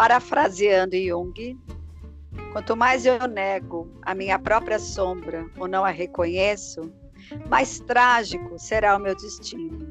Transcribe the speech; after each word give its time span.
Parafraseando 0.00 0.96
Jung, 0.96 1.60
quanto 2.54 2.74
mais 2.74 3.04
eu 3.04 3.18
nego 3.28 3.86
a 4.00 4.14
minha 4.14 4.38
própria 4.38 4.78
sombra 4.78 5.46
ou 5.58 5.68
não 5.68 5.84
a 5.84 5.90
reconheço, 5.90 6.90
mais 7.50 7.80
trágico 7.80 8.58
será 8.58 8.96
o 8.96 8.98
meu 8.98 9.14
destino. 9.14 9.86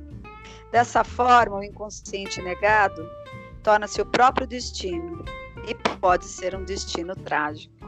Dessa 0.71 1.03
forma, 1.03 1.57
o 1.57 1.63
inconsciente 1.63 2.41
negado 2.41 3.07
torna-se 3.61 4.01
o 4.01 4.05
próprio 4.07 4.47
destino 4.47 5.23
e 5.67 5.75
pode 5.99 6.25
ser 6.25 6.55
um 6.55 6.65
destino 6.65 7.15
trágico. 7.15 7.87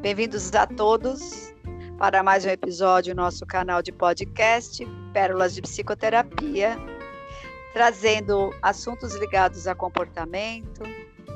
Bem-vindos 0.00 0.54
a 0.54 0.66
todos 0.66 1.52
para 1.98 2.22
mais 2.22 2.46
um 2.46 2.48
episódio 2.48 3.14
do 3.14 3.20
nosso 3.20 3.44
canal 3.44 3.82
de 3.82 3.92
podcast 3.92 4.82
Pérolas 5.12 5.54
de 5.54 5.60
Psicoterapia, 5.60 6.78
trazendo 7.74 8.54
assuntos 8.62 9.14
ligados 9.16 9.66
a 9.66 9.74
comportamento, 9.74 10.82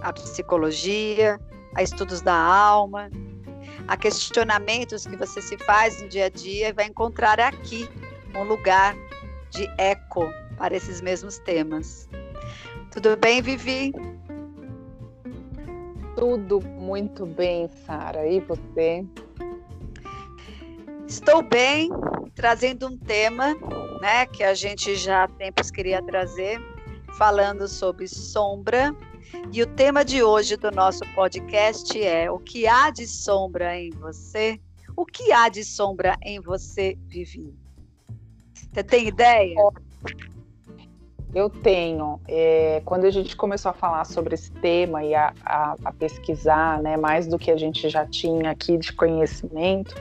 a 0.02 0.12
psicologia, 0.12 1.38
a 1.74 1.82
estudos 1.82 2.20
da 2.20 2.34
alma, 2.34 3.10
a 3.86 3.96
questionamentos 3.96 5.06
que 5.06 5.16
você 5.16 5.40
se 5.40 5.58
faz 5.58 6.00
no 6.02 6.08
dia 6.08 6.26
a 6.26 6.28
dia 6.28 6.68
e 6.68 6.72
vai 6.72 6.86
encontrar 6.86 7.40
aqui 7.40 7.88
um 8.34 8.44
lugar 8.44 8.94
de 9.50 9.68
eco 9.78 10.24
para 10.56 10.76
esses 10.76 11.00
mesmos 11.00 11.38
temas. 11.38 12.08
Tudo 12.90 13.16
bem, 13.16 13.40
Vivi? 13.40 13.92
Tudo 16.16 16.60
muito 16.60 17.24
bem, 17.24 17.68
Sara. 17.86 18.26
E 18.26 18.40
você? 18.40 19.04
Estou 21.06 21.42
bem, 21.42 21.88
trazendo 22.34 22.86
um 22.86 22.96
tema, 22.96 23.54
né, 24.00 24.26
que 24.26 24.44
a 24.44 24.54
gente 24.54 24.94
já 24.94 25.24
há 25.24 25.28
tempos 25.28 25.70
queria 25.70 26.02
trazer, 26.02 26.60
falando 27.16 27.66
sobre 27.66 28.06
sombra. 28.06 28.94
E 29.52 29.62
o 29.62 29.66
tema 29.66 30.04
de 30.04 30.22
hoje 30.22 30.56
do 30.56 30.70
nosso 30.70 31.00
podcast 31.14 32.00
é: 32.02 32.30
o 32.30 32.38
que 32.38 32.66
há 32.66 32.90
de 32.90 33.06
sombra 33.06 33.78
em 33.78 33.90
você? 33.90 34.60
O 34.96 35.06
que 35.06 35.32
há 35.32 35.48
de 35.48 35.64
sombra 35.64 36.16
em 36.22 36.40
você, 36.40 36.96
Vivi? 37.06 37.54
Você 38.54 38.82
tem 38.84 39.08
ideia? 39.08 39.54
Eu 41.34 41.48
tenho. 41.48 42.20
É, 42.28 42.82
quando 42.84 43.04
a 43.04 43.10
gente 43.10 43.36
começou 43.36 43.70
a 43.70 43.74
falar 43.74 44.04
sobre 44.04 44.34
esse 44.34 44.50
tema 44.52 45.04
e 45.04 45.14
a, 45.14 45.32
a, 45.44 45.76
a 45.84 45.92
pesquisar, 45.92 46.82
né, 46.82 46.96
mais 46.96 47.26
do 47.26 47.38
que 47.38 47.50
a 47.50 47.56
gente 47.56 47.88
já 47.88 48.04
tinha 48.04 48.50
aqui 48.50 48.76
de 48.76 48.92
conhecimento, 48.92 49.94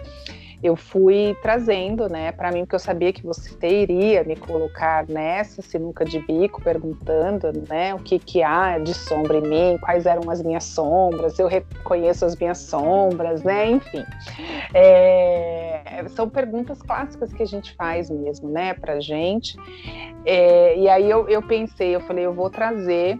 eu 0.61 0.75
fui 0.75 1.35
trazendo, 1.41 2.09
né, 2.09 2.31
para 2.31 2.51
mim, 2.51 2.61
porque 2.61 2.75
eu 2.75 2.79
sabia 2.79 3.13
que 3.13 3.25
você 3.25 3.55
iria 3.67 4.23
me 4.23 4.35
colocar 4.35 5.05
nessa 5.07 5.61
sinuca 5.61 6.03
de 6.03 6.19
bico, 6.19 6.61
perguntando, 6.61 7.51
né, 7.69 7.95
o 7.95 7.99
que 7.99 8.19
que 8.19 8.43
há 8.43 8.77
de 8.77 8.93
sombra 8.93 9.37
em 9.37 9.41
mim, 9.41 9.77
quais 9.79 10.05
eram 10.05 10.29
as 10.29 10.41
minhas 10.41 10.65
sombras, 10.65 11.39
eu 11.39 11.47
reconheço 11.47 12.25
as 12.25 12.35
minhas 12.35 12.57
sombras, 12.57 13.43
né, 13.43 13.71
enfim. 13.71 14.05
É, 14.73 16.03
são 16.09 16.29
perguntas 16.29 16.81
clássicas 16.81 17.31
que 17.31 17.43
a 17.43 17.47
gente 17.47 17.73
faz 17.75 18.09
mesmo, 18.09 18.49
né, 18.49 18.73
pra 18.73 18.99
gente. 18.99 19.57
É, 20.25 20.77
e 20.77 20.89
aí 20.89 21.09
eu, 21.09 21.27
eu 21.29 21.41
pensei, 21.41 21.95
eu 21.95 22.01
falei, 22.01 22.25
eu 22.25 22.33
vou 22.33 22.49
trazer 22.49 23.19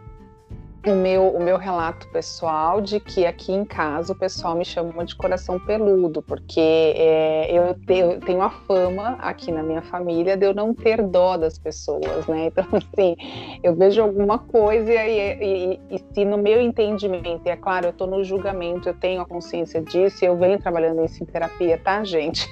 o 0.88 0.96
meu, 0.96 1.28
o 1.28 1.44
meu 1.44 1.58
relato 1.58 2.08
pessoal 2.08 2.80
de 2.80 3.00
que 3.00 3.26
aqui 3.26 3.52
em 3.52 3.66
casa 3.66 4.14
o 4.14 4.16
pessoal 4.16 4.56
me 4.56 4.64
chama 4.64 5.04
de 5.04 5.16
coração 5.16 5.60
peludo, 5.60 6.22
porque 6.22 6.60
é, 6.60 7.52
eu, 7.52 7.76
eu, 7.88 8.20
tenho 8.22 8.42
a 8.42 8.50
fama 8.50 9.18
aqui 9.20 9.52
na 9.52 9.62
minha 9.62 9.82
família 9.82 10.38
de 10.38 10.46
eu 10.46 10.54
não 10.54 10.74
ter 10.74 11.02
dó 11.02 11.36
das 11.36 11.60
pessoas, 11.60 12.26
né? 12.28 12.46
Então, 12.46 12.66
assim, 12.72 13.16
eu 13.62 13.76
vejo 13.76 14.02
alguma 14.02 14.40
coisa 14.40 14.92
e, 14.92 15.38
e, 15.42 15.80
e 15.90 16.00
se 16.14 16.24
no 16.24 16.38
meu 16.38 16.62
entendimento, 16.62 17.42
e 17.46 17.50
é 17.50 17.58
claro, 17.58 17.88
eu 17.88 17.92
estou 17.92 18.08
no 18.08 18.24
julgamento, 18.24 18.88
eu 18.88 18.94
tenho 18.94 19.22
a 19.22 19.26
consciência 19.26 19.82
disso 19.82 20.24
e 20.24 20.28
eu 20.28 20.38
venho 20.38 20.60
trabalhando 20.60 21.04
isso 21.04 21.22
em 21.22 21.26
terapia, 21.26 21.78
tá, 21.78 22.04
gente? 22.04 22.50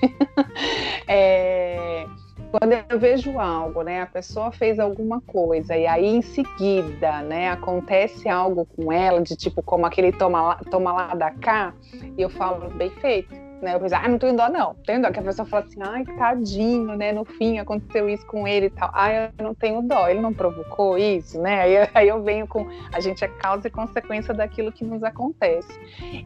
é 1.07 2.05
quando 2.51 2.73
eu 2.89 2.99
vejo 2.99 3.39
algo, 3.39 3.83
né, 3.83 4.01
a 4.01 4.05
pessoa 4.05 4.51
fez 4.51 4.79
alguma 4.79 5.21
coisa 5.21 5.75
e 5.75 5.85
aí 5.85 6.05
em 6.05 6.21
seguida, 6.21 7.21
né, 7.21 7.49
acontece 7.49 8.27
algo 8.29 8.65
com 8.65 8.91
ela 8.91 9.21
de 9.21 9.35
tipo 9.35 9.61
como 9.61 9.85
aquele 9.85 10.11
toma 10.11 10.41
lá, 10.41 10.55
toma 10.69 10.91
lá 10.91 11.15
da 11.15 11.31
cá, 11.31 11.73
e 12.17 12.21
eu 12.21 12.29
falo 12.29 12.69
bem 12.69 12.89
feito, 12.89 13.33
né? 13.61 13.73
Eu 13.73 13.79
penso, 13.79 13.95
ah, 13.95 14.07
não 14.07 14.19
tenho 14.19 14.35
dó 14.35 14.49
não, 14.49 14.75
tenho 14.85 15.01
dó 15.01 15.11
que 15.11 15.19
a 15.19 15.23
pessoa 15.23 15.47
fala 15.47 15.65
assim, 15.65 15.79
ai, 15.81 16.05
tadinho, 16.17 16.95
né? 16.95 17.11
No 17.11 17.25
fim 17.25 17.57
aconteceu 17.59 18.09
isso 18.09 18.25
com 18.25 18.47
ele 18.47 18.67
e 18.67 18.69
tal. 18.69 18.89
Ai, 18.93 19.31
eu 19.39 19.43
não 19.43 19.53
tenho 19.53 19.81
dó, 19.81 20.07
ele 20.07 20.19
não 20.19 20.33
provocou 20.33 20.97
isso, 20.97 21.41
né? 21.41 21.61
Aí, 21.61 21.89
aí 21.93 22.07
eu 22.07 22.21
venho 22.21 22.47
com 22.47 22.67
a 22.93 22.99
gente 22.99 23.23
é 23.23 23.27
causa 23.27 23.67
e 23.67 23.71
consequência 23.71 24.33
daquilo 24.33 24.71
que 24.71 24.85
nos 24.85 25.03
acontece. 25.03 25.73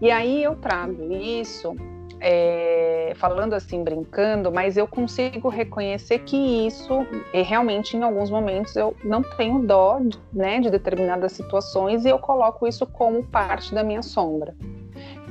E 0.01 0.11
aí 0.11 0.43
eu 0.43 0.55
trago 0.55 1.11
isso 1.13 1.75
é, 2.21 3.13
falando 3.15 3.53
assim, 3.53 3.83
brincando, 3.83 4.51
mas 4.51 4.77
eu 4.77 4.87
consigo 4.87 5.49
reconhecer 5.49 6.19
que 6.19 6.37
isso, 6.67 7.05
realmente, 7.33 7.97
em 7.97 8.03
alguns 8.03 8.29
momentos, 8.29 8.75
eu 8.75 8.95
não 9.03 9.23
tenho 9.23 9.59
dó 9.63 9.99
né, 10.31 10.59
de 10.59 10.69
determinadas 10.69 11.31
situações 11.31 12.05
e 12.05 12.09
eu 12.09 12.19
coloco 12.19 12.67
isso 12.67 12.85
como 12.85 13.23
parte 13.23 13.73
da 13.73 13.83
minha 13.83 14.03
sombra. 14.03 14.55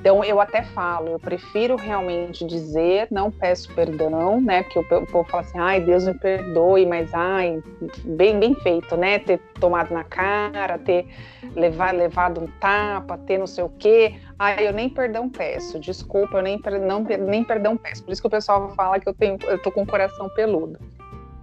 Então 0.00 0.24
eu 0.24 0.40
até 0.40 0.62
falo, 0.62 1.08
eu 1.08 1.18
prefiro 1.18 1.76
realmente 1.76 2.46
dizer, 2.46 3.06
não 3.10 3.30
peço 3.30 3.72
perdão, 3.74 4.40
né? 4.40 4.62
Porque 4.62 4.78
o 4.78 5.06
povo 5.06 5.28
fala 5.28 5.42
assim, 5.42 5.58
ai, 5.58 5.78
Deus 5.78 6.06
me 6.06 6.14
perdoe, 6.14 6.86
mas 6.86 7.12
ai, 7.12 7.62
bem, 8.02 8.40
bem 8.40 8.54
feito, 8.54 8.96
né? 8.96 9.18
Ter 9.18 9.38
tomado 9.60 9.92
na 9.92 10.02
cara, 10.02 10.78
ter 10.78 11.06
levar, 11.54 11.92
levado 11.92 12.40
um 12.40 12.46
tapa, 12.46 13.18
ter 13.18 13.36
não 13.36 13.46
sei 13.46 13.62
o 13.62 13.68
quê. 13.68 14.14
Ai, 14.38 14.66
eu 14.66 14.72
nem 14.72 14.88
perdão 14.88 15.28
peço, 15.28 15.78
desculpa, 15.78 16.38
eu 16.38 16.42
nem, 16.42 16.58
não, 16.80 17.00
nem 17.00 17.44
perdão 17.44 17.76
peço. 17.76 18.02
Por 18.02 18.10
isso 18.10 18.22
que 18.22 18.28
o 18.28 18.30
pessoal 18.30 18.70
fala 18.70 18.98
que 18.98 19.06
eu 19.06 19.12
tenho, 19.12 19.36
eu 19.42 19.60
tô 19.60 19.70
com 19.70 19.82
o 19.82 19.86
coração 19.86 20.30
peludo. 20.30 20.78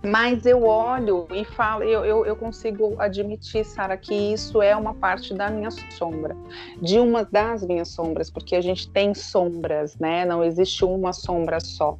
Mas 0.03 0.45
eu 0.45 0.63
olho 0.63 1.27
e 1.31 1.43
falo, 1.43 1.83
eu, 1.83 2.05
eu, 2.05 2.25
eu 2.25 2.35
consigo 2.35 2.95
admitir, 2.99 3.65
Sara, 3.65 3.97
que 3.97 4.13
isso 4.13 4.61
é 4.61 4.75
uma 4.75 4.93
parte 4.93 5.33
da 5.33 5.49
minha 5.49 5.71
sombra, 5.71 6.35
de 6.81 6.99
uma 6.99 7.23
das 7.23 7.65
minhas 7.65 7.89
sombras, 7.89 8.29
porque 8.29 8.55
a 8.55 8.61
gente 8.61 8.89
tem 8.91 9.13
sombras, 9.13 9.97
né? 9.97 10.23
Não 10.23 10.43
existe 10.43 10.85
uma 10.85 11.13
sombra 11.13 11.59
só. 11.59 11.97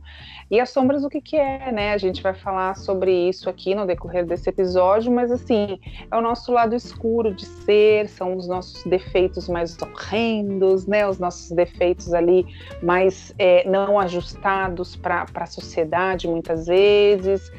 E 0.50 0.62
as 0.62 0.70
sombras, 0.70 1.04
o 1.04 1.10
que, 1.10 1.20
que 1.20 1.36
é, 1.36 1.72
né? 1.74 1.92
A 1.92 1.98
gente 1.98 2.24
vai 2.24 2.34
falar 2.34 2.78
sobre 2.78 3.12
isso 3.28 3.50
aqui 3.50 3.76
no 3.76 3.86
decorrer 3.86 4.26
desse 4.26 4.50
episódio, 4.50 5.12
mas 5.12 5.30
assim, 5.30 5.78
é 6.10 6.16
o 6.16 6.22
nosso 6.22 6.54
lado 6.54 6.74
escuro 6.74 7.34
de 7.34 7.46
ser, 7.46 8.08
são 8.08 8.38
os 8.38 8.48
nossos 8.48 8.82
defeitos 8.86 9.50
mais 9.50 9.78
horrendos, 9.82 10.88
né? 10.88 11.06
Os 11.06 11.20
nossos 11.20 11.52
defeitos 11.52 12.14
ali 12.14 12.46
mais 12.82 13.36
é, 13.38 13.68
não 13.68 14.00
ajustados 14.00 14.96
para 14.96 15.26
a 15.36 15.46
sociedade, 15.46 16.30
muitas 16.30 16.68
vezes 16.68 17.52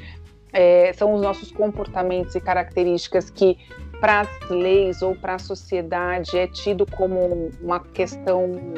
é, 0.52 0.92
são 0.92 1.14
os 1.14 1.22
nossos 1.22 1.50
comportamentos 1.50 2.34
e 2.34 2.40
características 2.40 3.30
que 3.30 3.58
para 4.00 4.20
as 4.20 4.50
leis 4.50 5.02
ou 5.02 5.14
para 5.14 5.34
a 5.34 5.38
sociedade 5.38 6.38
é 6.38 6.46
tido 6.46 6.86
como 6.86 7.50
uma 7.60 7.80
questão 7.80 8.74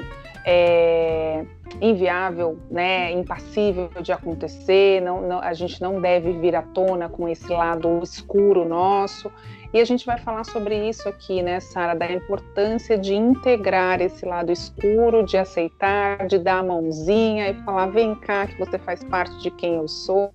é, 0.47 1.45
inviável, 1.81 2.59
né, 2.71 3.13
impassível 3.13 3.91
de 4.01 4.13
acontecer, 4.13 5.01
não, 5.03 5.21
não, 5.21 5.41
a 5.41 5.53
gente 5.53 5.81
não 5.81 6.01
deve 6.01 6.33
vir 6.33 6.57
à 6.57 6.63
tona 6.63 7.09
com 7.09 7.29
esse 7.29 7.49
lado 7.49 8.01
escuro 8.03 8.65
nosso. 8.65 9.31
E 9.73 9.81
a 9.81 9.85
gente 9.85 10.05
vai 10.05 10.19
falar 10.19 10.43
sobre 10.45 10.89
isso 10.89 11.09
aqui, 11.09 11.43
né, 11.43 11.61
Sara, 11.61 11.95
da 11.95 12.11
importância 12.11 12.99
de 12.99 13.15
integrar 13.15 14.01
esse 14.01 14.27
lado 14.27 14.51
escuro, 14.51 15.25
de 15.25 15.37
aceitar, 15.37 16.27
de 16.27 16.39
dar 16.39 16.59
a 16.59 16.63
mãozinha 16.63 17.51
e 17.51 17.55
falar: 17.63 17.87
vem 17.87 18.17
cá, 18.17 18.49
que 18.49 18.59
você 18.59 18.79
faz 18.79 19.05
parte 19.05 19.37
de 19.39 19.51
quem 19.53 19.77
eu 19.77 19.87
sou, 19.87 20.33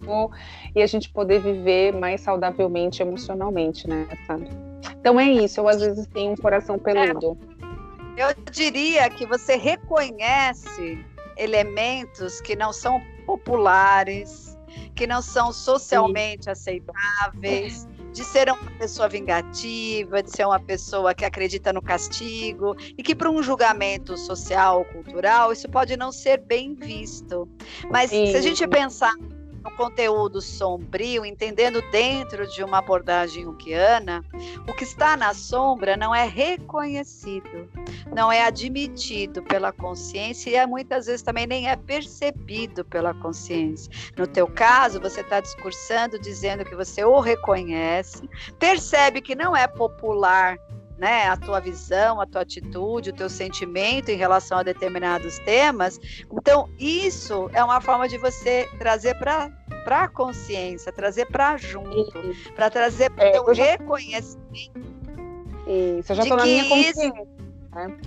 e 0.73 0.81
a 0.81 0.87
gente 0.87 1.09
poder 1.09 1.41
viver 1.41 1.93
mais 1.93 2.21
saudavelmente 2.21 3.01
emocionalmente, 3.01 3.89
né, 3.89 4.07
Sara? 4.25 4.47
Então 4.97 5.19
é 5.19 5.29
isso, 5.29 5.59
eu 5.59 5.67
às 5.67 5.81
vezes 5.81 6.07
tenho 6.07 6.31
um 6.31 6.37
coração 6.37 6.79
peludo. 6.79 7.37
Eu 8.15 8.33
diria 8.49 9.09
que 9.09 9.25
você 9.25 9.57
reconhece 9.57 10.97
elementos 11.37 12.39
que 12.39 12.55
não 12.55 12.71
são 12.71 13.01
populares, 13.25 14.57
que 14.95 15.05
não 15.05 15.21
são 15.21 15.51
socialmente 15.51 16.45
Sim. 16.45 16.51
aceitáveis, 16.51 17.85
de 18.15 18.23
ser 18.23 18.49
uma 18.49 18.71
pessoa 18.79 19.09
vingativa, 19.09 20.23
de 20.23 20.31
ser 20.31 20.45
uma 20.45 20.59
pessoa 20.59 21.13
que 21.13 21.25
acredita 21.25 21.73
no 21.73 21.81
castigo 21.81 22.73
e 22.97 23.03
que 23.03 23.13
para 23.13 23.29
um 23.29 23.43
julgamento 23.43 24.17
social 24.17 24.79
ou 24.79 24.85
cultural 24.85 25.51
isso 25.51 25.67
pode 25.67 25.97
não 25.97 26.13
ser 26.13 26.37
bem 26.37 26.73
visto. 26.73 27.45
Mas 27.91 28.11
Sim. 28.11 28.27
se 28.27 28.37
a 28.37 28.41
gente 28.41 28.65
pensar 28.69 29.13
no 29.65 29.71
conteúdo 29.71 30.39
sombrio, 30.41 31.25
entendendo 31.25 31.81
dentro 31.91 32.47
de 32.47 32.63
uma 32.63 32.77
abordagem 32.77 33.43
junguiana, 33.43 34.23
o 34.67 34.73
que 34.73 34.83
está 34.83 35.17
na 35.17 35.33
sombra 35.33 35.97
não 35.97 36.13
é 36.13 36.23
reconhecido, 36.23 37.67
não 38.13 38.31
é 38.31 38.43
admitido 38.43 39.41
pela 39.41 39.71
consciência 39.71 40.51
e 40.51 40.55
é, 40.55 40.67
muitas 40.67 41.07
vezes 41.07 41.23
também 41.23 41.47
nem 41.47 41.67
é 41.67 41.75
percebido 41.75 42.85
pela 42.85 43.15
consciência. 43.15 43.91
No 44.15 44.27
teu 44.27 44.47
caso, 44.47 45.01
você 45.01 45.21
está 45.21 45.39
discursando, 45.39 46.19
dizendo 46.19 46.63
que 46.63 46.75
você 46.75 47.03
o 47.03 47.19
reconhece, 47.19 48.29
percebe 48.59 49.19
que 49.19 49.33
não 49.33 49.57
é 49.57 49.65
popular 49.65 50.59
né, 50.97 51.27
a 51.27 51.37
tua 51.37 51.59
visão, 51.59 52.21
a 52.21 52.25
tua 52.25 52.41
atitude, 52.41 53.09
o 53.09 53.13
teu 53.13 53.29
sentimento 53.29 54.09
em 54.09 54.15
relação 54.15 54.59
a 54.59 54.63
determinados 54.63 55.39
temas. 55.39 55.99
Então, 56.31 56.69
isso 56.79 57.49
é 57.53 57.63
uma 57.63 57.81
forma 57.81 58.07
de 58.07 58.17
você 58.17 58.69
trazer 58.77 59.15
para 59.15 59.51
para 59.83 60.05
a 60.05 60.07
consciência, 60.07 60.91
trazer 60.91 61.27
para 61.27 61.57
junto, 61.57 62.11
para 62.55 62.71
trazer 62.71 63.11
para 63.11 63.25
é, 63.25 63.39
o 63.39 63.53
já... 63.53 63.63
reconhecimento. 63.63 64.81
Isso, 65.67 66.11
eu 66.11 66.15
já 66.15 66.23
estou 66.23 66.37
na 66.37 66.43
minha 66.43 66.63
consciência. 66.67 67.07
Isso, 67.07 67.27
né? 67.71 67.97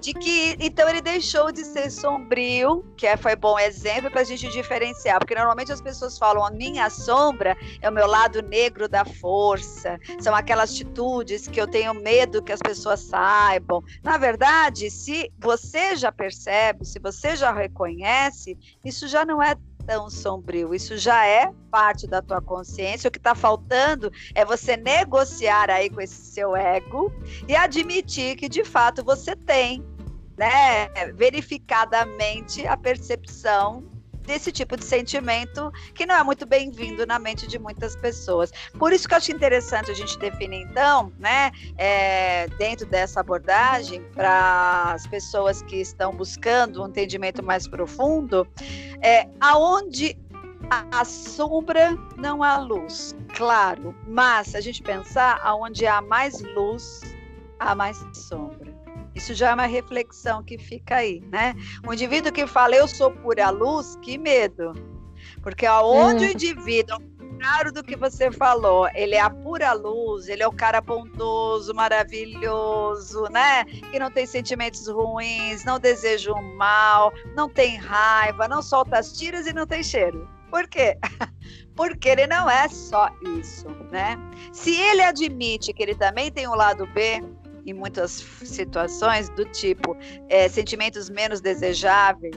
De 0.00 0.14
que 0.14 0.56
então 0.58 0.88
ele 0.88 1.00
deixou 1.00 1.52
de 1.52 1.64
ser 1.64 1.90
sombrio, 1.90 2.84
que 2.96 3.06
é, 3.06 3.16
foi 3.16 3.36
bom 3.36 3.58
exemplo 3.58 4.10
para 4.10 4.22
a 4.22 4.24
gente 4.24 4.48
diferenciar, 4.48 5.18
porque 5.18 5.34
normalmente 5.34 5.72
as 5.72 5.80
pessoas 5.80 6.18
falam 6.18 6.44
a 6.44 6.50
minha 6.50 6.88
sombra 6.88 7.56
é 7.80 7.88
o 7.88 7.92
meu 7.92 8.06
lado 8.06 8.42
negro 8.42 8.88
da 8.88 9.04
força, 9.04 9.98
são 10.20 10.34
aquelas 10.34 10.70
atitudes 10.70 11.46
que 11.46 11.60
eu 11.60 11.66
tenho 11.66 11.92
medo 11.94 12.42
que 12.42 12.52
as 12.52 12.60
pessoas 12.60 13.00
saibam. 13.00 13.82
Na 14.02 14.16
verdade, 14.16 14.90
se 14.90 15.30
você 15.38 15.94
já 15.96 16.10
percebe, 16.10 16.84
se 16.84 16.98
você 16.98 17.36
já 17.36 17.52
reconhece, 17.52 18.58
isso 18.84 19.06
já 19.06 19.24
não 19.24 19.42
é 19.42 19.54
tão 19.86 20.10
sombrio. 20.10 20.74
Isso 20.74 20.96
já 20.96 21.26
é 21.26 21.52
parte 21.70 22.06
da 22.06 22.22
tua 22.22 22.40
consciência. 22.40 23.08
O 23.08 23.10
que 23.10 23.18
está 23.18 23.34
faltando 23.34 24.12
é 24.34 24.44
você 24.44 24.76
negociar 24.76 25.70
aí 25.70 25.90
com 25.90 26.00
esse 26.00 26.32
seu 26.32 26.54
ego 26.54 27.12
e 27.48 27.56
admitir 27.56 28.36
que 28.36 28.48
de 28.48 28.64
fato 28.64 29.04
você 29.04 29.34
tem, 29.34 29.84
né, 30.36 30.88
verificadamente 31.14 32.66
a 32.66 32.76
percepção 32.76 33.84
desse 34.26 34.52
tipo 34.52 34.76
de 34.76 34.84
sentimento 34.84 35.72
que 35.94 36.06
não 36.06 36.14
é 36.14 36.22
muito 36.22 36.46
bem-vindo 36.46 37.06
na 37.06 37.18
mente 37.18 37.46
de 37.46 37.58
muitas 37.58 37.96
pessoas. 37.96 38.50
Por 38.78 38.92
isso 38.92 39.08
que 39.08 39.14
eu 39.14 39.18
acho 39.18 39.32
interessante 39.32 39.90
a 39.90 39.94
gente 39.94 40.18
definir, 40.18 40.62
então, 40.62 41.12
né, 41.18 41.50
é, 41.76 42.46
dentro 42.58 42.86
dessa 42.86 43.20
abordagem, 43.20 44.02
para 44.14 44.92
as 44.92 45.06
pessoas 45.06 45.62
que 45.62 45.76
estão 45.76 46.12
buscando 46.12 46.82
um 46.82 46.88
entendimento 46.88 47.42
mais 47.42 47.66
profundo, 47.66 48.46
é, 49.02 49.28
aonde 49.40 50.16
a 50.70 51.04
sombra 51.04 51.96
não 52.16 52.42
há 52.42 52.58
luz, 52.58 53.16
claro, 53.34 53.94
mas 54.06 54.48
se 54.48 54.56
a 54.56 54.60
gente 54.60 54.82
pensar 54.82 55.40
aonde 55.42 55.86
há 55.86 56.00
mais 56.00 56.40
luz, 56.40 57.00
há 57.58 57.74
mais 57.74 57.96
sombra. 58.12 58.59
Isso 59.14 59.34
já 59.34 59.50
é 59.50 59.54
uma 59.54 59.66
reflexão 59.66 60.42
que 60.42 60.56
fica 60.56 60.96
aí, 60.96 61.20
né? 61.30 61.54
O 61.86 61.92
indivíduo 61.92 62.32
que 62.32 62.46
fala 62.46 62.76
eu 62.76 62.86
sou 62.86 63.10
pura 63.10 63.50
luz, 63.50 63.96
que 64.02 64.16
medo. 64.16 64.72
Porque 65.42 65.66
aonde 65.66 66.24
hum. 66.24 66.28
o 66.28 66.32
indivíduo, 66.32 66.94
ao 66.94 67.00
contrário 67.00 67.72
do 67.72 67.82
que 67.82 67.96
você 67.96 68.30
falou, 68.30 68.88
ele 68.94 69.14
é 69.14 69.20
a 69.20 69.30
pura 69.30 69.72
luz, 69.72 70.28
ele 70.28 70.42
é 70.42 70.46
o 70.46 70.52
cara 70.52 70.80
bondoso, 70.80 71.74
maravilhoso, 71.74 73.24
né? 73.30 73.64
Que 73.64 73.98
não 73.98 74.10
tem 74.10 74.26
sentimentos 74.26 74.86
ruins, 74.86 75.64
não 75.64 75.78
deseja 75.78 76.32
o 76.32 76.56
mal, 76.56 77.12
não 77.34 77.48
tem 77.48 77.76
raiva, 77.76 78.46
não 78.46 78.62
solta 78.62 78.98
as 78.98 79.12
tiras 79.12 79.46
e 79.46 79.52
não 79.52 79.66
tem 79.66 79.82
cheiro. 79.82 80.28
Por 80.50 80.68
quê? 80.68 80.98
Porque 81.74 82.08
ele 82.08 82.26
não 82.26 82.50
é 82.50 82.68
só 82.68 83.08
isso, 83.38 83.68
né? 83.90 84.18
Se 84.52 84.76
ele 84.76 85.02
admite 85.02 85.72
que 85.72 85.82
ele 85.82 85.94
também 85.94 86.30
tem 86.30 86.46
o 86.46 86.50
um 86.50 86.54
lado 86.54 86.86
B, 86.88 87.22
em 87.70 87.74
muitas 87.74 88.24
situações, 88.44 89.28
do 89.30 89.44
tipo 89.46 89.96
é, 90.28 90.48
sentimentos 90.48 91.08
menos 91.08 91.40
desejáveis, 91.40 92.36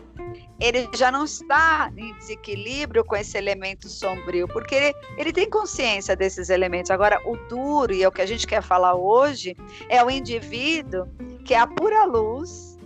ele 0.60 0.88
já 0.94 1.12
não 1.12 1.26
está 1.26 1.92
em 1.98 2.14
desequilíbrio 2.16 3.04
com 3.04 3.16
esse 3.16 3.38
elemento 3.38 3.90
sombrio, 3.90 4.48
porque 4.48 4.76
ele, 4.76 4.96
ele 5.18 5.34
tem 5.34 5.50
consciência 5.50 6.16
desses 6.16 6.50
elementos. 6.50 6.92
Agora, 6.92 7.20
o 7.26 7.36
duro, 7.50 7.94
e 7.94 8.04
é 8.04 8.08
o 8.08 8.12
que 8.12 8.22
a 8.22 8.26
gente 8.26 8.48
quer 8.48 8.62
falar 8.62 8.96
hoje, 8.96 9.56
é 9.90 10.04
o 10.04 10.10
indivíduo 10.10 11.08
que 11.44 11.54
é 11.54 11.60
a 11.60 11.68
pura 11.68 12.06
luz 12.06 12.78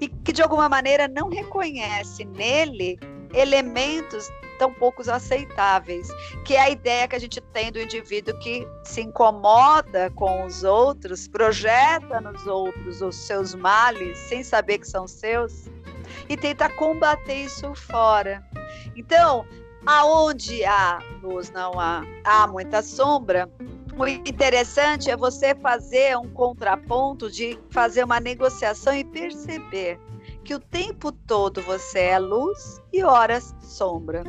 e 0.00 0.08
que, 0.08 0.32
de 0.32 0.42
alguma 0.42 0.68
maneira, 0.68 1.06
não 1.06 1.28
reconhece 1.28 2.24
nele 2.24 2.98
elementos 3.34 4.30
tão 4.62 4.72
poucos 4.72 5.08
aceitáveis, 5.08 6.06
que 6.44 6.54
é 6.54 6.60
a 6.60 6.70
ideia 6.70 7.08
que 7.08 7.16
a 7.16 7.18
gente 7.18 7.40
tem 7.40 7.72
do 7.72 7.80
indivíduo 7.80 8.38
que 8.38 8.64
se 8.84 9.00
incomoda 9.00 10.08
com 10.10 10.46
os 10.46 10.62
outros, 10.62 11.26
projeta 11.26 12.20
nos 12.20 12.46
outros 12.46 13.02
os 13.02 13.16
seus 13.16 13.56
males 13.56 14.16
sem 14.16 14.44
saber 14.44 14.78
que 14.78 14.86
são 14.86 15.08
seus 15.08 15.68
e 16.28 16.36
tenta 16.36 16.68
combater 16.68 17.42
isso 17.46 17.74
fora. 17.74 18.40
Então, 18.94 19.44
aonde 19.84 20.64
há 20.64 21.00
luz 21.20 21.50
não 21.50 21.80
há, 21.80 22.04
há 22.22 22.46
muita 22.46 22.82
sombra, 22.82 23.50
o 23.98 24.06
interessante 24.06 25.10
é 25.10 25.16
você 25.16 25.56
fazer 25.56 26.16
um 26.16 26.30
contraponto 26.30 27.28
de 27.28 27.58
fazer 27.68 28.04
uma 28.04 28.20
negociação 28.20 28.94
e 28.94 29.02
perceber 29.02 29.98
que 30.44 30.54
o 30.54 30.60
tempo 30.60 31.12
todo 31.12 31.62
você 31.62 31.98
é 31.98 32.18
luz 32.18 32.80
e 32.92 33.02
horas 33.02 33.54
sombra. 33.60 34.22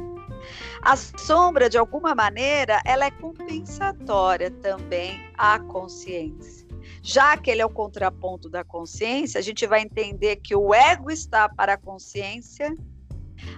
A 0.82 0.96
sombra, 0.96 1.70
de 1.70 1.78
alguma 1.78 2.14
maneira, 2.14 2.82
ela 2.86 3.06
é 3.06 3.12
compensatória 3.12 4.52
também 4.52 5.20
à 5.38 5.60
consciência. 5.60 6.68
Já 7.02 7.36
que 7.38 7.52
ele 7.52 7.62
é 7.62 7.66
o 7.66 7.70
contraponto 7.70 8.50
da 8.50 8.64
consciência, 8.64 9.40
a 9.40 9.44
gente 9.44 9.66
vai 9.68 9.82
entender 9.82 10.38
que 10.38 10.56
o 10.56 10.74
ego 10.74 11.12
está 11.12 11.50
para 11.50 11.74
a 11.74 11.78
consciência, 11.78 12.76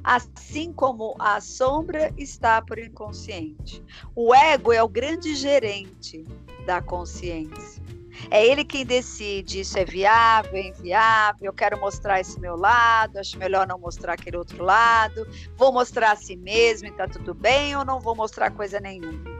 assim 0.04 0.74
como 0.74 1.16
a 1.20 1.40
sombra 1.40 2.12
está 2.18 2.62
para 2.62 2.82
o 2.82 2.84
inconsciente. 2.84 3.84
O 4.16 4.34
ego 4.34 4.74
é 4.74 4.82
o 4.82 4.88
grande 4.88 5.36
gerente 5.36 6.26
da 6.66 6.82
consciência. 6.82 7.85
É 8.30 8.46
ele 8.46 8.64
quem 8.64 8.86
decide 8.86 9.62
isso 9.62 9.78
é 9.78 9.86
viável, 9.86 10.56
é 10.56 10.68
inviável, 10.68 11.46
eu 11.46 11.54
quero 11.54 11.80
mostrar 11.80 12.20
esse 12.20 12.40
meu 12.40 12.56
lado, 12.56 13.18
acho 13.18 13.38
melhor 13.38 13.68
não 13.68 13.78
mostrar 13.78 14.14
aquele 14.14 14.38
outro 14.38 14.64
lado, 14.64 15.28
vou 15.56 15.72
mostrar 15.72 16.12
a 16.12 16.16
si 16.16 16.36
mesmo 16.36 16.88
e 16.88 16.92
tá 16.92 17.08
tudo 17.08 17.34
bem, 17.34 17.76
ou 17.76 17.86
não 17.86 18.00
vou 18.00 18.16
mostrar 18.16 18.52
coisa 18.52 18.80
nenhuma. 18.80 19.36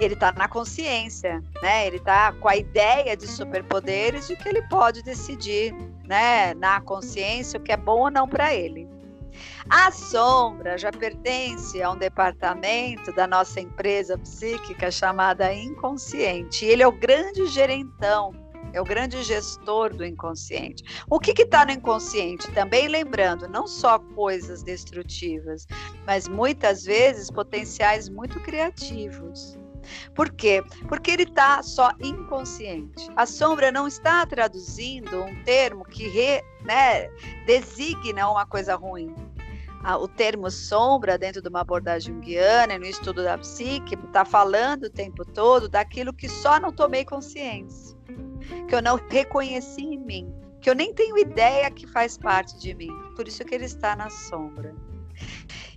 Ele 0.00 0.14
está 0.14 0.32
na 0.32 0.48
consciência, 0.48 1.44
né? 1.60 1.86
Ele 1.86 1.96
está 1.96 2.32
com 2.32 2.48
a 2.48 2.56
ideia 2.56 3.14
de 3.14 3.26
superpoderes 3.26 4.28
de 4.28 4.36
que 4.36 4.48
ele 4.48 4.62
pode 4.62 5.02
decidir, 5.02 5.74
né, 6.06 6.54
na 6.54 6.80
consciência 6.80 7.60
o 7.60 7.62
que 7.62 7.70
é 7.70 7.76
bom 7.76 8.00
ou 8.04 8.10
não 8.10 8.26
para 8.26 8.54
ele. 8.54 8.88
A 9.70 9.92
sombra 9.92 10.76
já 10.76 10.90
pertence 10.90 11.80
a 11.80 11.92
um 11.92 11.96
departamento 11.96 13.12
da 13.12 13.24
nossa 13.24 13.60
empresa 13.60 14.18
psíquica 14.18 14.90
chamada 14.90 15.54
inconsciente. 15.54 16.64
Ele 16.64 16.82
é 16.82 16.88
o 16.88 16.90
grande 16.90 17.46
gerentão, 17.46 18.34
é 18.72 18.80
o 18.80 18.84
grande 18.84 19.22
gestor 19.22 19.94
do 19.94 20.04
inconsciente. 20.04 20.82
O 21.08 21.20
que 21.20 21.40
está 21.40 21.64
no 21.64 21.70
inconsciente? 21.70 22.50
Também 22.50 22.88
lembrando, 22.88 23.46
não 23.48 23.68
só 23.68 24.00
coisas 24.00 24.64
destrutivas, 24.64 25.68
mas 26.04 26.26
muitas 26.26 26.82
vezes 26.82 27.30
potenciais 27.30 28.08
muito 28.08 28.40
criativos. 28.40 29.56
Por 30.16 30.32
quê? 30.32 30.64
Porque 30.88 31.12
ele 31.12 31.22
está 31.22 31.62
só 31.62 31.92
inconsciente. 32.00 33.08
A 33.14 33.24
sombra 33.24 33.70
não 33.70 33.86
está 33.86 34.26
traduzindo 34.26 35.22
um 35.22 35.44
termo 35.44 35.84
que 35.84 36.08
re, 36.08 36.42
né, 36.64 37.08
designa 37.46 38.28
uma 38.28 38.44
coisa 38.44 38.74
ruim 38.74 39.14
o 40.00 40.06
termo 40.06 40.50
sombra 40.50 41.16
dentro 41.16 41.40
de 41.40 41.48
uma 41.48 41.60
abordagem 41.60 42.14
junguiana, 42.14 42.78
no 42.78 42.84
estudo 42.84 43.22
da 43.22 43.38
psique, 43.38 43.94
está 43.94 44.24
falando 44.24 44.84
o 44.84 44.90
tempo 44.90 45.24
todo 45.24 45.68
daquilo 45.68 46.12
que 46.12 46.28
só 46.28 46.60
não 46.60 46.72
tomei 46.72 47.04
consciência, 47.04 47.96
que 48.68 48.74
eu 48.74 48.82
não 48.82 49.00
reconheci 49.08 49.82
em 49.82 49.98
mim, 49.98 50.34
que 50.60 50.68
eu 50.68 50.74
nem 50.74 50.92
tenho 50.92 51.16
ideia 51.16 51.70
que 51.70 51.86
faz 51.86 52.18
parte 52.18 52.58
de 52.58 52.74
mim. 52.74 52.90
Por 53.16 53.26
isso 53.26 53.44
que 53.44 53.54
ele 53.54 53.64
está 53.64 53.96
na 53.96 54.10
sombra. 54.10 54.74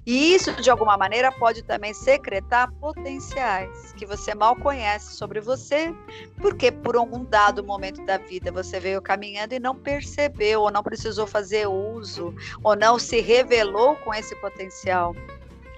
E 0.05 0.33
isso, 0.33 0.51
de 0.61 0.69
alguma 0.69 0.97
maneira, 0.97 1.31
pode 1.31 1.63
também 1.63 1.93
secretar 1.93 2.69
potenciais 2.73 3.93
que 3.93 4.05
você 4.05 4.35
mal 4.35 4.55
conhece 4.55 5.15
sobre 5.15 5.39
você, 5.39 5.93
porque 6.37 6.71
por 6.71 6.97
algum 6.97 7.23
dado 7.23 7.63
momento 7.63 8.05
da 8.05 8.17
vida 8.17 8.51
você 8.51 8.79
veio 8.79 9.01
caminhando 9.01 9.53
e 9.53 9.59
não 9.59 9.75
percebeu, 9.75 10.61
ou 10.61 10.71
não 10.71 10.83
precisou 10.83 11.25
fazer 11.25 11.67
uso, 11.67 12.35
ou 12.61 12.75
não 12.75 12.99
se 12.99 13.21
revelou 13.21 13.95
com 13.97 14.13
esse 14.13 14.35
potencial. 14.41 15.15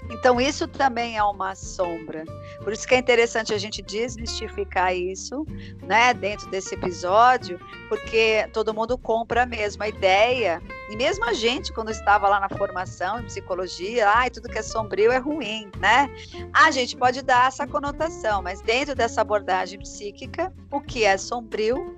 Então, 0.09 0.39
isso 0.39 0.67
também 0.67 1.17
é 1.17 1.23
uma 1.23 1.55
sombra. 1.55 2.23
Por 2.63 2.73
isso 2.73 2.87
que 2.87 2.95
é 2.95 2.97
interessante 2.97 3.53
a 3.53 3.57
gente 3.57 3.81
desmistificar 3.81 4.95
isso, 4.95 5.45
né, 5.83 6.13
dentro 6.13 6.49
desse 6.49 6.75
episódio, 6.75 7.59
porque 7.89 8.47
todo 8.53 8.73
mundo 8.73 8.97
compra 8.97 9.43
a 9.43 9.45
mesma 9.45 9.87
ideia. 9.87 10.61
E 10.89 10.95
mesmo 10.95 11.25
a 11.25 11.33
gente, 11.33 11.73
quando 11.73 11.89
estava 11.89 12.27
lá 12.29 12.39
na 12.39 12.49
formação 12.49 13.19
em 13.19 13.23
psicologia, 13.23 14.07
ai, 14.09 14.29
tudo 14.29 14.49
que 14.49 14.59
é 14.59 14.61
sombrio 14.61 15.11
é 15.11 15.17
ruim, 15.17 15.69
né? 15.79 16.09
A 16.53 16.69
gente 16.69 16.95
pode 16.95 17.21
dar 17.21 17.47
essa 17.47 17.65
conotação, 17.65 18.41
mas 18.41 18.61
dentro 18.61 18.95
dessa 18.95 19.21
abordagem 19.21 19.79
psíquica, 19.79 20.53
o 20.71 20.79
que 20.79 21.03
é 21.03 21.17
sombrio 21.17 21.97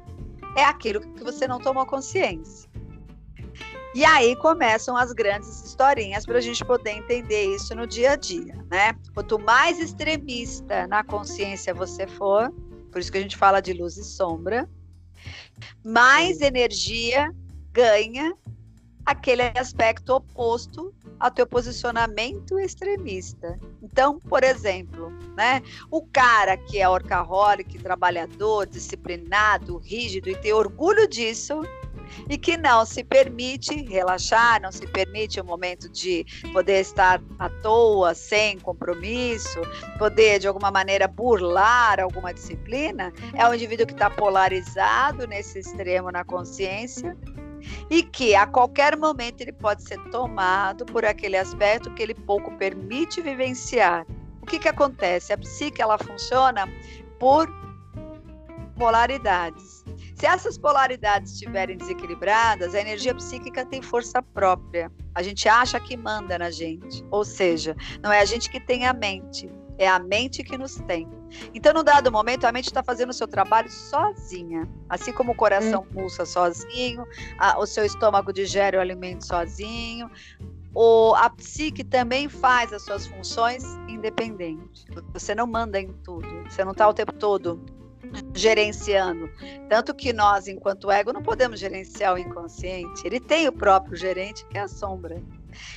é 0.55 0.63
aquilo 0.63 1.01
que 1.01 1.23
você 1.23 1.47
não 1.47 1.59
tomou 1.59 1.85
consciência. 1.85 2.66
E 3.98 4.06
aí 4.06 4.36
começam 4.36 4.96
as 4.96 5.12
grandes 5.12 5.63
historinhas 5.66 6.24
para 6.24 6.38
a 6.38 6.42
gente 6.42 6.63
poder 6.63 6.92
entender 6.92 7.56
isso 7.56 7.74
no 7.74 7.88
dia 7.88 8.12
a 8.12 8.16
dia, 8.16 8.63
né? 8.70 8.94
Quanto 9.12 9.39
mais 9.39 9.80
extremista 9.80 10.86
na 10.86 11.04
consciência 11.04 11.74
você 11.74 12.06
for, 12.06 12.54
por 12.92 13.00
isso 13.00 13.12
que 13.12 13.18
a 13.18 13.22
gente 13.22 13.36
fala 13.36 13.60
de 13.60 13.74
luz 13.74 13.98
e 13.98 14.04
sombra, 14.04 14.70
Mais 15.84 16.42
energia 16.42 17.34
ganha 17.72 18.36
aquele 19.04 19.42
aspecto 19.58 20.13
oposto 20.13 20.94
ao 21.20 21.32
teu 21.32 21.48
posicionamento 21.48 22.60
extremista. 22.60 23.58
Então, 23.82 24.20
por 24.20 24.44
exemplo, 24.44 25.10
né, 25.36 25.63
o 25.89 26.06
cara 26.06 26.56
que 26.56 26.80
é 26.80 26.88
orcaholic, 26.88 27.80
trabalhador, 27.80 28.68
disciplinado, 28.68 29.77
rígido 29.77 30.30
e 30.30 30.36
tem 30.36 30.54
orgulho 30.54 31.08
disso, 31.08 31.62
e 32.29 32.37
que 32.37 32.57
não 32.57 32.85
se 32.85 33.03
permite 33.03 33.75
relaxar, 33.83 34.61
não 34.61 34.71
se 34.71 34.85
permite 34.87 35.39
o 35.39 35.43
um 35.43 35.47
momento 35.47 35.89
de 35.89 36.25
poder 36.53 36.81
estar 36.81 37.21
à 37.39 37.49
toa, 37.49 38.13
sem 38.13 38.59
compromisso, 38.59 39.59
poder 39.97 40.39
de 40.39 40.47
alguma 40.47 40.71
maneira 40.71 41.07
burlar 41.07 41.99
alguma 41.99 42.33
disciplina, 42.33 43.13
é 43.33 43.47
um 43.47 43.53
indivíduo 43.53 43.85
que 43.85 43.93
está 43.93 44.09
polarizado 44.09 45.27
nesse 45.27 45.59
extremo 45.59 46.11
na 46.11 46.23
consciência 46.23 47.17
e 47.89 48.03
que 48.03 48.35
a 48.35 48.45
qualquer 48.45 48.97
momento 48.97 49.41
ele 49.41 49.51
pode 49.51 49.83
ser 49.83 49.99
tomado 50.09 50.85
por 50.85 51.05
aquele 51.05 51.37
aspecto 51.37 51.93
que 51.93 52.03
ele 52.03 52.13
pouco 52.13 52.51
permite 52.57 53.21
vivenciar. 53.21 54.05
O 54.41 54.45
que, 54.45 54.59
que 54.59 54.67
acontece? 54.67 55.33
A 55.33 55.37
psique 55.37 55.81
ela 55.81 55.97
funciona 55.97 56.67
por 57.19 57.49
polaridades. 58.77 59.83
Se 60.17 60.25
essas 60.25 60.57
polaridades 60.57 61.33
estiverem 61.33 61.77
desequilibradas, 61.77 62.74
a 62.74 62.81
energia 62.81 63.13
psíquica 63.13 63.63
tem 63.63 63.83
força 63.83 64.19
própria. 64.19 64.91
A 65.13 65.21
gente 65.21 65.47
acha 65.47 65.79
que 65.79 65.95
manda 65.95 66.39
na 66.39 66.50
gente. 66.50 67.05
Ou 67.12 67.24
seja, 67.24 67.75
não 68.01 68.12
é 68.12 68.19
a 68.19 68.25
gente 68.25 68.50
que 68.50 68.59
tem 68.59 68.88
a 68.88 68.93
mente, 68.93 69.47
é 69.77 69.88
a 69.88 70.00
mente 70.00 70.43
que 70.43 70.57
nos 70.57 70.77
tem. 70.88 71.07
Então, 71.53 71.71
no 71.71 71.83
dado 71.83 72.12
momento, 72.12 72.45
a 72.45 72.51
mente 72.51 72.65
está 72.65 72.81
fazendo 72.81 73.12
o 73.12 73.13
seu 73.13 73.27
trabalho 73.27 73.69
sozinha. 73.69 74.67
Assim 74.89 75.13
como 75.13 75.33
o 75.33 75.36
coração 75.36 75.81
hum. 75.83 75.93
pulsa 75.93 76.25
sozinho, 76.25 77.05
a, 77.38 77.59
o 77.59 77.67
seu 77.67 77.86
estômago 77.86 78.33
digere 78.33 78.75
o 78.75 78.81
alimento 78.81 79.24
sozinho, 79.24 80.09
o, 80.74 81.13
a 81.13 81.29
psique 81.29 81.83
também 81.83 82.27
faz 82.27 82.74
as 82.74 82.81
suas 82.81 83.05
funções 83.05 83.63
independente. 83.88 84.83
Você 85.13 85.36
não 85.36 85.45
manda 85.45 85.79
em 85.79 85.93
tudo, 86.03 86.27
você 86.50 86.65
não 86.65 86.71
está 86.71 86.89
o 86.89 86.93
tempo 86.93 87.13
todo 87.13 87.76
gerenciando. 88.33 89.29
Tanto 89.69 89.93
que 89.93 90.13
nós, 90.13 90.47
enquanto 90.47 90.91
ego, 90.91 91.13
não 91.13 91.23
podemos 91.23 91.59
gerenciar 91.59 92.15
o 92.15 92.17
inconsciente. 92.17 93.05
Ele 93.05 93.19
tem 93.19 93.47
o 93.47 93.51
próprio 93.51 93.95
gerente, 93.95 94.45
que 94.47 94.57
é 94.57 94.61
a 94.61 94.67
sombra. 94.67 95.21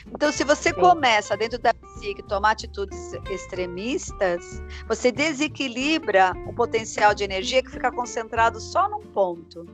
Então, 0.06 0.30
se 0.30 0.44
você 0.44 0.72
começa 0.72 1.36
dentro 1.36 1.58
da 1.58 1.72
psique 1.72 2.22
tomar 2.22 2.52
atitudes 2.52 3.12
extremistas, 3.30 4.62
você 4.86 5.10
desequilibra 5.10 6.32
o 6.46 6.52
potencial 6.52 7.14
de 7.14 7.24
energia 7.24 7.62
que 7.62 7.70
fica 7.70 7.90
concentrado 7.90 8.60
só 8.60 8.88
num 8.88 9.00
ponto. 9.00 9.66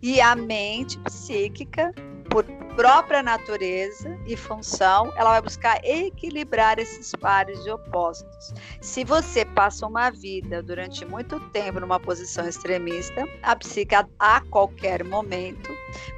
E 0.00 0.20
a 0.20 0.34
mente 0.34 0.98
psíquica 1.00 1.94
por 2.32 2.44
própria 2.74 3.22
natureza 3.22 4.18
e 4.26 4.34
função, 4.34 5.12
ela 5.16 5.32
vai 5.32 5.42
buscar 5.42 5.78
equilibrar 5.84 6.78
esses 6.78 7.12
pares 7.14 7.62
de 7.62 7.70
opostos. 7.70 8.54
Se 8.80 9.04
você 9.04 9.44
passa 9.44 9.86
uma 9.86 10.10
vida 10.10 10.62
durante 10.62 11.04
muito 11.04 11.38
tempo 11.50 11.78
numa 11.78 12.00
posição 12.00 12.48
extremista, 12.48 13.28
a 13.42 13.54
psique 13.54 13.94
a 13.94 14.40
qualquer 14.50 15.04
momento, 15.04 15.70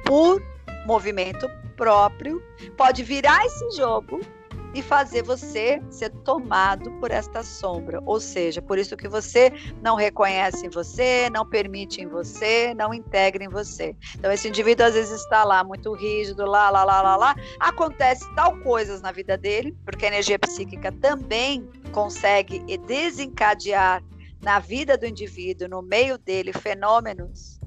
por 0.05 0.41
movimento 0.85 1.49
próprio, 1.75 2.41
pode 2.77 3.03
virar 3.03 3.45
esse 3.45 3.71
jogo 3.75 4.21
e 4.75 4.81
fazer 4.81 5.23
você 5.23 5.81
ser 5.89 6.09
tomado 6.09 6.91
por 6.99 7.09
esta 7.09 7.41
sombra. 7.41 8.01
Ou 8.05 8.19
seja, 8.19 8.61
por 8.61 8.77
isso 8.77 8.97
que 8.97 9.07
você 9.07 9.49
não 9.81 9.95
reconhece 9.95 10.65
em 10.65 10.69
você, 10.69 11.29
não 11.29 11.47
permite 11.47 12.01
em 12.01 12.07
você, 12.07 12.73
não 12.73 12.93
integra 12.93 13.41
em 13.41 13.47
você. 13.47 13.95
Então, 14.15 14.29
esse 14.29 14.49
indivíduo 14.49 14.85
às 14.85 14.93
vezes 14.93 15.21
está 15.21 15.45
lá 15.45 15.63
muito 15.63 15.93
rígido, 15.93 16.45
lá, 16.45 16.69
lá, 16.69 16.83
lá, 16.83 17.01
lá, 17.01 17.15
lá. 17.15 17.35
Acontece 17.57 18.25
tal 18.35 18.57
coisas 18.57 19.01
na 19.01 19.13
vida 19.13 19.37
dele, 19.37 19.73
porque 19.85 20.03
a 20.03 20.09
energia 20.09 20.37
psíquica 20.37 20.91
também 20.91 21.65
consegue 21.93 22.59
desencadear 22.79 24.03
na 24.41 24.59
vida 24.59 24.97
do 24.97 25.05
indivíduo, 25.05 25.69
no 25.69 25.81
meio 25.81 26.17
dele, 26.17 26.51
fenômenos 26.51 27.61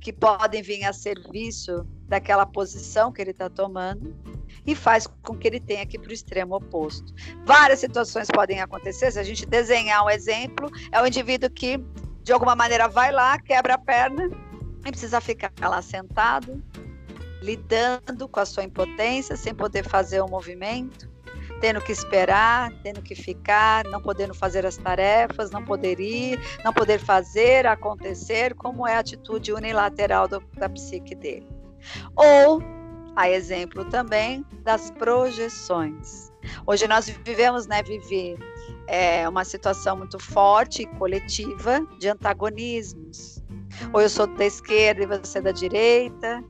que 0.00 0.12
podem 0.12 0.62
vir 0.62 0.84
a 0.84 0.92
serviço 0.92 1.86
daquela 2.08 2.44
posição 2.44 3.12
que 3.12 3.22
ele 3.22 3.30
está 3.30 3.48
tomando 3.48 4.14
e 4.66 4.74
faz 4.74 5.06
com 5.22 5.36
que 5.36 5.46
ele 5.46 5.60
tenha 5.60 5.84
que 5.86 5.96
ir 5.96 6.00
para 6.00 6.10
o 6.10 6.12
extremo 6.12 6.56
oposto. 6.56 7.12
Várias 7.44 7.80
situações 7.80 8.28
podem 8.28 8.60
acontecer, 8.60 9.10
se 9.10 9.18
a 9.18 9.22
gente 9.22 9.46
desenhar 9.46 10.04
um 10.04 10.10
exemplo, 10.10 10.70
é 10.90 11.00
o 11.00 11.06
indivíduo 11.06 11.50
que 11.50 11.78
de 12.22 12.32
alguma 12.32 12.56
maneira 12.56 12.88
vai 12.88 13.12
lá, 13.12 13.38
quebra 13.38 13.74
a 13.74 13.78
perna 13.78 14.30
e 14.84 14.90
precisa 14.90 15.20
ficar 15.20 15.52
lá 15.60 15.82
sentado, 15.82 16.62
lidando 17.42 18.26
com 18.26 18.40
a 18.40 18.46
sua 18.46 18.64
impotência, 18.64 19.36
sem 19.36 19.54
poder 19.54 19.86
fazer 19.86 20.20
o 20.20 20.24
um 20.24 20.28
movimento, 20.28 21.10
tendo 21.60 21.80
que 21.80 21.92
esperar, 21.92 22.72
tendo 22.82 23.02
que 23.02 23.14
ficar, 23.14 23.84
não 23.84 24.00
podendo 24.00 24.34
fazer 24.34 24.64
as 24.64 24.78
tarefas, 24.78 25.50
não 25.50 25.62
poder 25.62 26.00
ir, 26.00 26.40
não 26.64 26.72
poder 26.72 26.98
fazer 26.98 27.66
acontecer, 27.66 28.54
como 28.54 28.86
é 28.86 28.96
a 28.96 29.00
atitude 29.00 29.52
unilateral 29.52 30.26
do, 30.26 30.40
da 30.54 30.68
psique 30.68 31.14
dele. 31.14 31.46
Ou 32.16 32.62
a 33.16 33.28
exemplo 33.28 33.84
também 33.86 34.44
das 34.62 34.90
projeções. 34.90 36.32
Hoje 36.66 36.86
nós 36.86 37.08
vivemos, 37.08 37.66
né, 37.66 37.82
viver 37.82 38.36
é, 38.86 39.28
uma 39.28 39.44
situação 39.44 39.96
muito 39.96 40.18
forte 40.18 40.82
e 40.82 40.86
coletiva 40.86 41.86
de 41.98 42.08
antagonismos. 42.08 43.42
Ou 43.92 44.00
eu 44.00 44.08
sou 44.08 44.26
da 44.26 44.44
esquerda 44.44 45.02
e 45.02 45.06
você 45.06 45.40
da 45.40 45.50
direita, 45.50 46.44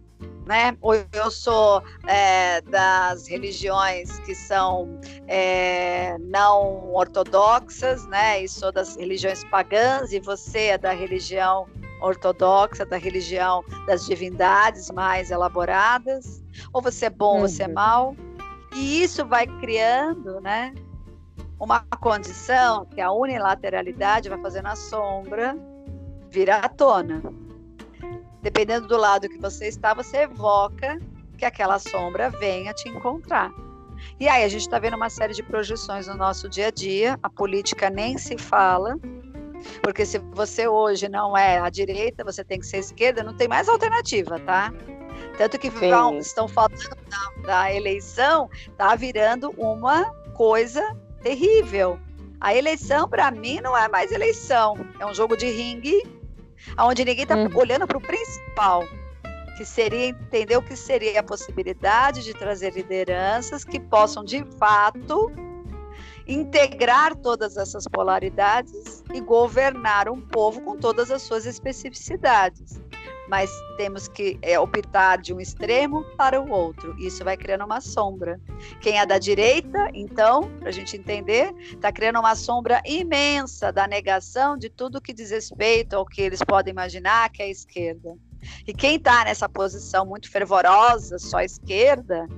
né? 0.46 0.76
Ou 0.80 0.94
eu 0.94 1.30
sou 1.30 1.82
é, 2.06 2.60
das 2.62 3.26
religiões 3.26 4.18
que 4.20 4.34
são 4.34 5.00
é, 5.26 6.16
não 6.18 6.92
ortodoxas, 6.92 8.06
né? 8.08 8.42
E 8.42 8.48
sou 8.48 8.70
das 8.70 8.96
religiões 8.96 9.42
pagãs 9.44 10.12
e 10.12 10.20
você 10.20 10.66
é 10.66 10.78
da 10.78 10.92
religião 10.92 11.66
ortodoxa, 12.04 12.84
da 12.84 12.96
religião 12.96 13.64
das 13.86 14.04
divindades 14.06 14.90
mais 14.90 15.30
elaboradas, 15.30 16.42
ou 16.72 16.82
você 16.82 17.06
é 17.06 17.10
bom, 17.10 17.40
ou 17.40 17.48
você 17.48 17.64
é 17.64 17.66
uhum. 17.66 17.74
mal. 17.74 18.16
E 18.74 19.02
isso 19.02 19.24
vai 19.24 19.46
criando, 19.46 20.40
né, 20.40 20.74
uma 21.58 21.80
condição 22.00 22.84
que 22.86 23.00
a 23.00 23.10
unilateralidade 23.12 24.28
vai 24.28 24.38
fazendo 24.40 24.66
a 24.66 24.76
sombra 24.76 25.56
virar 26.30 26.58
à 26.58 26.68
tona. 26.68 27.22
Dependendo 28.42 28.86
do 28.86 28.96
lado 28.96 29.28
que 29.28 29.38
você 29.38 29.68
está, 29.68 29.94
você 29.94 30.18
evoca 30.18 30.98
que 31.38 31.44
aquela 31.44 31.78
sombra 31.78 32.28
venha 32.30 32.74
te 32.74 32.88
encontrar. 32.88 33.50
E 34.18 34.28
aí 34.28 34.44
a 34.44 34.48
gente 34.48 34.62
está 34.62 34.78
vendo 34.78 34.96
uma 34.96 35.08
série 35.08 35.32
de 35.32 35.42
projeções 35.42 36.06
no 36.06 36.14
nosso 36.14 36.48
dia 36.48 36.66
a 36.66 36.70
dia, 36.70 37.18
a 37.22 37.30
política 37.30 37.88
nem 37.88 38.18
se 38.18 38.36
fala, 38.36 38.98
porque 39.82 40.04
se 40.04 40.18
você 40.18 40.66
hoje 40.68 41.08
não 41.08 41.36
é 41.36 41.58
a 41.58 41.68
direita, 41.70 42.24
você 42.24 42.44
tem 42.44 42.58
que 42.58 42.66
ser 42.66 42.76
a 42.76 42.80
esquerda, 42.80 43.22
não 43.22 43.36
tem 43.36 43.48
mais 43.48 43.68
alternativa, 43.68 44.38
tá? 44.40 44.72
Tanto 45.36 45.58
que 45.58 45.70
estão 46.20 46.48
falando 46.48 46.78
da, 47.08 47.46
da 47.46 47.74
eleição, 47.74 48.48
tá 48.76 48.94
virando 48.94 49.50
uma 49.56 50.04
coisa 50.34 50.96
terrível. 51.22 51.98
A 52.40 52.54
eleição, 52.54 53.08
para 53.08 53.30
mim, 53.30 53.60
não 53.60 53.76
é 53.76 53.88
mais 53.88 54.12
eleição. 54.12 54.76
É 54.98 55.06
um 55.06 55.14
jogo 55.14 55.36
de 55.36 55.46
ringue, 55.46 56.02
onde 56.78 57.04
ninguém 57.04 57.22
está 57.22 57.36
uhum. 57.36 57.48
olhando 57.54 57.86
para 57.86 57.96
o 57.96 58.00
principal, 58.00 58.84
que 59.56 59.64
seria 59.64 60.08
entender 60.08 60.56
o 60.56 60.62
que 60.62 60.76
seria 60.76 61.20
a 61.20 61.22
possibilidade 61.22 62.22
de 62.22 62.34
trazer 62.34 62.74
lideranças 62.74 63.64
que 63.64 63.80
possam, 63.80 64.24
de 64.24 64.44
fato, 64.58 65.32
integrar 66.26 67.14
todas 67.16 67.56
essas 67.56 67.84
polaridades 67.84 69.02
e 69.12 69.20
governar 69.20 70.08
um 70.08 70.20
povo 70.20 70.60
com 70.62 70.76
todas 70.76 71.10
as 71.10 71.22
suas 71.22 71.46
especificidades. 71.46 72.80
Mas 73.28 73.50
temos 73.78 74.06
que 74.06 74.38
é, 74.42 74.58
optar 74.60 75.16
de 75.16 75.32
um 75.32 75.40
extremo 75.40 76.04
para 76.16 76.40
o 76.40 76.50
outro. 76.50 76.94
Isso 76.98 77.24
vai 77.24 77.36
criando 77.36 77.64
uma 77.64 77.80
sombra. 77.80 78.38
Quem 78.80 78.98
é 78.98 79.06
da 79.06 79.18
direita, 79.18 79.88
então, 79.94 80.50
para 80.58 80.68
a 80.68 80.72
gente 80.72 80.96
entender, 80.96 81.54
está 81.58 81.90
criando 81.90 82.18
uma 82.18 82.34
sombra 82.34 82.82
imensa 82.84 83.72
da 83.72 83.86
negação 83.86 84.58
de 84.58 84.68
tudo 84.68 85.00
que 85.00 85.12
diz 85.12 85.30
respeito 85.30 85.94
ao 85.94 86.04
que 86.04 86.20
eles 86.20 86.40
podem 86.46 86.70
imaginar 86.70 87.30
que 87.30 87.42
é 87.42 87.46
a 87.46 87.50
esquerda. 87.50 88.14
E 88.66 88.74
quem 88.74 88.96
está 88.96 89.24
nessa 89.24 89.48
posição 89.48 90.04
muito 90.04 90.30
fervorosa, 90.30 91.18
só 91.18 91.40
esquerda, 91.40 92.28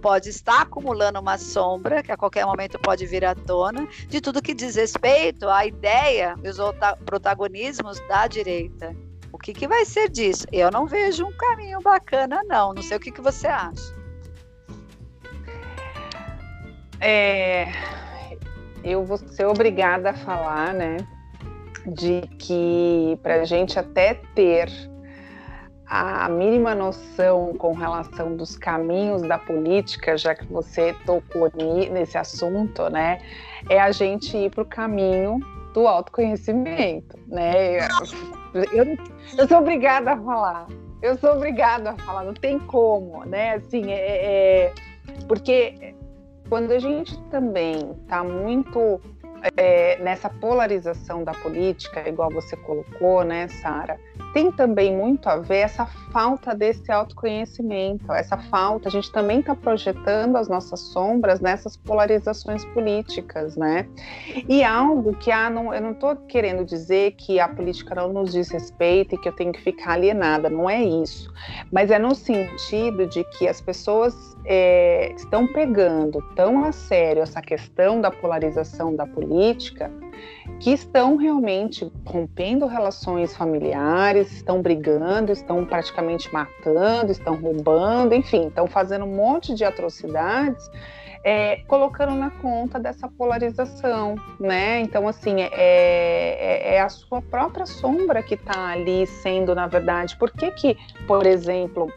pode 0.00 0.28
estar 0.28 0.62
acumulando 0.62 1.20
uma 1.20 1.38
sombra, 1.38 2.02
que 2.02 2.12
a 2.12 2.16
qualquer 2.16 2.46
momento 2.46 2.78
pode 2.78 3.06
vir 3.06 3.24
à 3.24 3.34
tona, 3.34 3.86
de 4.08 4.20
tudo 4.20 4.42
que 4.42 4.54
diz 4.54 4.76
respeito 4.76 5.48
à 5.48 5.66
ideia 5.66 6.34
e 6.42 6.48
os 6.48 6.56
protagonismos 7.04 8.00
da 8.08 8.26
direita. 8.26 8.94
O 9.32 9.38
que, 9.38 9.52
que 9.52 9.66
vai 9.66 9.84
ser 9.84 10.08
disso? 10.08 10.46
Eu 10.52 10.70
não 10.70 10.86
vejo 10.86 11.26
um 11.26 11.32
caminho 11.32 11.80
bacana, 11.80 12.42
não. 12.44 12.72
Não 12.72 12.82
sei 12.82 12.96
o 12.96 13.00
que, 13.00 13.10
que 13.10 13.20
você 13.20 13.48
acha. 13.48 13.94
É, 17.00 17.66
eu 18.84 19.04
vou 19.04 19.18
ser 19.18 19.44
obrigada 19.46 20.10
a 20.10 20.14
falar, 20.14 20.72
né? 20.72 20.96
de 21.86 22.22
que 22.38 23.18
para 23.22 23.42
a 23.42 23.44
gente 23.44 23.78
até 23.78 24.14
ter 24.34 24.70
a 25.86 26.28
mínima 26.28 26.74
noção 26.74 27.52
com 27.54 27.72
relação 27.72 28.36
dos 28.36 28.56
caminhos 28.56 29.22
da 29.22 29.38
política, 29.38 30.16
já 30.16 30.34
que 30.34 30.46
você 30.46 30.94
tocou 31.04 31.50
nesse 31.90 32.16
assunto, 32.16 32.88
né, 32.88 33.20
é 33.68 33.78
a 33.78 33.92
gente 33.92 34.36
ir 34.36 34.50
para 34.50 34.62
o 34.62 34.66
caminho 34.66 35.40
do 35.74 35.86
autoconhecimento, 35.86 37.18
né? 37.26 37.78
Eu, 38.54 38.96
eu, 39.36 39.48
sou 39.48 39.58
obrigada 39.58 40.12
a 40.12 40.16
falar, 40.16 40.68
eu 41.02 41.18
sou 41.18 41.32
obrigada 41.32 41.90
a 41.90 41.96
falar, 41.96 42.24
não 42.24 42.34
tem 42.34 42.58
como, 42.60 43.24
né? 43.24 43.54
Assim, 43.54 43.90
é, 43.90 44.66
é 44.66 44.72
porque 45.26 45.94
quando 46.48 46.70
a 46.70 46.78
gente 46.78 47.20
também 47.24 47.74
está 48.02 48.22
muito 48.22 49.00
é, 49.56 49.98
nessa 49.98 50.30
polarização 50.30 51.24
da 51.24 51.32
política, 51.32 52.08
igual 52.08 52.30
você 52.30 52.56
colocou, 52.56 53.24
né, 53.24 53.48
Sara, 53.48 53.98
tem 54.34 54.50
também 54.50 54.94
muito 54.94 55.28
a 55.28 55.36
ver 55.36 55.58
essa 55.58 55.86
falta 55.86 56.54
desse 56.54 56.90
autoconhecimento, 56.90 58.12
essa 58.12 58.36
falta, 58.36 58.88
a 58.88 58.90
gente 58.90 59.10
também 59.12 59.38
está 59.38 59.54
projetando 59.54 60.36
as 60.36 60.48
nossas 60.48 60.80
sombras 60.80 61.40
nessas 61.40 61.76
polarizações 61.76 62.64
políticas, 62.66 63.56
né? 63.56 63.86
E 64.48 64.64
algo 64.64 65.14
que 65.14 65.30
ah, 65.30 65.48
não, 65.48 65.72
eu 65.72 65.80
não 65.80 65.92
estou 65.92 66.16
querendo 66.16 66.64
dizer 66.64 67.12
que 67.12 67.38
a 67.38 67.48
política 67.48 67.94
não 67.94 68.12
nos 68.12 68.32
diz 68.32 68.50
respeito 68.50 69.14
e 69.14 69.18
que 69.18 69.28
eu 69.28 69.32
tenho 69.32 69.52
que 69.52 69.62
ficar 69.62 69.92
alienada, 69.92 70.50
não 70.50 70.68
é 70.68 70.82
isso, 70.82 71.32
mas 71.70 71.92
é 71.92 71.98
no 71.98 72.14
sentido 72.14 73.06
de 73.06 73.22
que 73.24 73.46
as 73.46 73.60
pessoas 73.60 74.36
é, 74.44 75.12
estão 75.12 75.46
pegando 75.46 76.20
tão 76.34 76.64
a 76.64 76.72
sério 76.72 77.22
essa 77.22 77.40
questão 77.40 78.00
da 78.00 78.10
polarização 78.10 78.96
da 78.96 79.06
política 79.06 79.92
que 80.60 80.72
estão 80.72 81.16
realmente 81.16 81.90
rompendo 82.04 82.66
relações 82.66 83.36
familiares, 83.36 84.32
estão 84.32 84.60
brigando, 84.62 85.32
estão 85.32 85.64
praticamente 85.64 86.32
matando, 86.32 87.12
estão 87.12 87.34
roubando, 87.34 88.14
enfim, 88.14 88.48
estão 88.48 88.66
fazendo 88.66 89.04
um 89.04 89.14
monte 89.14 89.54
de 89.54 89.64
atrocidades. 89.64 90.70
É, 91.26 91.62
colocando 91.66 92.14
na 92.14 92.28
conta 92.28 92.78
dessa 92.78 93.08
polarização, 93.08 94.14
né? 94.38 94.80
Então, 94.80 95.08
assim, 95.08 95.40
é, 95.40 95.48
é, 95.54 96.74
é 96.74 96.80
a 96.82 96.88
sua 96.90 97.22
própria 97.22 97.64
sombra 97.64 98.22
que 98.22 98.34
está 98.34 98.72
ali 98.72 99.06
sendo, 99.06 99.54
na 99.54 99.66
verdade. 99.66 100.18
Por 100.18 100.30
que 100.30 100.50
que, 100.50 100.76
por 101.06 101.24
exemplo, 101.24 101.90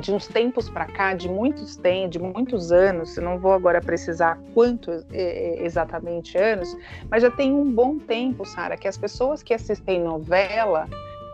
de 0.00 0.12
uns 0.12 0.26
tempos 0.26 0.68
para 0.68 0.86
cá, 0.86 1.14
de 1.14 1.28
muitos 1.28 1.76
tem, 1.76 2.08
de 2.08 2.18
muitos 2.18 2.72
anos, 2.72 3.16
não 3.16 3.38
vou 3.38 3.52
agora 3.52 3.80
precisar 3.80 4.38
quantos 4.54 5.04
é, 5.12 5.22
é, 5.60 5.64
exatamente 5.64 6.36
anos, 6.38 6.76
mas 7.10 7.22
já 7.22 7.30
tem 7.30 7.52
um 7.52 7.70
bom 7.70 7.98
tempo, 7.98 8.44
Sara, 8.44 8.76
que 8.76 8.88
as 8.88 8.96
pessoas 8.96 9.42
que 9.42 9.54
assistem 9.54 10.00
novela 10.00 10.86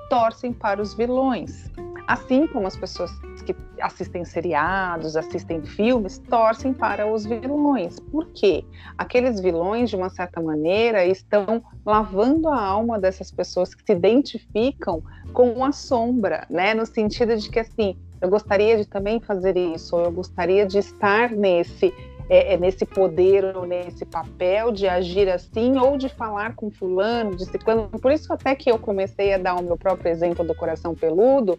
torcem 0.08 0.52
para 0.52 0.80
os 0.80 0.94
vilões. 0.94 1.70
Assim 2.06 2.46
como 2.46 2.66
as 2.66 2.76
pessoas 2.76 3.10
que 3.46 3.54
assistem 3.80 4.24
seriados, 4.24 5.16
assistem 5.16 5.62
filmes, 5.62 6.18
torcem 6.18 6.72
para 6.72 7.06
os 7.10 7.24
vilões. 7.24 7.98
Por 8.00 8.26
quê? 8.32 8.64
Aqueles 8.96 9.40
vilões, 9.40 9.90
de 9.90 9.96
uma 9.96 10.10
certa 10.10 10.40
maneira, 10.40 11.04
estão 11.04 11.62
lavando 11.84 12.48
a 12.48 12.60
alma 12.60 12.98
dessas 12.98 13.30
pessoas 13.30 13.74
que 13.74 13.82
se 13.84 13.92
identificam 13.92 15.02
com 15.32 15.64
a 15.64 15.72
sombra, 15.72 16.46
né? 16.50 16.74
No 16.74 16.86
sentido 16.86 17.36
de 17.36 17.50
que, 17.50 17.58
assim, 17.58 17.96
eu 18.24 18.30
gostaria 18.30 18.78
de 18.78 18.86
também 18.86 19.20
fazer 19.20 19.54
isso, 19.56 19.96
eu 19.96 20.10
gostaria 20.10 20.64
de 20.66 20.78
estar 20.78 21.30
nesse 21.30 21.92
é, 22.28 22.54
é, 22.54 22.56
nesse 22.56 22.86
poder 22.86 23.54
ou 23.54 23.66
nesse 23.66 24.04
papel 24.06 24.72
de 24.72 24.88
agir 24.88 25.28
assim 25.28 25.76
ou 25.78 25.98
de 25.98 26.08
falar 26.08 26.54
com 26.54 26.70
fulano, 26.70 27.36
de 27.36 27.44
ciclano. 27.44 27.88
Por 27.88 28.10
isso 28.10 28.32
até 28.32 28.54
que 28.54 28.70
eu 28.70 28.78
comecei 28.78 29.34
a 29.34 29.38
dar 29.38 29.54
o 29.54 29.62
meu 29.62 29.76
próprio 29.76 30.10
exemplo 30.10 30.42
do 30.42 30.54
coração 30.54 30.94
peludo, 30.94 31.58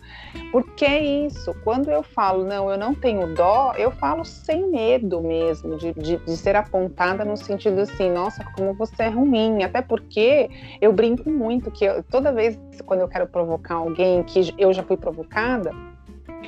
porque 0.52 0.84
é 0.84 1.04
isso. 1.04 1.56
Quando 1.64 1.92
eu 1.92 2.02
falo, 2.02 2.44
não, 2.44 2.70
eu 2.72 2.78
não 2.78 2.96
tenho 2.96 3.36
dó, 3.36 3.74
eu 3.78 3.92
falo 3.92 4.26
sem 4.26 4.68
medo 4.68 5.22
mesmo 5.22 5.78
de, 5.78 5.94
de, 5.94 6.18
de 6.18 6.38
ser 6.38 6.56
apontada 6.56 7.24
no 7.24 7.38
sentido 7.38 7.82
assim, 7.82 8.10
nossa, 8.10 8.44
como 8.56 8.74
você 8.74 9.04
é 9.04 9.10
ruim. 9.10 9.64
Até 9.64 9.84
porque 9.84 10.50
eu 10.82 10.92
brinco 10.92 11.30
muito 11.30 11.70
que 11.70 11.86
eu, 11.86 12.02
toda 12.04 12.32
vez 12.32 12.60
quando 12.86 13.02
eu 13.02 13.08
quero 13.08 13.28
provocar 13.28 13.76
alguém 13.76 14.24
que 14.24 14.54
eu 14.58 14.74
já 14.74 14.82
fui 14.82 14.98
provocada, 14.98 15.72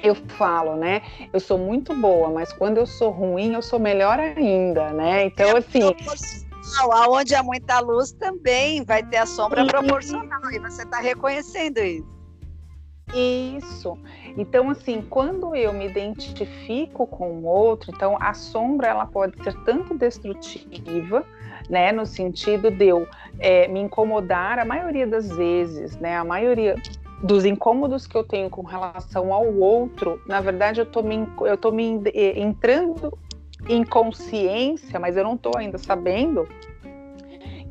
eu 0.03 0.15
falo, 0.15 0.75
né? 0.75 1.01
Eu 1.31 1.39
sou 1.39 1.57
muito 1.57 1.95
boa, 1.95 2.29
mas 2.29 2.51
quando 2.53 2.77
eu 2.77 2.85
sou 2.85 3.11
ruim, 3.11 3.53
eu 3.53 3.61
sou 3.61 3.79
melhor 3.79 4.19
ainda, 4.19 4.91
né? 4.91 5.25
Então, 5.25 5.49
é 5.49 5.57
assim. 5.57 5.81
Aonde 6.91 7.33
há 7.33 7.41
muita 7.41 7.79
luz 7.79 8.11
também 8.11 8.83
vai 8.83 9.01
ter 9.03 9.17
a 9.17 9.25
sombra 9.25 9.63
e... 9.63 9.67
proporcional, 9.67 10.51
e 10.51 10.59
você 10.59 10.83
está 10.83 10.99
reconhecendo 10.99 11.77
isso. 11.79 12.17
Isso. 13.13 13.97
Então, 14.37 14.69
assim, 14.69 15.01
quando 15.01 15.55
eu 15.55 15.71
me 15.71 15.87
identifico 15.87 17.07
com 17.07 17.31
o 17.31 17.45
outro, 17.45 17.91
então 17.95 18.17
a 18.19 18.33
sombra 18.33 18.87
ela 18.87 19.05
pode 19.05 19.41
ser 19.43 19.53
tanto 19.63 19.97
destrutiva, 19.97 21.25
né, 21.69 21.91
no 21.91 22.05
sentido 22.05 22.69
de 22.69 22.87
eu 22.87 23.07
é, 23.39 23.67
me 23.67 23.79
incomodar 23.79 24.59
a 24.59 24.65
maioria 24.65 25.07
das 25.07 25.29
vezes, 25.29 25.95
né, 25.97 26.17
a 26.17 26.23
maioria 26.23 26.75
dos 27.21 27.45
incômodos 27.45 28.05
que 28.05 28.15
eu 28.15 28.23
tenho 28.23 28.49
com 28.49 28.61
relação 28.61 29.33
ao 29.33 29.51
outro, 29.55 30.21
na 30.27 30.39
verdade 30.39 30.79
eu 30.79 30.85
tô 30.85 31.01
me, 31.01 31.27
eu 31.41 31.57
tô 31.57 31.71
me 31.71 32.01
eh, 32.13 32.39
entrando 32.39 33.17
em 33.67 33.83
consciência, 33.83 34.99
mas 34.99 35.17
eu 35.17 35.23
não 35.23 35.35
estou 35.35 35.53
ainda 35.57 35.77
sabendo 35.77 36.47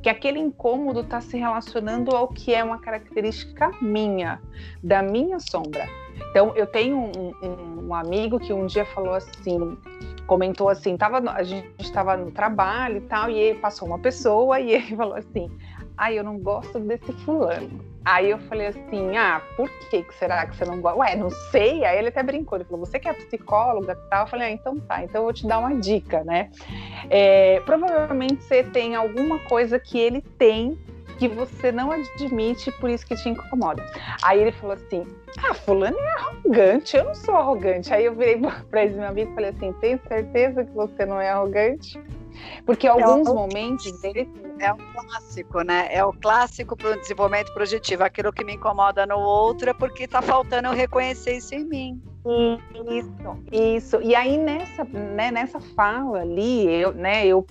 que 0.02 0.10
aquele 0.10 0.38
incômodo 0.38 1.00
está 1.00 1.20
se 1.20 1.36
relacionando 1.36 2.14
ao 2.14 2.28
que 2.28 2.54
é 2.54 2.62
uma 2.62 2.78
característica 2.78 3.70
minha, 3.80 4.40
da 4.82 5.02
minha 5.02 5.40
sombra. 5.40 5.84
Então, 6.30 6.52
eu 6.54 6.66
tenho 6.66 6.96
um, 6.96 7.32
um, 7.42 7.88
um 7.88 7.94
amigo 7.94 8.38
que 8.38 8.52
um 8.52 8.66
dia 8.66 8.84
falou 8.84 9.14
assim, 9.14 9.76
comentou 10.26 10.68
assim, 10.68 10.96
tava, 10.96 11.18
a 11.30 11.42
gente 11.42 11.68
estava 11.80 12.16
no 12.16 12.30
trabalho 12.30 12.98
e 12.98 13.00
tal, 13.00 13.30
e 13.30 13.38
ele 13.38 13.58
passou 13.58 13.88
uma 13.88 13.98
pessoa 13.98 14.60
e 14.60 14.74
ele 14.74 14.96
falou 14.96 15.14
assim, 15.14 15.50
ai, 15.96 16.14
ah, 16.14 16.18
eu 16.18 16.24
não 16.24 16.38
gosto 16.38 16.78
desse 16.78 17.12
fulano. 17.24 17.95
Aí 18.06 18.30
eu 18.30 18.38
falei 18.38 18.68
assim, 18.68 19.16
ah, 19.16 19.42
por 19.56 19.68
que, 19.90 20.04
que 20.04 20.14
será 20.14 20.46
que 20.46 20.54
você 20.54 20.64
não 20.64 20.80
gosta? 20.80 20.96
Ué, 21.00 21.16
não 21.16 21.28
sei. 21.28 21.84
Aí 21.84 21.98
ele 21.98 22.06
até 22.06 22.22
brincou, 22.22 22.56
ele 22.56 22.64
falou, 22.64 22.86
você 22.86 23.00
que 23.00 23.08
é 23.08 23.12
psicóloga 23.12 23.94
e 23.94 24.08
tal? 24.08 24.22
Eu 24.22 24.26
falei, 24.28 24.46
ah, 24.46 24.50
então 24.52 24.78
tá, 24.78 25.02
então 25.02 25.22
eu 25.22 25.24
vou 25.24 25.32
te 25.32 25.44
dar 25.44 25.58
uma 25.58 25.74
dica, 25.74 26.22
né? 26.22 26.48
É, 27.10 27.60
provavelmente 27.66 28.44
você 28.44 28.62
tem 28.62 28.94
alguma 28.94 29.40
coisa 29.40 29.80
que 29.80 29.98
ele 29.98 30.22
tem 30.38 30.78
que 31.18 31.26
você 31.26 31.72
não 31.72 31.90
admite, 31.90 32.70
por 32.72 32.88
isso 32.90 33.04
que 33.04 33.16
te 33.16 33.28
incomoda. 33.28 33.84
Aí 34.22 34.40
ele 34.40 34.52
falou 34.52 34.76
assim, 34.76 35.04
ah, 35.42 35.54
fulano 35.54 35.98
é 35.98 36.12
arrogante, 36.12 36.96
eu 36.96 37.06
não 37.06 37.14
sou 37.16 37.34
arrogante. 37.34 37.92
Aí 37.92 38.04
eu 38.04 38.14
virei 38.14 38.40
para 38.70 38.84
esse 38.84 38.94
meu 38.94 39.08
amigo 39.08 39.32
e 39.32 39.34
falei 39.34 39.50
assim, 39.50 39.72
tem 39.80 39.98
certeza 40.06 40.64
que 40.64 40.70
você 40.70 41.04
não 41.04 41.20
é 41.20 41.30
arrogante? 41.30 42.00
Porque 42.64 42.86
alguns 42.86 43.26
momentos 43.32 44.04
ele 44.04 44.28
é 44.58 44.72
o 44.72 44.76
clássico, 44.76 45.62
né? 45.62 45.88
É 45.90 46.04
o 46.04 46.12
clássico 46.12 46.76
para 46.76 46.90
o 46.90 47.00
desenvolvimento 47.00 47.52
projetivo. 47.52 48.04
Aquilo 48.04 48.32
que 48.32 48.44
me 48.44 48.54
incomoda 48.54 49.06
no 49.06 49.18
outro 49.18 49.70
é 49.70 49.74
porque 49.74 50.04
está 50.04 50.22
faltando 50.22 50.68
eu 50.68 50.74
reconhecer 50.74 51.36
isso 51.36 51.54
em 51.54 51.64
mim. 51.64 52.02
Isso, 52.90 53.38
isso. 53.52 54.02
E 54.02 54.14
aí 54.14 54.36
nessa, 54.36 54.82
né, 54.84 55.30
nessa 55.30 55.60
fala 55.60 56.22
ali, 56.22 56.66
eu, 56.66 56.92
né, 56.92 57.24
eu 57.24 57.46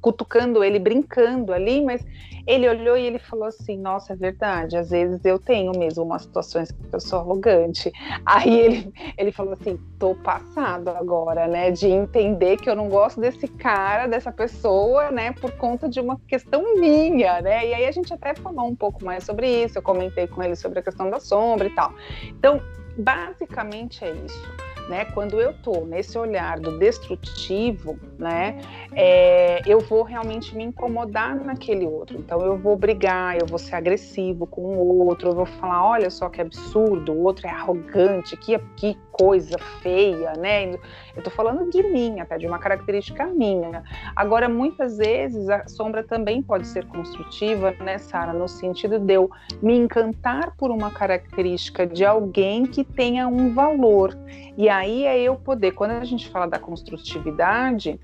cutucando 0.00 0.62
ele, 0.62 0.78
brincando 0.78 1.54
ali, 1.54 1.82
mas 1.82 2.04
ele 2.46 2.68
olhou 2.68 2.96
e 2.96 3.06
ele 3.06 3.18
falou 3.18 3.46
assim: 3.46 3.78
Nossa, 3.78 4.12
é 4.12 4.16
verdade, 4.16 4.76
às 4.76 4.90
vezes 4.90 5.24
eu 5.24 5.38
tenho 5.38 5.72
mesmo 5.78 6.04
umas 6.04 6.22
situações 6.22 6.70
que 6.70 6.78
eu 6.92 7.00
sou 7.00 7.20
arrogante. 7.20 7.90
Aí 8.26 8.58
ele, 8.58 8.92
ele 9.16 9.32
falou 9.32 9.54
assim: 9.54 9.78
Tô 9.98 10.14
passado 10.14 10.88
agora, 10.88 11.46
né, 11.46 11.70
de 11.70 11.88
entender 11.88 12.56
que 12.56 12.68
eu 12.68 12.76
não 12.76 12.88
gosto 12.88 13.20
desse 13.20 13.46
cara, 13.48 14.06
dessa 14.06 14.32
pessoa, 14.32 15.10
né, 15.10 15.32
por 15.32 15.52
conta 15.52 15.88
de 15.88 16.00
uma 16.00 16.18
questão 16.28 16.39
minha, 16.78 17.40
né. 17.40 17.66
E 17.66 17.74
aí 17.74 17.86
a 17.86 17.92
gente 17.92 18.12
até 18.12 18.34
falou 18.34 18.66
um 18.66 18.76
pouco 18.76 19.04
mais 19.04 19.24
sobre 19.24 19.64
isso, 19.64 19.78
eu 19.78 19.82
comentei 19.82 20.26
com 20.26 20.42
ele 20.42 20.56
sobre 20.56 20.78
a 20.78 20.82
questão 20.82 21.10
da 21.10 21.20
sombra 21.20 21.66
e 21.66 21.74
tal. 21.74 21.92
Então, 22.38 22.62
basicamente 22.96 24.04
é 24.04 24.12
isso 24.12 24.70
né? 24.90 25.04
Quando 25.04 25.40
eu 25.40 25.52
estou 25.52 25.86
nesse 25.86 26.18
olhar 26.18 26.58
do 26.58 26.76
destrutivo, 26.76 27.96
né? 28.18 28.60
É, 28.92 29.62
eu 29.64 29.78
vou 29.78 30.02
realmente 30.02 30.54
me 30.54 30.64
incomodar 30.64 31.36
naquele 31.36 31.86
outro. 31.86 32.18
Então 32.18 32.40
eu 32.40 32.58
vou 32.58 32.76
brigar, 32.76 33.38
eu 33.38 33.46
vou 33.46 33.58
ser 33.58 33.76
agressivo 33.76 34.46
com 34.48 34.62
o 34.62 35.06
outro, 35.06 35.30
eu 35.30 35.34
vou 35.34 35.46
falar, 35.46 35.86
olha 35.86 36.10
só 36.10 36.28
que 36.28 36.40
absurdo, 36.40 37.12
o 37.12 37.22
outro 37.22 37.46
é 37.46 37.50
arrogante, 37.50 38.36
que, 38.36 38.58
que 38.76 38.98
coisa 39.20 39.58
feia, 39.82 40.32
né? 40.32 40.70
Eu 40.70 41.18
estou 41.18 41.30
falando 41.30 41.68
de 41.68 41.82
mim, 41.82 42.20
até 42.20 42.38
de 42.38 42.46
uma 42.46 42.58
característica 42.58 43.26
minha. 43.26 43.82
Agora, 44.16 44.48
muitas 44.48 44.96
vezes 44.96 45.46
a 45.50 45.68
sombra 45.68 46.02
também 46.02 46.40
pode 46.40 46.66
ser 46.66 46.86
construtiva, 46.86 47.74
né, 47.80 47.98
Sara, 47.98 48.32
no 48.32 48.48
sentido 48.48 48.98
de 48.98 49.12
eu 49.12 49.30
me 49.60 49.76
encantar 49.76 50.56
por 50.56 50.70
uma 50.70 50.90
característica 50.90 51.86
de 51.86 52.02
alguém 52.02 52.64
que 52.64 52.82
tenha 52.82 53.28
um 53.28 53.52
valor. 53.52 54.16
E 54.56 54.70
aí 54.70 55.04
é 55.04 55.20
eu 55.20 55.36
poder, 55.36 55.72
quando 55.72 55.90
a 55.90 56.04
gente 56.04 56.26
fala 56.30 56.46
da 56.46 56.58
construtividade, 56.58 58.00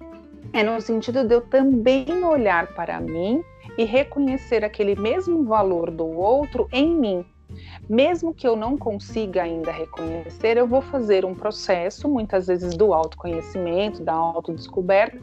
é 0.53 0.63
no 0.63 0.79
sentido 0.83 1.25
de 1.25 1.35
eu 1.35 1.41
também 1.41 2.07
olhar 2.25 2.67
para 2.75 3.01
mim 3.01 3.43
e 3.79 3.85
reconhecer 3.85 4.65
aquele 4.65 4.95
mesmo 4.95 5.45
valor 5.45 5.91
do 5.91 6.07
outro 6.07 6.69
em 6.71 6.95
mim. 6.95 7.25
Mesmo 7.89 8.35
que 8.35 8.47
eu 8.47 8.57
não 8.57 8.77
consiga 8.77 9.43
ainda 9.43 9.71
reconhecer, 9.71 10.57
eu 10.57 10.67
vou 10.67 10.83
fazer 10.83 11.25
um 11.25 11.35
processo, 11.35 12.09
muitas 12.09 12.47
vezes 12.49 12.75
do 12.75 12.93
autoconhecimento, 12.93 14.03
da 14.03 14.13
autodescoberta, 14.13 15.19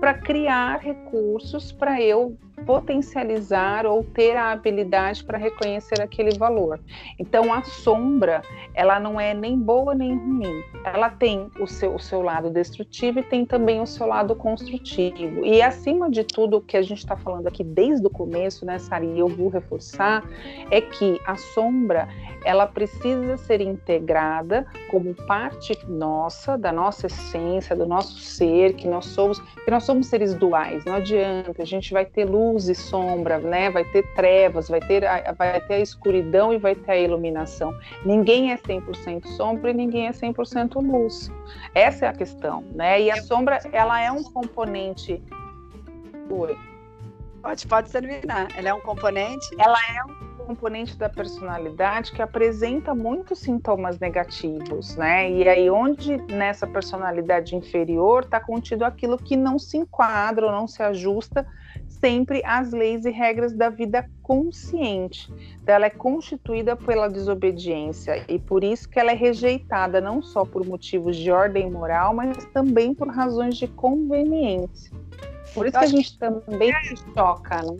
para 0.00 0.14
criar 0.14 0.80
recursos 0.80 1.70
para 1.70 2.00
eu 2.00 2.36
potencializar 2.58 3.86
ou 3.86 4.04
ter 4.04 4.36
a 4.36 4.52
habilidade 4.52 5.24
para 5.24 5.38
reconhecer 5.38 6.00
aquele 6.00 6.36
valor. 6.36 6.80
Então 7.18 7.52
a 7.52 7.62
sombra, 7.62 8.42
ela 8.74 8.98
não 8.98 9.20
é 9.20 9.34
nem 9.34 9.58
boa 9.58 9.94
nem 9.94 10.16
ruim. 10.16 10.62
Ela 10.84 11.10
tem 11.10 11.50
o 11.60 11.66
seu, 11.66 11.94
o 11.94 11.98
seu 11.98 12.22
lado 12.22 12.50
destrutivo 12.50 13.20
e 13.20 13.22
tem 13.22 13.44
também 13.44 13.80
o 13.80 13.86
seu 13.86 14.06
lado 14.06 14.34
construtivo. 14.34 15.44
E 15.44 15.62
acima 15.62 16.10
de 16.10 16.24
tudo, 16.24 16.58
o 16.58 16.60
que 16.60 16.76
a 16.76 16.82
gente 16.82 16.98
está 16.98 17.16
falando 17.16 17.46
aqui 17.46 17.62
desde 17.62 18.06
o 18.06 18.10
começo, 18.10 18.64
né, 18.64 18.78
Sari, 18.78 19.18
eu 19.18 19.28
vou 19.28 19.48
reforçar, 19.48 20.24
é 20.70 20.80
que 20.80 21.20
a 21.26 21.36
sombra 21.36 22.08
ela 22.44 22.66
precisa 22.66 23.36
ser 23.36 23.60
integrada 23.60 24.66
como 24.90 25.14
parte 25.14 25.78
nossa, 25.86 26.56
da 26.56 26.72
nossa 26.72 27.06
essência, 27.06 27.74
do 27.74 27.86
nosso 27.86 28.18
ser, 28.18 28.74
que 28.74 28.86
nós 28.86 29.06
somos, 29.06 29.38
que 29.40 29.70
nós 29.70 29.84
somos 29.84 30.06
seres 30.06 30.34
duais. 30.34 30.84
Não 30.84 30.94
adianta, 30.94 31.62
a 31.62 31.66
gente 31.66 31.92
vai 31.92 32.04
ter 32.04 32.24
luz 32.24 32.47
e 32.56 32.74
sombra, 32.74 33.38
né? 33.38 33.70
Vai 33.70 33.84
ter 33.84 34.02
trevas, 34.14 34.68
vai 34.68 34.80
ter 34.80 35.04
a, 35.04 35.32
vai 35.32 35.60
ter 35.60 35.74
a 35.74 35.80
escuridão 35.80 36.52
e 36.52 36.58
vai 36.58 36.74
ter 36.74 36.92
a 36.92 36.98
iluminação. 36.98 37.76
Ninguém 38.06 38.52
é 38.52 38.56
100% 38.56 39.26
sombra 39.36 39.70
e 39.70 39.74
ninguém 39.74 40.06
é 40.06 40.12
100% 40.12 40.80
luz. 40.80 41.30
Essa 41.74 42.06
é 42.06 42.08
a 42.08 42.12
questão, 42.12 42.62
né? 42.74 43.00
E 43.02 43.10
a 43.10 43.20
sombra, 43.22 43.58
ela 43.72 44.00
é 44.00 44.10
um 44.10 44.22
componente 44.22 45.22
Oi. 46.30 46.58
Pode, 47.40 47.66
pode 47.66 47.90
terminar. 47.90 48.48
Ela 48.56 48.68
é 48.68 48.74
um 48.74 48.80
componente? 48.80 49.46
Ela 49.58 49.78
é 49.96 50.04
um 50.04 50.46
componente 50.46 50.96
da 50.96 51.08
personalidade 51.08 52.12
que 52.12 52.20
apresenta 52.20 52.94
muitos 52.94 53.38
sintomas 53.38 53.98
negativos, 53.98 54.94
né? 54.96 55.30
E 55.30 55.48
aí, 55.48 55.70
onde 55.70 56.18
nessa 56.30 56.66
personalidade 56.66 57.56
inferior 57.56 58.24
está 58.24 58.40
contido 58.40 58.84
aquilo 58.84 59.16
que 59.16 59.36
não 59.36 59.58
se 59.58 59.78
enquadra 59.78 60.46
ou 60.46 60.52
não 60.52 60.66
se 60.66 60.82
ajusta 60.82 61.46
sempre 62.00 62.42
às 62.44 62.72
leis 62.72 63.04
e 63.04 63.10
regras 63.10 63.52
da 63.52 63.68
vida 63.68 64.08
consciente. 64.22 65.32
Então, 65.62 65.74
ela 65.74 65.86
é 65.86 65.90
constituída 65.90 66.76
pela 66.76 67.08
desobediência 67.08 68.24
e 68.28 68.38
por 68.38 68.62
isso 68.62 68.88
que 68.88 68.98
ela 68.98 69.12
é 69.12 69.14
rejeitada 69.14 70.00
não 70.00 70.22
só 70.22 70.44
por 70.44 70.66
motivos 70.66 71.16
de 71.16 71.30
ordem 71.30 71.70
moral, 71.70 72.14
mas 72.14 72.44
também 72.46 72.94
por 72.94 73.08
razões 73.08 73.56
de 73.56 73.66
conveniência. 73.68 74.92
Por 75.54 75.66
isso 75.66 75.78
que 75.78 75.84
a 75.84 75.88
gente 75.88 76.18
também 76.18 76.72
se 76.84 76.96
choca, 77.14 77.62
né? 77.62 77.76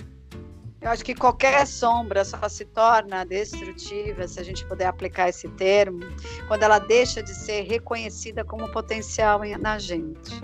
Eu 0.80 0.90
acho 0.90 1.04
que 1.04 1.14
qualquer 1.14 1.66
sombra 1.66 2.24
só 2.24 2.48
se 2.48 2.64
torna 2.64 3.24
destrutiva, 3.24 4.28
se 4.28 4.38
a 4.38 4.44
gente 4.44 4.64
puder 4.66 4.86
aplicar 4.86 5.28
esse 5.28 5.48
termo, 5.48 6.00
quando 6.46 6.62
ela 6.62 6.78
deixa 6.78 7.20
de 7.20 7.34
ser 7.34 7.62
reconhecida 7.62 8.44
como 8.44 8.68
potencial 8.68 9.40
na 9.58 9.78
gente. 9.78 10.40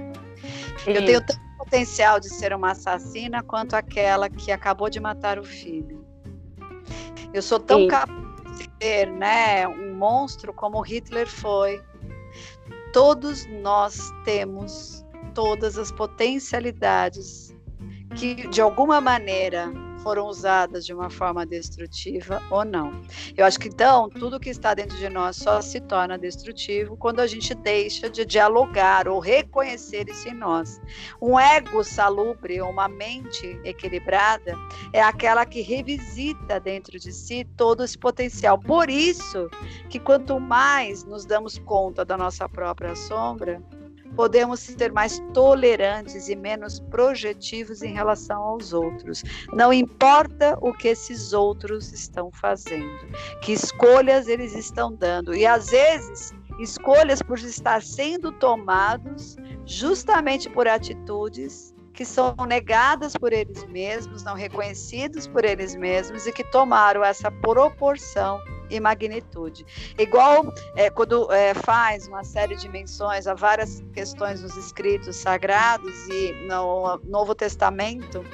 Eu 0.86 1.06
tenho 1.06 1.22
potencial 1.64 2.20
de 2.20 2.28
ser 2.28 2.54
uma 2.54 2.72
assassina 2.72 3.42
quanto 3.42 3.74
aquela 3.74 4.28
que 4.28 4.52
acabou 4.52 4.90
de 4.90 5.00
matar 5.00 5.38
o 5.38 5.44
filho. 5.44 6.04
Eu 7.32 7.42
sou 7.42 7.58
tão 7.58 7.80
Sim. 7.80 7.88
capaz 7.88 8.58
de 8.58 8.70
ser 8.80 9.10
né, 9.10 9.66
um 9.66 9.94
monstro 9.94 10.52
como 10.52 10.80
Hitler 10.80 11.26
foi. 11.26 11.82
Todos 12.92 13.46
nós 13.46 13.98
temos 14.24 15.04
todas 15.34 15.76
as 15.76 15.90
potencialidades 15.90 17.52
que, 18.14 18.46
de 18.46 18.60
alguma 18.60 19.00
maneira, 19.00 19.72
foram 20.04 20.26
usadas 20.26 20.84
de 20.84 20.92
uma 20.92 21.08
forma 21.08 21.46
destrutiva 21.46 22.42
ou 22.50 22.62
não. 22.62 23.00
Eu 23.34 23.46
acho 23.46 23.58
que 23.58 23.68
então 23.68 24.10
tudo 24.10 24.38
que 24.38 24.50
está 24.50 24.74
dentro 24.74 24.96
de 24.98 25.08
nós 25.08 25.36
só 25.36 25.62
se 25.62 25.80
torna 25.80 26.18
destrutivo 26.18 26.94
quando 26.96 27.20
a 27.20 27.26
gente 27.26 27.54
deixa 27.54 28.10
de 28.10 28.24
dialogar 28.24 29.08
ou 29.08 29.18
reconhecer 29.18 30.06
isso 30.10 30.28
em 30.28 30.34
nós. 30.34 30.78
Um 31.20 31.40
ego 31.40 31.82
salubre, 31.82 32.60
uma 32.60 32.86
mente 32.86 33.58
equilibrada, 33.64 34.54
é 34.92 35.02
aquela 35.02 35.46
que 35.46 35.62
revisita 35.62 36.60
dentro 36.60 36.98
de 36.98 37.10
si 37.10 37.48
todo 37.56 37.82
esse 37.82 37.96
potencial. 37.96 38.58
Por 38.58 38.90
isso 38.90 39.48
que 39.88 39.98
quanto 39.98 40.38
mais 40.38 41.02
nos 41.04 41.24
damos 41.24 41.58
conta 41.58 42.04
da 42.04 42.18
nossa 42.18 42.46
própria 42.46 42.94
sombra, 42.94 43.62
podemos 44.14 44.60
ser 44.60 44.92
mais 44.92 45.20
tolerantes 45.32 46.28
e 46.28 46.36
menos 46.36 46.80
projetivos 46.80 47.82
em 47.82 47.92
relação 47.92 48.40
aos 48.42 48.72
outros. 48.72 49.22
Não 49.52 49.72
importa 49.72 50.56
o 50.60 50.72
que 50.72 50.88
esses 50.88 51.32
outros 51.32 51.92
estão 51.92 52.30
fazendo, 52.30 53.06
que 53.42 53.52
escolhas 53.52 54.28
eles 54.28 54.54
estão 54.54 54.92
dando. 54.92 55.34
E 55.34 55.46
às 55.46 55.70
vezes, 55.70 56.32
escolhas 56.58 57.22
por 57.22 57.38
estar 57.38 57.82
sendo 57.82 58.32
tomados 58.32 59.36
justamente 59.66 60.48
por 60.50 60.68
atitudes 60.68 61.74
que 61.94 62.04
são 62.04 62.34
negadas 62.48 63.14
por 63.16 63.32
eles 63.32 63.64
mesmos, 63.66 64.24
não 64.24 64.34
reconhecidos 64.34 65.28
por 65.28 65.44
eles 65.44 65.76
mesmos 65.76 66.26
e 66.26 66.32
que 66.32 66.42
tomaram 66.50 67.04
essa 67.04 67.30
proporção 67.30 68.40
e 68.76 68.80
magnitude. 68.80 69.64
Igual 69.98 70.52
é, 70.76 70.90
quando 70.90 71.30
é, 71.32 71.54
faz 71.54 72.06
uma 72.08 72.24
série 72.24 72.56
de 72.56 72.68
menções 72.68 73.26
a 73.26 73.34
várias 73.34 73.82
questões 73.92 74.42
nos 74.42 74.56
escritos 74.56 75.16
sagrados 75.16 75.94
e 76.08 76.32
no 76.46 76.98
Novo 77.04 77.34
Testamento, 77.34 78.24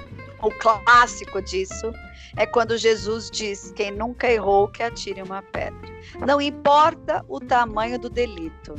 o 0.42 0.50
clássico 0.50 1.42
disso 1.42 1.92
é 2.36 2.46
quando 2.46 2.76
Jesus 2.76 3.30
diz: 3.30 3.72
quem 3.72 3.90
nunca 3.90 4.30
errou, 4.30 4.68
que 4.68 4.82
atire 4.82 5.22
uma 5.22 5.42
pedra. 5.42 5.90
Não 6.26 6.40
importa 6.40 7.24
o 7.28 7.40
tamanho 7.40 7.98
do 7.98 8.08
delito, 8.08 8.74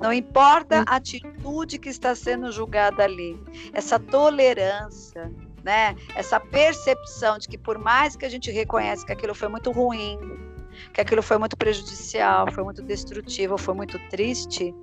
não 0.00 0.12
importa 0.12 0.84
a 0.86 0.96
atitude 0.96 1.78
que 1.78 1.88
está 1.88 2.14
sendo 2.14 2.52
julgada 2.52 3.02
ali, 3.02 3.38
essa 3.72 3.98
tolerância, 3.98 5.30
né? 5.64 5.96
Essa 6.14 6.38
percepção 6.38 7.38
de 7.38 7.48
que 7.48 7.58
por 7.58 7.78
mais 7.78 8.16
que 8.16 8.24
a 8.24 8.28
gente 8.28 8.50
reconhece 8.50 9.04
que 9.04 9.12
aquilo 9.12 9.34
foi 9.34 9.48
muito 9.48 9.70
ruim, 9.70 10.18
que 10.92 11.00
aquilo 11.00 11.22
foi 11.22 11.38
muito 11.38 11.56
prejudicial, 11.56 12.50
foi 12.52 12.64
muito 12.64 12.82
destrutivo, 12.82 13.56
foi 13.58 13.74
muito 13.74 13.98
triste, 14.08 14.74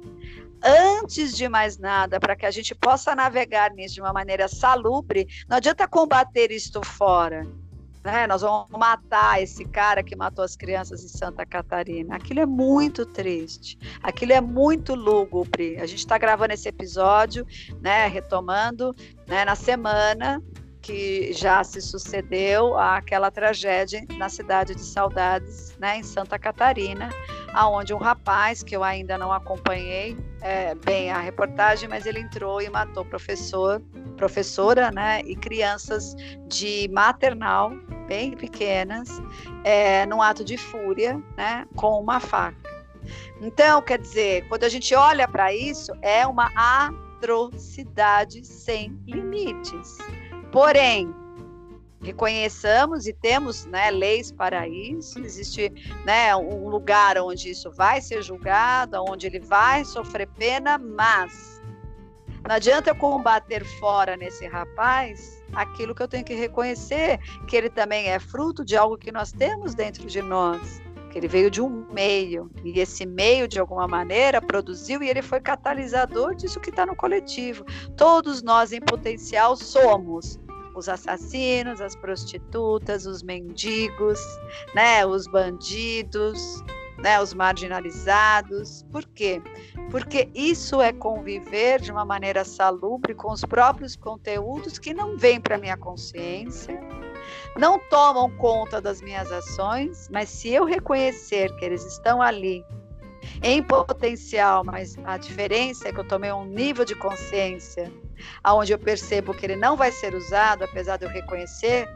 antes 0.63 1.36
de 1.36 1.47
mais 1.47 1.78
nada, 1.78 2.19
para 2.19 2.36
que 2.36 2.45
a 2.45 2.52
gente 2.52 2.73
possa 2.73 3.15
navegar 3.15 3.71
nisso 3.71 3.95
de 3.95 4.02
uma 4.02 4.13
maneira 4.13 4.47
salubre, 4.47 5.28
não 5.47 5.58
adianta 5.58 5.88
combater 5.88 6.52
isto 6.52 6.84
fora. 6.84 7.47
Né? 8.04 8.26
Nós 8.26 8.41
vamos 8.41 8.69
matar 8.71 9.41
esse 9.41 9.65
cara 9.65 10.02
que 10.02 10.15
matou 10.15 10.43
as 10.43 10.56
crianças 10.56 11.04
em 11.04 11.10
Santa 11.10 11.45
Catarina. 11.45 12.15
Aquilo 12.15 12.39
é 12.39 12.45
muito 12.45 13.06
triste, 13.06 13.78
aquilo 14.02 14.32
é 14.32 14.39
muito 14.39 14.95
lúgubre. 14.95 15.78
A 15.78 15.86
gente 15.86 16.00
está 16.00 16.17
gravando 16.17 16.54
esse 16.54 16.69
episódio, 16.69 17.45
né, 17.82 18.08
retomando, 18.08 18.95
né, 19.28 19.43
na 19.43 19.56
semana 19.56 20.41
que 20.82 21.34
já 21.34 21.63
se 21.63 21.82
sucedeu 21.82 22.78
àquela 22.78 23.30
tragédia 23.30 24.06
na 24.18 24.30
cidade 24.30 24.76
de 24.76 24.84
Saudades, 24.84 25.76
né, 25.80 25.98
em 25.98 26.04
Santa 26.04 26.38
Catarina, 26.40 27.10
aonde 27.54 27.94
um 27.94 27.98
rapaz 27.98 28.63
que 28.63 28.76
eu 28.76 28.84
ainda 28.84 29.18
não 29.18 29.32
acompanhei 29.32 30.18
é, 30.42 30.76
bem 30.76 31.12
a 31.12 31.20
reportagem, 31.20 31.90
mas 31.90 32.06
ele 32.06 32.20
entrou 32.20 32.62
e 32.62 32.70
matou 32.70 33.04
professor, 33.04 33.82
professora, 34.16 34.92
né, 34.92 35.22
e 35.26 35.36
crianças 35.36 36.16
de 36.48 36.90
maternal 36.92 37.72
bem 38.08 38.32
pequenas, 38.32 39.10
é, 39.63 40.06
num 40.06 40.22
ato 40.22 40.44
de 40.44 40.58
fúria, 40.58 41.22
né, 41.36 41.66
com 41.76 42.00
uma 42.00 42.20
faca. 42.20 42.58
Então, 43.42 43.82
quer 43.82 44.00
dizer, 44.00 44.48
quando 44.48 44.63
a 44.63 44.70
gente 44.70 44.94
olha 44.96 45.28
para 45.28 45.54
isso, 45.54 45.92
é 46.02 46.26
uma 46.26 46.50
atrocidade 46.56 48.46
sem 48.46 48.98
limites. 49.06 49.98
Porém, 50.52 51.14
reconheçamos 52.02 53.08
e 53.08 53.14
temos 53.14 53.66
né, 53.66 53.92
leis 53.92 54.32
para 54.32 54.68
isso, 54.68 55.20
existe 55.20 55.72
né, 56.06 56.36
um 56.36 56.70
lugar 56.70 57.18
onde 57.18 57.50
isso 57.50 57.72
vai 57.72 58.02
ser 58.02 58.22
julgado, 58.22 59.04
onde 59.08 59.28
ele 59.28 59.40
vai 59.40 59.84
sofrer 59.84 60.28
pena, 60.28 60.78
mas 60.78 61.62
não 62.48 62.56
adianta 62.56 62.92
eu 62.92 62.96
combater 62.96 63.66
fora 63.80 64.16
nesse 64.16 64.48
rapaz 64.48 65.44
aquilo 65.54 65.94
que 65.94 66.02
eu 66.02 66.08
tenho 66.08 66.24
que 66.24 66.34
reconhecer, 66.34 67.20
que 67.48 67.56
ele 67.56 67.70
também 67.70 68.08
é 68.08 68.20
fruto 68.20 68.64
de 68.64 68.78
algo 68.78 68.98
que 68.98 69.12
nós 69.12 69.32
temos 69.32 69.74
dentro 69.74 70.06
de 70.08 70.22
nós. 70.22 70.82
Que 71.10 71.17
ele 71.17 71.28
veio 71.28 71.50
de 71.50 71.62
um 71.62 71.86
meio, 71.91 72.50
e 72.63 72.80
esse 72.80 73.06
meio, 73.06 73.48
de 73.48 73.60
alguma 73.60 73.88
maneira, 73.88 74.41
produziu 74.41 75.02
e 75.02 75.10
ele 75.10 75.22
foi 75.22 75.39
catalisador 75.39 76.36
disso 76.36 76.60
que 76.60 76.70
está 76.70 76.86
no 76.86 76.96
coletivo. 76.96 77.65
Todos 77.96 78.41
nós, 78.43 78.72
em 78.72 78.82
potencial, 78.82 79.56
somos 79.56 80.39
os 80.76 80.88
assassinos, 80.88 81.82
as 81.82 81.96
prostitutas, 81.96 83.06
os 83.06 83.24
mendigos, 83.24 84.20
né, 84.76 85.06
os 85.06 85.26
bandidos, 85.28 86.63
né, 87.00 87.20
os 87.22 87.34
marginalizados. 87.34 88.84
Por 88.91 89.06
quê? 89.06 89.41
Porque 89.89 90.30
isso 90.36 90.82
é 90.82 90.93
conviver 90.93 91.82
de 91.82 91.91
uma 91.91 92.06
maneira 92.06 92.43
salubre 92.43 93.15
com 93.15 93.32
os 93.32 93.41
próprios 93.41 93.96
conteúdos 93.96 94.78
que 94.78 94.93
não 94.93 95.17
vêm 95.17 95.39
para 95.39 95.58
minha 95.58 95.78
consciência, 95.78 96.80
não 97.58 97.80
tomam 97.80 98.30
conta 98.38 98.80
das 98.80 99.02
minhas 99.02 99.32
ações, 99.32 100.08
mas 100.12 100.30
se 100.30 100.50
eu 100.50 100.65
reconhecer 100.65 101.54
que 101.58 101.65
eles 101.65 101.84
estão 101.86 102.22
ali 102.22 102.63
em 103.41 103.62
potencial, 103.62 104.63
mas 104.63 104.98
a 105.04 105.17
diferença 105.17 105.88
é 105.88 105.93
que 105.93 106.00
eu 106.00 106.08
tomei 106.08 106.32
um 106.32 106.46
nível 106.46 106.86
de 106.86 106.96
consciência 106.96 107.91
aonde 108.43 108.74
eu 108.74 108.80
percebo 108.80 109.34
que 109.34 109.46
ele 109.46 109.56
não 109.56 109.76
vai 109.76 109.91
ser 109.91 110.15
usado, 110.15 110.63
apesar 110.63 110.98
de 110.98 111.06
eu 111.06 111.10
reconhecer 111.10 111.88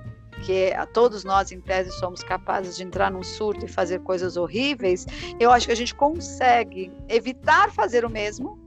que 0.46 0.72
todos 0.94 1.24
nós, 1.24 1.52
em 1.52 1.60
tese, 1.62 1.92
somos 1.92 2.24
capazes 2.24 2.76
de 2.76 2.84
entrar 2.84 3.12
num 3.12 3.24
surto 3.24 3.66
e 3.66 3.68
fazer 3.68 4.00
coisas 4.00 4.38
horríveis, 4.38 5.06
eu 5.40 5.52
acho 5.52 5.68
que 5.68 5.72
a 5.72 5.76
gente 5.76 5.94
consegue 5.94 6.92
evitar 7.08 7.72
fazer 7.72 8.04
o 8.06 8.10
mesmo. 8.10 8.60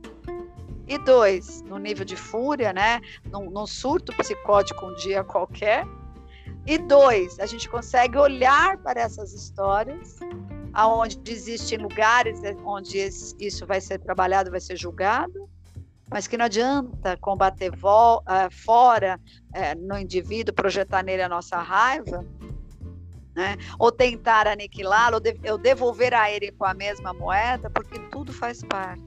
E 0.86 0.98
dois, 0.98 1.62
no 1.62 1.78
nível 1.78 2.04
de 2.04 2.14
fúria, 2.14 2.72
né? 2.72 3.00
Num, 3.30 3.50
num 3.50 3.66
surto 3.66 4.12
psicótico 4.12 4.84
um 4.84 4.94
dia 4.96 5.24
qualquer. 5.24 5.86
E 6.66 6.78
dois, 6.78 7.38
a 7.38 7.46
gente 7.46 7.68
consegue 7.68 8.16
olhar 8.16 8.78
para 8.78 9.00
essas 9.00 9.32
histórias 9.32 10.18
aonde 10.72 11.20
existem 11.30 11.78
lugares 11.78 12.40
onde 12.64 12.98
isso 13.38 13.66
vai 13.66 13.80
ser 13.80 14.00
trabalhado, 14.00 14.50
vai 14.50 14.60
ser 14.60 14.76
julgado, 14.76 15.48
mas 16.10 16.26
que 16.26 16.36
não 16.36 16.44
adianta 16.46 17.16
combater 17.18 17.70
uh, 17.72 18.50
fora 18.50 19.20
uh, 19.54 19.86
no 19.86 19.98
indivíduo, 19.98 20.54
projetar 20.54 21.02
nele 21.02 21.22
a 21.22 21.28
nossa 21.28 21.56
raiva, 21.58 22.24
né? 23.34 23.56
ou 23.78 23.90
tentar 23.90 24.46
aniquilá-lo, 24.46 25.20
ou 25.50 25.58
devolver 25.58 26.12
a 26.14 26.30
ele 26.30 26.52
com 26.52 26.64
a 26.64 26.74
mesma 26.74 27.12
moeda, 27.12 27.70
porque 27.70 27.98
tudo 28.10 28.32
faz 28.32 28.62
parte. 28.62 29.02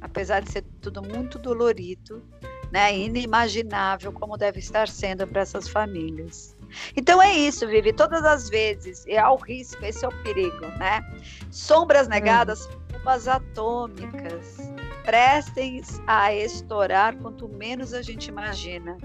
Apesar 0.00 0.40
de 0.40 0.52
ser 0.52 0.62
tudo 0.80 1.02
muito 1.02 1.38
dolorido, 1.38 2.22
né? 2.70 2.96
inimaginável 2.96 4.12
como 4.12 4.36
deve 4.36 4.58
estar 4.58 4.88
sendo 4.88 5.26
para 5.26 5.42
essas 5.42 5.68
famílias. 5.68 6.53
Então 6.96 7.20
é 7.22 7.32
isso, 7.32 7.66
Vivi. 7.66 7.92
Todas 7.92 8.24
as 8.24 8.48
vezes, 8.48 9.06
é 9.06 9.18
ao 9.18 9.36
risco, 9.36 9.84
esse 9.84 10.04
é 10.04 10.08
o 10.08 10.22
perigo, 10.22 10.66
né? 10.78 11.02
Sombras 11.50 12.08
negadas, 12.08 12.68
bombas 12.90 13.28
atômicas. 13.28 14.56
Prestem 15.04 15.82
a 16.06 16.34
estourar 16.34 17.14
quanto 17.16 17.46
menos 17.48 17.92
a 17.92 18.00
gente 18.00 18.28
imagina. 18.28 18.96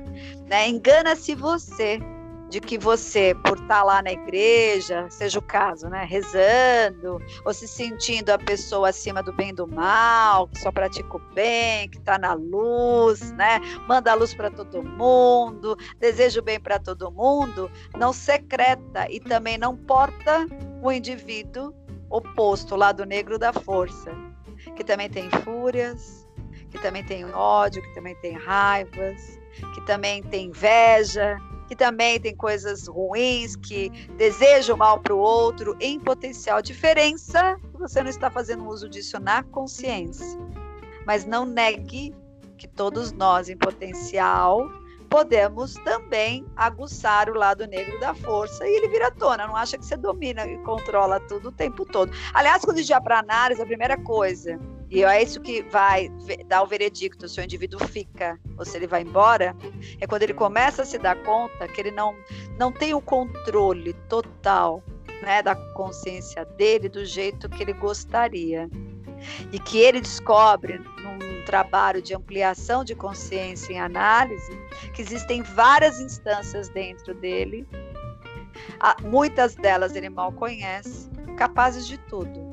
Né? 0.48 0.70
Engana-se 0.70 1.36
você 1.36 2.00
de 2.50 2.60
que 2.60 2.78
você, 2.80 3.36
por 3.44 3.58
estar 3.58 3.68
tá 3.68 3.84
lá 3.84 4.02
na 4.02 4.12
igreja, 4.12 5.08
seja 5.10 5.38
o 5.38 5.42
caso, 5.42 5.88
né, 5.88 6.04
rezando, 6.04 7.22
ou 7.46 7.54
se 7.54 7.68
sentindo 7.68 8.32
a 8.32 8.40
pessoa 8.40 8.90
acima 8.90 9.22
do 9.22 9.32
bem 9.32 9.50
e 9.50 9.54
do 9.54 9.68
mal, 9.68 10.48
que 10.48 10.60
só 10.60 10.72
pratica 10.72 11.16
o 11.16 11.20
bem, 11.34 11.88
que 11.90 12.00
está 12.00 12.18
na 12.18 12.34
luz, 12.34 13.32
né, 13.34 13.60
manda 13.88 14.12
a 14.12 14.16
luz 14.16 14.34
para 14.34 14.50
todo 14.50 14.82
mundo, 14.82 15.78
deseja 16.00 16.40
o 16.40 16.44
bem 16.44 16.60
para 16.60 16.80
todo 16.80 17.12
mundo, 17.12 17.70
não 17.96 18.12
secreta 18.12 19.08
e 19.10 19.20
também 19.20 19.58
não 19.58 19.78
porta 19.78 20.48
o 20.82 20.92
indivíduo 20.92 21.72
oposto, 22.10 22.74
o 22.74 22.78
lado 22.78 23.06
negro 23.06 23.38
da 23.38 23.54
força, 23.54 24.12
que 24.76 24.84
também 24.84 25.08
tem 25.08 25.30
fúrias, 25.44 26.28
que 26.72 26.80
também 26.80 27.04
tem 27.04 27.26
ódio, 27.26 27.82
que 27.82 27.94
também 27.94 28.16
tem 28.16 28.34
raivas, 28.34 29.40
que 29.76 29.82
também 29.86 30.24
tem 30.24 30.48
inveja, 30.48 31.38
que 31.70 31.76
também 31.76 32.20
tem 32.20 32.36
coisas 32.36 32.88
ruins, 32.88 33.56
que 33.56 33.90
desejam 34.18 34.76
mal 34.76 35.00
para 35.00 35.14
o 35.14 35.20
outro, 35.20 35.78
em 35.80 36.00
potencial. 36.00 36.64
Diferença 36.64 37.58
que 37.72 37.78
você 37.78 38.02
não 38.02 38.10
está 38.10 38.32
fazendo 38.32 38.68
uso 38.68 38.90
disso 38.90 39.20
na 39.20 39.44
consciência. 39.44 40.26
Mas 41.06 41.26
não 41.26 41.46
negue 41.46 42.12
que 42.58 42.68
todos 42.68 43.12
nós, 43.12 43.50
em 43.50 43.56
potencial, 43.56 44.68
podemos 45.12 45.76
também 45.76 46.44
aguçar 46.56 47.30
o 47.30 47.36
lado 47.36 47.68
negro 47.68 48.00
da 48.00 48.16
força 48.16 48.68
e 48.68 48.76
ele 48.76 48.88
vira 48.88 49.08
à 49.08 49.12
tona. 49.12 49.46
Não 49.46 49.56
acha 49.56 49.78
que 49.78 49.86
você 49.86 49.96
domina 49.96 50.48
e 50.48 50.58
controla 50.64 51.20
tudo 51.20 51.50
o 51.50 51.52
tempo 51.52 51.86
todo. 51.86 52.12
Aliás, 52.34 52.66
quando 52.66 52.78
a 52.78 52.82
gente 52.82 52.90
vai 52.90 53.02
para 53.02 53.20
análise, 53.20 53.62
a 53.62 53.66
primeira 53.66 53.96
coisa 53.96 54.60
e 54.90 55.04
é 55.04 55.22
isso 55.22 55.40
que 55.40 55.62
vai 55.64 56.12
dar 56.48 56.64
o 56.64 56.68
veredicto 56.68 57.30
se 57.30 57.40
o 57.40 57.44
indivíduo 57.44 57.80
fica 57.88 58.40
ou 58.58 58.66
se 58.66 58.76
ele 58.76 58.88
vai 58.88 59.04
embora, 59.04 59.56
é 60.02 60.08
quando 60.08 60.24
ele 60.24 60.34
começa 60.34 60.82
a 60.82 60.86
se 60.86 60.98
dar 60.98 61.16
conta 61.24 61.68
que 61.68 61.80
ele 61.80 61.92
não, 61.92 62.16
não 62.58 62.72
tem 62.72 62.96
o 62.96 63.02
controle 63.02 63.94
total 64.08 64.84
né, 65.22 65.44
da 65.44 65.56
consciência 65.74 66.44
dele 66.44 66.90
do 66.90 67.06
jeito 67.06 67.48
que 67.50 67.62
ele 67.62 67.74
gostaria. 67.74 68.68
E 69.52 69.60
que 69.60 69.78
ele 69.78 70.00
descobre 70.00 70.78
num 70.78 71.44
trabalho 71.46 72.02
de 72.02 72.16
ampliação 72.16 72.86
de 72.86 72.96
consciência 72.96 73.74
em 73.74 73.80
análise 73.80 74.58
que 74.94 75.02
existem 75.02 75.44
várias 75.44 76.00
instâncias 76.00 76.70
dentro 76.70 77.14
dele, 77.14 77.68
muitas 79.04 79.56
delas 79.56 79.94
ele 79.94 80.08
mal 80.10 80.32
conhece, 80.32 81.10
capazes 81.36 81.86
de 81.86 81.98
tudo 81.98 82.49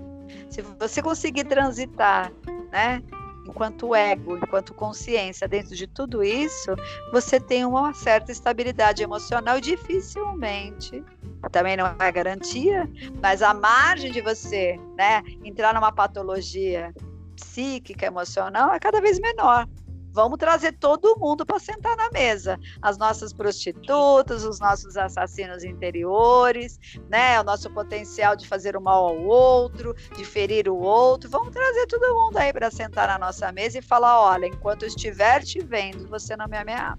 se 0.57 0.63
você 0.79 1.03
conseguir 1.03 1.45
transitar, 1.45 2.33
né, 2.73 3.03
enquanto 3.47 3.95
ego, 3.95 4.39
enquanto 4.39 4.73
consciência 4.73 5.47
dentro 5.47 5.77
de 5.77 5.87
tudo 5.87 6.23
isso, 6.25 6.75
você 7.13 7.39
tem 7.39 7.65
uma 7.65 7.93
certa 7.93 8.33
estabilidade 8.33 9.03
emocional 9.03 9.61
dificilmente, 9.61 11.05
também 11.53 11.77
não 11.77 11.95
é 11.99 12.11
garantia, 12.13 12.89
mas 13.23 13.43
a 13.43 13.53
margem 13.53 14.11
de 14.11 14.21
você, 14.23 14.81
né, 14.97 15.23
entrar 15.45 15.75
numa 15.75 15.93
patologia 15.93 16.93
psíquica, 17.37 18.07
emocional 18.07 18.73
é 18.73 18.79
cada 18.79 19.01
vez 19.01 19.21
menor. 19.21 19.69
Vamos 20.17 20.39
trazer 20.39 20.73
todo 20.73 21.19
mundo 21.19 21.45
para 21.45 21.59
sentar 21.59 21.95
na 21.95 22.09
mesa. 22.11 22.59
As 22.81 22.97
nossas 22.97 23.35
prostitutas, 23.35 24.45
os 24.45 24.59
nossos 24.59 24.97
assassinos 24.97 25.63
interiores, 25.63 26.79
né? 27.11 27.39
O 27.39 27.45
nosso 27.45 27.69
potencial 27.69 28.35
de 28.35 28.49
fazer 28.49 28.79
o 28.79 28.81
mal 28.81 29.09
ao 29.09 29.23
outro, 29.25 29.95
de 30.17 30.25
ferir 30.25 30.71
o 30.71 30.77
outro. 30.79 31.29
Vamos 31.29 31.53
trazer 31.53 31.87
todo 31.87 32.15
mundo 32.15 32.39
aí 32.39 32.51
para 32.51 32.71
sentar 32.71 33.09
na 33.09 33.19
nossa 33.19 33.53
mesa 33.53 33.79
e 33.79 33.83
falar: 33.83 34.19
olha, 34.19 34.47
enquanto 34.47 34.85
eu 34.85 34.89
estiver 34.89 35.43
te 35.43 35.63
vendo, 35.63 36.09
você 36.09 36.35
não 36.35 36.49
me 36.49 36.57
ameaça. 36.57 36.97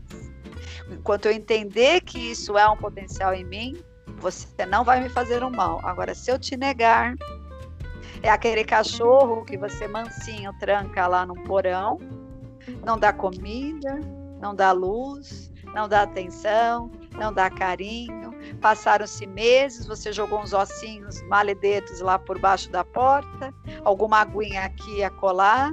Enquanto 0.87 1.25
eu 1.25 1.31
entender 1.31 2.01
que 2.01 2.19
isso 2.19 2.55
é 2.55 2.69
um 2.69 2.77
potencial 2.77 3.33
em 3.33 3.43
mim, 3.43 3.83
você 4.19 4.63
não 4.67 4.83
vai 4.83 5.01
me 5.01 5.09
fazer 5.09 5.43
um 5.43 5.49
mal. 5.49 5.79
Agora, 5.83 6.13
se 6.13 6.29
eu 6.29 6.37
te 6.37 6.55
negar, 6.55 7.15
é 8.21 8.29
aquele 8.29 8.63
cachorro 8.63 9.43
que 9.43 9.57
você 9.57 9.87
mansinho 9.87 10.53
tranca 10.59 11.07
lá 11.07 11.25
no 11.25 11.33
porão 11.45 12.26
não 12.85 12.97
dá 12.97 13.13
comida, 13.13 13.99
não 14.39 14.55
dá 14.55 14.71
luz, 14.71 15.51
não 15.73 15.87
dá 15.87 16.03
atenção, 16.03 16.91
não 17.13 17.33
dá 17.33 17.49
carinho. 17.49 18.33
Passaram-se 18.61 19.25
meses, 19.25 19.85
você 19.85 20.11
jogou 20.11 20.39
uns 20.41 20.53
ossinhos 20.53 21.21
maledetos 21.23 21.99
lá 22.01 22.17
por 22.17 22.39
baixo 22.39 22.71
da 22.71 22.83
porta, 22.83 23.53
alguma 23.83 24.21
aguinha 24.21 24.63
aqui 24.63 25.03
a 25.03 25.09
colar, 25.09 25.71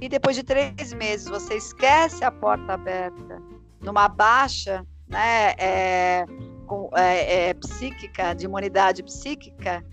e 0.00 0.08
depois 0.08 0.36
de 0.36 0.42
três 0.42 0.92
meses 0.92 1.28
você 1.28 1.54
esquece 1.54 2.24
a 2.24 2.30
porta 2.30 2.74
aberta, 2.74 3.42
numa 3.80 4.08
baixa 4.08 4.86
né, 5.08 5.54
é, 5.58 6.26
com, 6.66 6.90
é, 6.94 7.48
é, 7.48 7.54
psíquica, 7.54 8.34
de 8.34 8.44
imunidade 8.44 9.02
psíquica, 9.02 9.84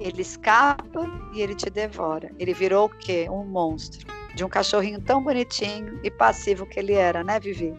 ele 0.00 0.22
escapa 0.22 1.06
e 1.32 1.40
ele 1.40 1.54
te 1.54 1.70
devora. 1.70 2.30
Ele 2.38 2.52
virou 2.52 2.86
o 2.86 2.88
quê? 2.88 3.28
Um 3.30 3.44
monstro 3.44 4.13
de 4.34 4.44
um 4.44 4.48
cachorrinho 4.48 5.00
tão 5.00 5.22
bonitinho 5.22 6.00
e 6.02 6.10
passivo 6.10 6.66
que 6.66 6.78
ele 6.78 6.94
era, 6.94 7.22
né, 7.22 7.38
Vivi? 7.38 7.74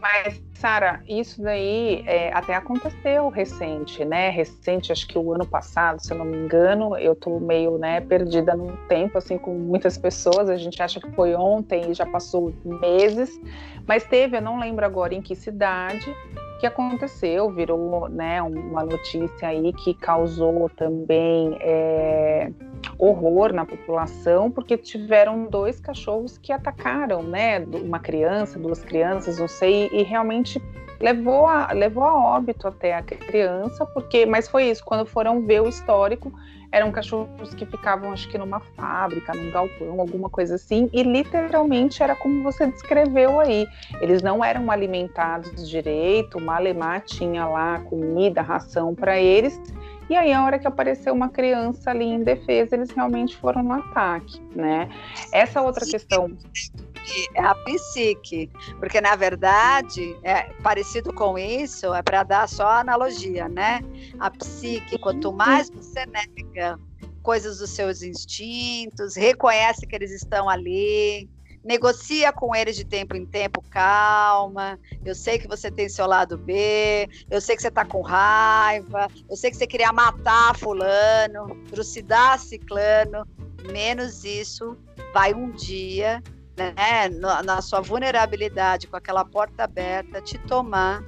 Mas, 0.00 0.42
Sara, 0.64 1.02
isso 1.06 1.42
daí 1.42 2.02
é, 2.06 2.32
até 2.32 2.54
aconteceu 2.54 3.28
recente, 3.28 4.02
né? 4.02 4.30
Recente, 4.30 4.92
acho 4.92 5.06
que 5.06 5.18
o 5.18 5.34
ano 5.34 5.46
passado, 5.46 6.00
se 6.00 6.10
eu 6.10 6.16
não 6.16 6.24
me 6.24 6.38
engano, 6.38 6.96
eu 6.96 7.14
tô 7.14 7.38
meio, 7.38 7.76
né, 7.76 8.00
perdida 8.00 8.56
no 8.56 8.74
tempo, 8.88 9.18
assim, 9.18 9.36
com 9.36 9.52
muitas 9.52 9.98
pessoas. 9.98 10.48
A 10.48 10.56
gente 10.56 10.82
acha 10.82 10.98
que 10.98 11.10
foi 11.10 11.34
ontem 11.34 11.90
e 11.90 11.94
já 11.94 12.06
passou 12.06 12.50
meses. 12.64 13.38
Mas 13.86 14.04
teve, 14.04 14.38
eu 14.38 14.40
não 14.40 14.58
lembro 14.58 14.86
agora 14.86 15.14
em 15.14 15.20
que 15.20 15.36
cidade, 15.36 16.10
que 16.58 16.66
aconteceu, 16.66 17.50
virou, 17.50 18.08
né, 18.08 18.40
uma 18.40 18.82
notícia 18.84 19.48
aí 19.48 19.70
que 19.70 19.92
causou 19.92 20.70
também. 20.70 21.58
É, 21.60 22.50
horror 22.98 23.52
na 23.52 23.64
população, 23.64 24.50
porque 24.50 24.76
tiveram 24.76 25.46
dois 25.46 25.80
cachorros 25.80 26.38
que 26.38 26.52
atacaram, 26.52 27.22
né, 27.22 27.60
uma 27.82 27.98
criança, 27.98 28.58
duas 28.58 28.84
crianças, 28.84 29.38
não 29.38 29.48
sei, 29.48 29.88
e 29.92 30.02
realmente 30.02 30.53
levou 31.00 31.46
a, 31.46 31.72
levou 31.72 32.04
a 32.04 32.36
óbito 32.36 32.66
até 32.68 32.94
a 32.94 33.02
criança, 33.02 33.84
porque, 33.86 34.26
mas 34.26 34.48
foi 34.48 34.70
isso, 34.70 34.84
quando 34.84 35.06
foram 35.06 35.42
ver 35.42 35.60
o 35.62 35.68
histórico, 35.68 36.32
eram 36.72 36.90
cachorros 36.90 37.54
que 37.54 37.64
ficavam, 37.64 38.12
acho 38.12 38.28
que 38.28 38.36
numa 38.36 38.58
fábrica, 38.58 39.32
num 39.32 39.50
galpão, 39.52 40.00
alguma 40.00 40.28
coisa 40.28 40.56
assim, 40.56 40.90
e 40.92 41.04
literalmente 41.04 42.02
era 42.02 42.16
como 42.16 42.42
você 42.42 42.66
descreveu 42.66 43.38
aí. 43.38 43.64
Eles 44.00 44.22
não 44.22 44.44
eram 44.44 44.68
alimentados 44.72 45.68
direito, 45.68 46.38
o 46.38 46.40
Malemar 46.40 47.02
tinha 47.02 47.46
lá 47.46 47.78
comida, 47.80 48.42
ração 48.42 48.92
para 48.92 49.20
eles, 49.20 49.60
e 50.08 50.14
aí, 50.14 50.32
a 50.32 50.44
hora 50.44 50.58
que 50.58 50.66
apareceu 50.66 51.14
uma 51.14 51.30
criança 51.30 51.90
ali 51.90 52.04
em 52.04 52.22
defesa, 52.22 52.76
eles 52.76 52.90
realmente 52.90 53.36
foram 53.36 53.62
no 53.62 53.72
ataque, 53.72 54.38
né? 54.54 54.90
Essa 55.32 55.62
outra 55.62 55.86
questão. 55.86 56.36
É 57.34 57.42
a 57.42 57.54
psique, 57.54 58.50
porque 58.78 59.00
na 59.00 59.16
verdade, 59.16 60.16
é 60.22 60.44
parecido 60.62 61.12
com 61.12 61.38
isso, 61.38 61.92
é 61.94 62.02
para 62.02 62.22
dar 62.22 62.48
só 62.48 62.68
analogia, 62.68 63.48
né? 63.48 63.80
A 64.18 64.30
psique, 64.30 64.98
quanto 64.98 65.32
mais 65.32 65.70
você 65.70 66.06
nega 66.06 66.78
coisas 67.22 67.58
dos 67.58 67.70
seus 67.70 68.02
instintos, 68.02 69.16
reconhece 69.16 69.86
que 69.86 69.96
eles 69.96 70.10
estão 70.10 70.48
ali, 70.48 71.28
negocia 71.64 72.30
com 72.32 72.54
eles 72.54 72.76
de 72.76 72.84
tempo 72.84 73.16
em 73.16 73.24
tempo, 73.24 73.62
calma. 73.70 74.78
Eu 75.04 75.14
sei 75.14 75.38
que 75.38 75.48
você 75.48 75.70
tem 75.70 75.88
seu 75.88 76.06
lado 76.06 76.36
B, 76.36 77.08
eu 77.30 77.40
sei 77.40 77.56
que 77.56 77.62
você 77.62 77.68
está 77.68 77.84
com 77.84 78.02
raiva, 78.02 79.08
eu 79.28 79.36
sei 79.36 79.50
que 79.50 79.56
você 79.56 79.66
queria 79.66 79.92
matar 79.92 80.54
fulano, 80.56 81.56
trucidar 81.70 82.38
ciclano. 82.38 83.26
Menos 83.72 84.24
isso, 84.24 84.76
vai 85.14 85.32
um 85.32 85.50
dia, 85.50 86.22
né, 86.56 87.08
na 87.44 87.60
sua 87.60 87.80
vulnerabilidade, 87.80 88.86
com 88.86 88.96
aquela 88.96 89.24
porta 89.24 89.64
aberta, 89.64 90.20
te 90.20 90.38
tomar. 90.38 91.02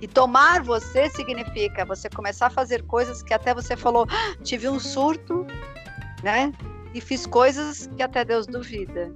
E 0.00 0.06
tomar 0.06 0.62
você 0.62 1.08
significa 1.08 1.84
você 1.84 2.08
começar 2.08 2.46
a 2.46 2.50
fazer 2.50 2.82
coisas 2.82 3.22
que 3.22 3.32
até 3.32 3.54
você 3.54 3.76
falou, 3.76 4.06
ah, 4.08 4.36
tive 4.42 4.68
um 4.68 4.78
surto, 4.78 5.46
né? 6.22 6.52
E 6.94 7.00
fiz 7.00 7.26
coisas 7.26 7.88
que 7.96 8.02
até 8.02 8.24
Deus 8.24 8.46
duvida. 8.46 9.12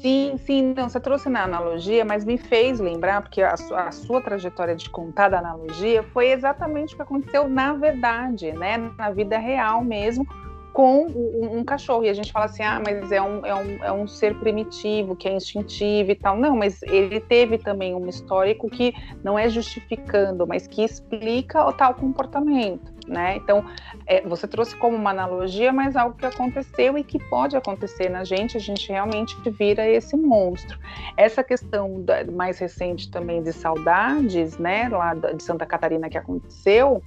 Sim, 0.00 0.38
sim, 0.38 0.70
então 0.70 0.88
você 0.88 0.98
trouxe 0.98 1.28
na 1.28 1.44
analogia, 1.44 2.06
mas 2.06 2.24
me 2.24 2.38
fez 2.38 2.80
lembrar, 2.80 3.20
porque 3.20 3.42
a 3.42 3.54
sua, 3.56 3.82
a 3.82 3.92
sua, 3.92 4.22
trajetória 4.22 4.74
de 4.74 4.88
contar 4.88 5.28
da 5.28 5.38
analogia 5.38 6.02
foi 6.02 6.30
exatamente 6.30 6.94
o 6.94 6.96
que 6.96 7.02
aconteceu 7.02 7.46
na 7.46 7.74
verdade, 7.74 8.50
né? 8.52 8.78
Na 8.96 9.10
vida 9.10 9.36
real 9.36 9.84
mesmo, 9.84 10.26
com 10.72 11.06
um, 11.06 11.58
um, 11.58 11.64
cachorro. 11.64 12.04
E 12.04 12.08
a 12.08 12.14
gente 12.14 12.32
fala 12.32 12.46
assim, 12.46 12.62
ah, 12.62 12.80
mas 12.84 13.10
é 13.12 13.20
um, 13.20 13.44
é, 13.44 13.54
um, 13.54 13.84
é 13.84 13.92
um 13.92 14.06
ser 14.06 14.38
primitivo, 14.38 15.16
que 15.16 15.28
é 15.28 15.32
instintivo 15.32 16.10
e 16.10 16.14
tal. 16.14 16.36
Não, 16.36 16.56
mas 16.56 16.82
ele 16.82 17.20
teve 17.20 17.58
também 17.58 17.94
um 17.94 18.08
histórico 18.08 18.68
que 18.68 18.94
não 19.22 19.38
é 19.38 19.48
justificando, 19.48 20.46
mas 20.46 20.66
que 20.66 20.82
explica 20.82 21.66
o 21.66 21.72
tal 21.72 21.94
comportamento 21.94 23.00
né? 23.10 23.36
Então, 23.36 23.64
é, 24.06 24.22
você 24.22 24.46
trouxe 24.46 24.76
como 24.76 24.96
uma 24.96 25.10
analogia, 25.10 25.72
mas 25.72 25.96
algo 25.96 26.16
que 26.16 26.24
aconteceu 26.24 26.96
e 26.96 27.02
que 27.02 27.18
pode 27.18 27.56
acontecer 27.56 28.08
na 28.08 28.24
gente, 28.24 28.56
a 28.56 28.60
gente 28.60 28.88
realmente 28.88 29.36
vira 29.50 29.86
esse 29.86 30.16
monstro. 30.16 30.78
Essa 31.16 31.42
questão 31.42 32.00
da, 32.02 32.24
mais 32.24 32.58
recente 32.58 33.10
também 33.10 33.42
de 33.42 33.52
saudades, 33.52 34.56
né, 34.58 34.88
lá 34.88 35.14
de 35.14 35.42
Santa 35.42 35.66
Catarina 35.66 36.08
que 36.08 36.16
aconteceu, 36.16 37.02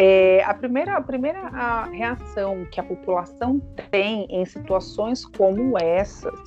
é, 0.00 0.44
a 0.44 0.54
primeira, 0.54 0.96
a 0.96 1.00
primeira 1.00 1.84
reação 1.90 2.64
que 2.70 2.78
a 2.78 2.84
população 2.84 3.58
tem 3.90 4.28
em 4.30 4.46
situações 4.46 5.26
como 5.26 5.76
essas 5.76 6.38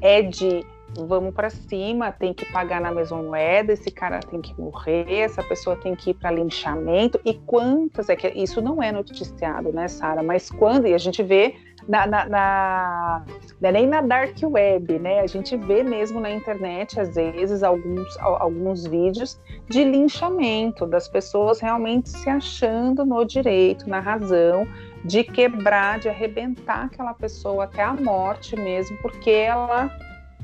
é 0.00 0.22
de 0.22 0.64
vamos 0.96 1.34
para 1.34 1.50
cima, 1.50 2.12
tem 2.12 2.32
que 2.32 2.44
pagar 2.46 2.80
na 2.80 2.92
mesma 2.92 3.22
moeda, 3.22 3.72
esse 3.72 3.90
cara 3.90 4.20
tem 4.20 4.40
que 4.40 4.58
morrer, 4.58 5.20
essa 5.20 5.42
pessoa 5.42 5.76
tem 5.76 5.94
que 5.94 6.10
ir 6.10 6.14
para 6.14 6.30
linchamento. 6.30 7.20
E 7.24 7.34
quantas 7.34 8.08
é 8.08 8.16
que 8.16 8.28
isso 8.28 8.60
não 8.60 8.82
é 8.82 8.90
noticiado, 8.90 9.72
né, 9.72 9.88
Sara? 9.88 10.22
Mas 10.22 10.50
quando 10.50 10.86
e 10.86 10.94
a 10.94 10.98
gente 10.98 11.22
vê 11.22 11.54
na, 11.88 12.06
na, 12.06 12.26
na 12.28 13.24
é 13.62 13.72
nem 13.72 13.86
na 13.86 14.00
dark 14.00 14.36
web, 14.42 14.98
né? 14.98 15.20
A 15.20 15.26
gente 15.26 15.56
vê 15.56 15.82
mesmo 15.82 16.20
na 16.20 16.30
internet 16.30 16.98
às 17.00 17.14
vezes 17.14 17.62
alguns 17.62 18.16
alguns 18.18 18.86
vídeos 18.86 19.40
de 19.68 19.84
linchamento 19.84 20.86
das 20.86 21.08
pessoas 21.08 21.60
realmente 21.60 22.10
se 22.10 22.28
achando 22.28 23.04
no 23.04 23.24
direito, 23.24 23.88
na 23.88 24.00
razão 24.00 24.66
de 25.04 25.22
quebrar, 25.22 26.00
de 26.00 26.08
arrebentar 26.08 26.86
aquela 26.86 27.14
pessoa 27.14 27.64
até 27.64 27.82
a 27.82 27.94
morte 27.94 28.56
mesmo, 28.56 28.96
porque 28.98 29.30
ela 29.30 29.88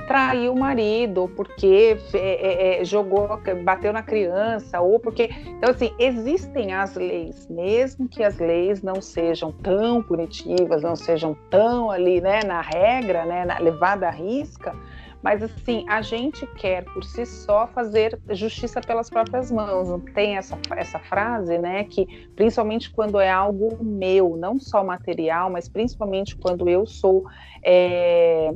traiu 0.06 0.52
o 0.52 0.58
marido, 0.58 1.22
ou 1.22 1.28
porque 1.28 1.98
é, 2.14 2.18
é, 2.18 2.80
é, 2.80 2.84
jogou, 2.84 3.28
bateu 3.64 3.92
na 3.92 4.02
criança, 4.02 4.80
ou 4.80 4.98
porque. 4.98 5.30
Então, 5.46 5.70
assim, 5.70 5.92
existem 5.98 6.72
as 6.72 6.94
leis, 6.94 7.48
mesmo 7.48 8.08
que 8.08 8.22
as 8.22 8.38
leis 8.38 8.82
não 8.82 9.00
sejam 9.00 9.52
tão 9.52 10.02
punitivas, 10.02 10.82
não 10.82 10.96
sejam 10.96 11.36
tão 11.50 11.90
ali, 11.90 12.20
né, 12.20 12.40
na 12.44 12.60
regra, 12.60 13.24
né, 13.24 13.44
na, 13.44 13.58
levada 13.58 14.08
à 14.08 14.10
risca, 14.10 14.74
mas 15.22 15.40
assim, 15.40 15.84
a 15.88 16.02
gente 16.02 16.44
quer 16.56 16.84
por 16.84 17.04
si 17.04 17.24
só 17.24 17.68
fazer 17.68 18.18
justiça 18.30 18.80
pelas 18.80 19.08
próprias 19.08 19.52
mãos. 19.52 20.02
Tem 20.14 20.36
essa, 20.36 20.58
essa 20.76 20.98
frase, 20.98 21.58
né? 21.58 21.84
Que 21.84 22.28
principalmente 22.34 22.90
quando 22.90 23.20
é 23.20 23.30
algo 23.30 23.78
meu, 23.82 24.36
não 24.36 24.58
só 24.58 24.82
material, 24.82 25.48
mas 25.48 25.68
principalmente 25.68 26.36
quando 26.36 26.68
eu 26.68 26.84
sou. 26.84 27.24
É, 27.64 28.52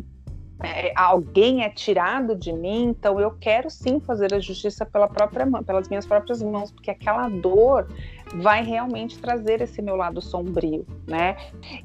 é, 0.62 0.92
alguém 0.96 1.62
é 1.64 1.68
tirado 1.68 2.34
de 2.34 2.52
mim, 2.52 2.84
então 2.84 3.20
eu 3.20 3.30
quero 3.30 3.68
sim 3.68 4.00
fazer 4.00 4.32
a 4.32 4.40
justiça 4.40 4.86
pela 4.86 5.06
própria 5.06 5.46
pelas 5.64 5.88
minhas 5.88 6.06
próprias 6.06 6.42
mãos, 6.42 6.70
porque 6.70 6.90
aquela 6.90 7.28
dor 7.28 7.86
vai 8.34 8.62
realmente 8.62 9.18
trazer 9.18 9.60
esse 9.60 9.80
meu 9.80 9.96
lado 9.96 10.20
sombrio, 10.20 10.86
né? 11.06 11.36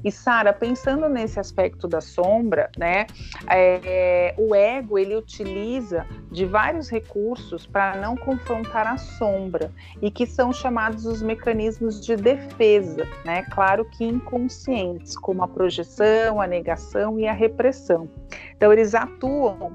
E 0.04 0.10
Sara, 0.10 0.52
pensando 0.52 1.08
nesse 1.08 1.38
aspecto 1.38 1.86
da 1.86 2.00
sombra, 2.00 2.70
né? 2.76 3.06
É, 3.48 4.34
o 4.36 4.54
ego 4.54 4.98
ele 4.98 5.16
utiliza 5.16 6.06
de 6.30 6.44
vários 6.44 6.88
recursos 6.88 7.66
para 7.66 7.96
não 7.96 8.16
confrontar 8.16 8.86
a 8.86 8.96
sombra 8.96 9.70
e 10.00 10.10
que 10.10 10.26
são 10.26 10.52
chamados 10.52 11.06
os 11.06 11.22
mecanismos 11.22 12.04
de 12.04 12.16
defesa, 12.16 13.06
né? 13.24 13.42
Claro 13.50 13.84
que 13.84 14.04
inconscientes, 14.04 15.16
como 15.16 15.42
a 15.42 15.48
projeção, 15.48 16.40
a 16.40 16.46
negação 16.46 17.18
e 17.18 17.26
a 17.26 17.32
repressão. 17.32 18.08
Então 18.56 18.72
eles 18.72 18.94
atuam 18.94 19.72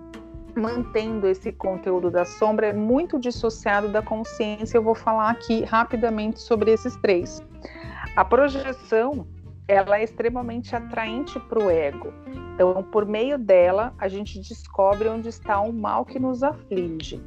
mantendo 0.57 1.27
esse 1.27 1.51
conteúdo 1.51 2.09
da 2.09 2.25
sombra 2.25 2.67
é 2.67 2.73
muito 2.73 3.19
dissociado 3.19 3.87
da 3.89 4.01
consciência. 4.01 4.77
Eu 4.77 4.83
vou 4.83 4.95
falar 4.95 5.29
aqui 5.29 5.63
rapidamente 5.63 6.41
sobre 6.41 6.71
esses 6.71 6.95
três. 6.97 7.41
A 8.15 8.25
projeção 8.25 9.27
ela 9.67 9.99
é 9.99 10.03
extremamente 10.03 10.75
atraente 10.75 11.39
para 11.41 11.59
o 11.59 11.69
ego. 11.69 12.13
Então, 12.53 12.81
por 12.83 13.05
meio 13.05 13.37
dela, 13.37 13.93
a 13.99 14.07
gente 14.07 14.39
descobre 14.39 15.07
onde 15.07 15.29
está 15.29 15.59
o 15.59 15.73
mal 15.73 16.05
que 16.05 16.17
nos 16.17 16.41
aflige, 16.41 17.21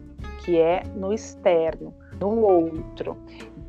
que 0.45 0.59
é 0.59 0.83
no 0.97 1.13
externo, 1.13 1.95
no 2.19 2.41
outro. 2.41 3.17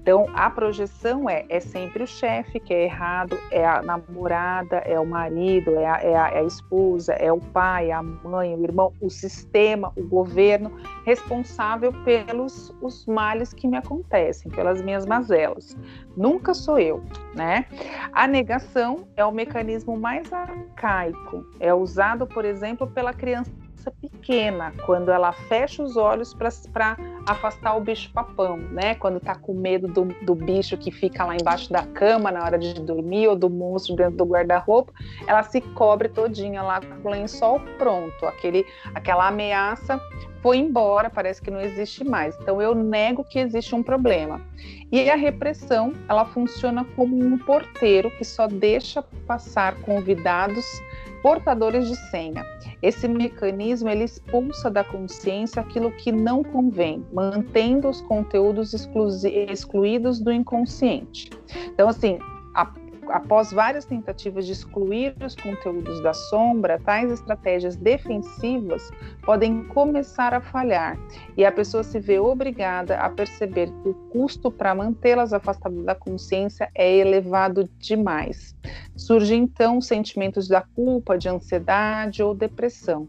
Então, 0.01 0.25
a 0.33 0.49
projeção 0.49 1.29
é, 1.29 1.45
é 1.47 1.59
sempre 1.59 2.03
o 2.03 2.07
chefe 2.07 2.59
que 2.59 2.73
é 2.73 2.85
errado, 2.85 3.37
é 3.51 3.63
a 3.63 3.83
namorada, 3.83 4.77
é 4.77 4.99
o 4.99 5.05
marido, 5.05 5.75
é 5.75 5.85
a, 5.85 6.01
é, 6.01 6.15
a, 6.15 6.27
é 6.29 6.39
a, 6.39 6.43
esposa, 6.43 7.13
é 7.13 7.31
o 7.31 7.39
pai, 7.39 7.91
a 7.91 8.01
mãe, 8.01 8.55
o 8.55 8.63
irmão, 8.63 8.91
o 8.99 9.11
sistema, 9.11 9.93
o 9.95 10.03
governo, 10.03 10.71
responsável 11.05 11.93
pelos 12.03 12.73
os 12.81 13.05
males 13.05 13.53
que 13.53 13.67
me 13.67 13.77
acontecem, 13.77 14.51
pelas 14.51 14.81
minhas 14.81 15.05
mazelas. 15.05 15.77
Nunca 16.17 16.55
sou 16.55 16.79
eu, 16.79 17.03
né? 17.35 17.67
A 18.11 18.25
negação 18.25 19.07
é 19.15 19.23
o 19.23 19.31
mecanismo 19.31 19.95
mais 19.95 20.33
arcaico, 20.33 21.45
é 21.59 21.71
usado, 21.71 22.25
por 22.25 22.43
exemplo, 22.43 22.87
pela 22.87 23.13
criança 23.13 23.51
criança 23.81 23.91
pequena, 23.91 24.73
quando 24.85 25.09
ela 25.09 25.31
fecha 25.31 25.81
os 25.81 25.97
olhos 25.97 26.33
para 26.33 26.97
afastar 27.25 27.75
o 27.75 27.81
bicho 27.81 28.11
papão, 28.13 28.57
né? 28.57 28.95
Quando 28.95 29.17
está 29.17 29.35
com 29.35 29.53
medo 29.53 29.87
do, 29.87 30.05
do 30.23 30.35
bicho 30.35 30.77
que 30.77 30.91
fica 30.91 31.25
lá 31.25 31.35
embaixo 31.35 31.71
da 31.71 31.83
cama 31.83 32.31
na 32.31 32.43
hora 32.43 32.59
de 32.59 32.73
dormir 32.81 33.27
ou 33.27 33.35
do 33.35 33.49
monstro 33.49 33.95
dentro 33.95 34.17
do 34.17 34.25
guarda-roupa, 34.25 34.93
ela 35.25 35.43
se 35.43 35.61
cobre 35.61 36.09
todinha 36.09 36.61
lá 36.61 36.79
com 36.79 37.09
o 37.09 37.11
lençol 37.11 37.59
pronto. 37.77 38.25
Aquele, 38.25 38.65
aquela 38.93 39.27
ameaça 39.27 39.99
foi 40.41 40.57
embora, 40.57 41.09
parece 41.09 41.41
que 41.41 41.51
não 41.51 41.61
existe 41.61 42.03
mais. 42.03 42.37
Então 42.39 42.61
eu 42.61 42.75
nego 42.75 43.23
que 43.23 43.39
existe 43.39 43.73
um 43.73 43.83
problema. 43.83 44.41
E 44.91 45.09
a 45.09 45.15
repressão, 45.15 45.93
ela 46.07 46.25
funciona 46.25 46.85
como 46.95 47.17
um 47.17 47.37
porteiro 47.37 48.11
que 48.11 48.25
só 48.25 48.47
deixa 48.47 49.01
passar 49.25 49.75
convidados 49.81 50.65
portadores 51.21 51.87
de 51.87 51.95
senha. 52.09 52.45
Esse 52.81 53.07
mecanismo 53.07 53.89
ele 53.89 54.03
expulsa 54.03 54.69
da 54.69 54.83
consciência 54.83 55.61
aquilo 55.61 55.91
que 55.91 56.11
não 56.11 56.43
convém, 56.43 57.05
mantendo 57.13 57.89
os 57.89 58.01
conteúdos 58.01 58.73
excluídos 58.73 60.19
do 60.19 60.31
inconsciente. 60.31 61.29
Então, 61.67 61.87
assim, 61.89 62.17
a 62.53 62.65
após 63.11 63.51
várias 63.51 63.85
tentativas 63.85 64.45
de 64.45 64.53
excluir 64.53 65.15
os 65.23 65.35
conteúdos 65.35 66.01
da 66.01 66.13
sombra, 66.13 66.79
tais 66.79 67.11
estratégias 67.11 67.75
defensivas 67.75 68.89
podem 69.23 69.63
começar 69.65 70.33
a 70.33 70.41
falhar 70.41 70.97
e 71.37 71.45
a 71.45 71.51
pessoa 71.51 71.83
se 71.83 71.99
vê 71.99 72.19
obrigada 72.19 72.97
a 72.97 73.09
perceber 73.09 73.67
que 73.67 73.89
o 73.89 73.93
custo 74.09 74.51
para 74.51 74.73
mantê-las 74.73 75.33
afastadas 75.33 75.83
da 75.83 75.95
consciência 75.95 76.69
é 76.73 76.97
elevado 76.97 77.69
demais. 77.77 78.55
Surgem 78.95 79.43
então 79.43 79.81
sentimentos 79.81 80.47
da 80.47 80.61
culpa, 80.61 81.17
de 81.17 81.29
ansiedade 81.29 82.23
ou 82.23 82.33
depressão 82.33 83.07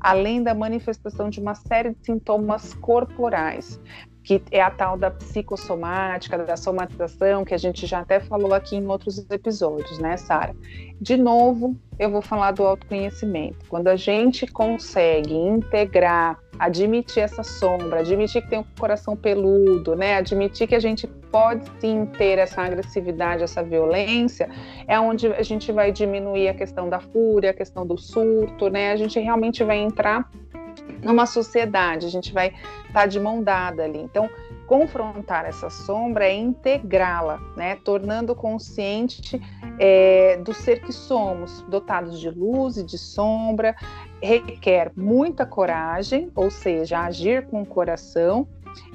além 0.00 0.42
da 0.42 0.54
manifestação 0.54 1.30
de 1.30 1.40
uma 1.40 1.54
série 1.54 1.90
de 1.90 2.04
sintomas 2.04 2.74
corporais. 2.74 3.80
Que 4.22 4.42
é 4.50 4.60
a 4.60 4.70
tal 4.70 4.96
da 4.96 5.10
psicossomática, 5.10 6.38
da 6.38 6.56
somatização, 6.56 7.44
que 7.44 7.54
a 7.54 7.58
gente 7.58 7.86
já 7.86 8.00
até 8.00 8.20
falou 8.20 8.52
aqui 8.52 8.76
em 8.76 8.86
outros 8.86 9.18
episódios, 9.30 9.98
né, 9.98 10.16
Sara? 10.16 10.54
De 11.00 11.16
novo, 11.16 11.76
eu 11.98 12.10
vou 12.10 12.20
falar 12.20 12.52
do 12.52 12.62
autoconhecimento. 12.62 13.58
Quando 13.68 13.88
a 13.88 13.96
gente 13.96 14.46
consegue 14.46 15.34
integrar, 15.34 16.38
admitir 16.58 17.22
essa 17.22 17.42
sombra, 17.42 18.00
admitir 18.00 18.42
que 18.42 18.50
tem 18.50 18.58
um 18.58 18.64
coração 18.78 19.16
peludo, 19.16 19.96
né, 19.96 20.16
admitir 20.16 20.68
que 20.68 20.74
a 20.74 20.80
gente 20.80 21.06
pode 21.06 21.64
sim 21.80 22.04
ter 22.18 22.38
essa 22.38 22.62
agressividade, 22.62 23.42
essa 23.42 23.62
violência, 23.62 24.50
é 24.86 25.00
onde 25.00 25.28
a 25.28 25.42
gente 25.42 25.72
vai 25.72 25.90
diminuir 25.90 26.48
a 26.48 26.54
questão 26.54 26.88
da 26.88 27.00
fúria, 27.00 27.50
a 27.50 27.54
questão 27.54 27.86
do 27.86 27.96
surto, 27.96 28.68
né? 28.68 28.92
A 28.92 28.96
gente 28.96 29.18
realmente 29.18 29.64
vai 29.64 29.78
entrar 29.78 30.28
numa 31.02 31.26
sociedade, 31.26 32.06
a 32.06 32.10
gente 32.10 32.32
vai 32.32 32.48
estar 32.48 32.92
tá 32.92 33.06
de 33.06 33.18
mão 33.18 33.42
dada 33.42 33.84
ali. 33.84 33.98
Então, 33.98 34.28
confrontar 34.66 35.46
essa 35.46 35.68
sombra 35.68 36.26
é 36.26 36.34
integrá-la, 36.34 37.40
né? 37.56 37.76
tornando 37.84 38.34
consciente 38.34 39.40
é, 39.78 40.36
do 40.44 40.54
ser 40.54 40.80
que 40.80 40.92
somos, 40.92 41.62
dotados 41.62 42.20
de 42.20 42.30
luz 42.30 42.76
e 42.76 42.84
de 42.84 42.96
sombra, 42.96 43.74
requer 44.22 44.92
muita 44.94 45.44
coragem, 45.44 46.30
ou 46.34 46.50
seja, 46.50 47.00
agir 47.00 47.46
com 47.46 47.62
o 47.62 47.66
coração, 47.66 48.46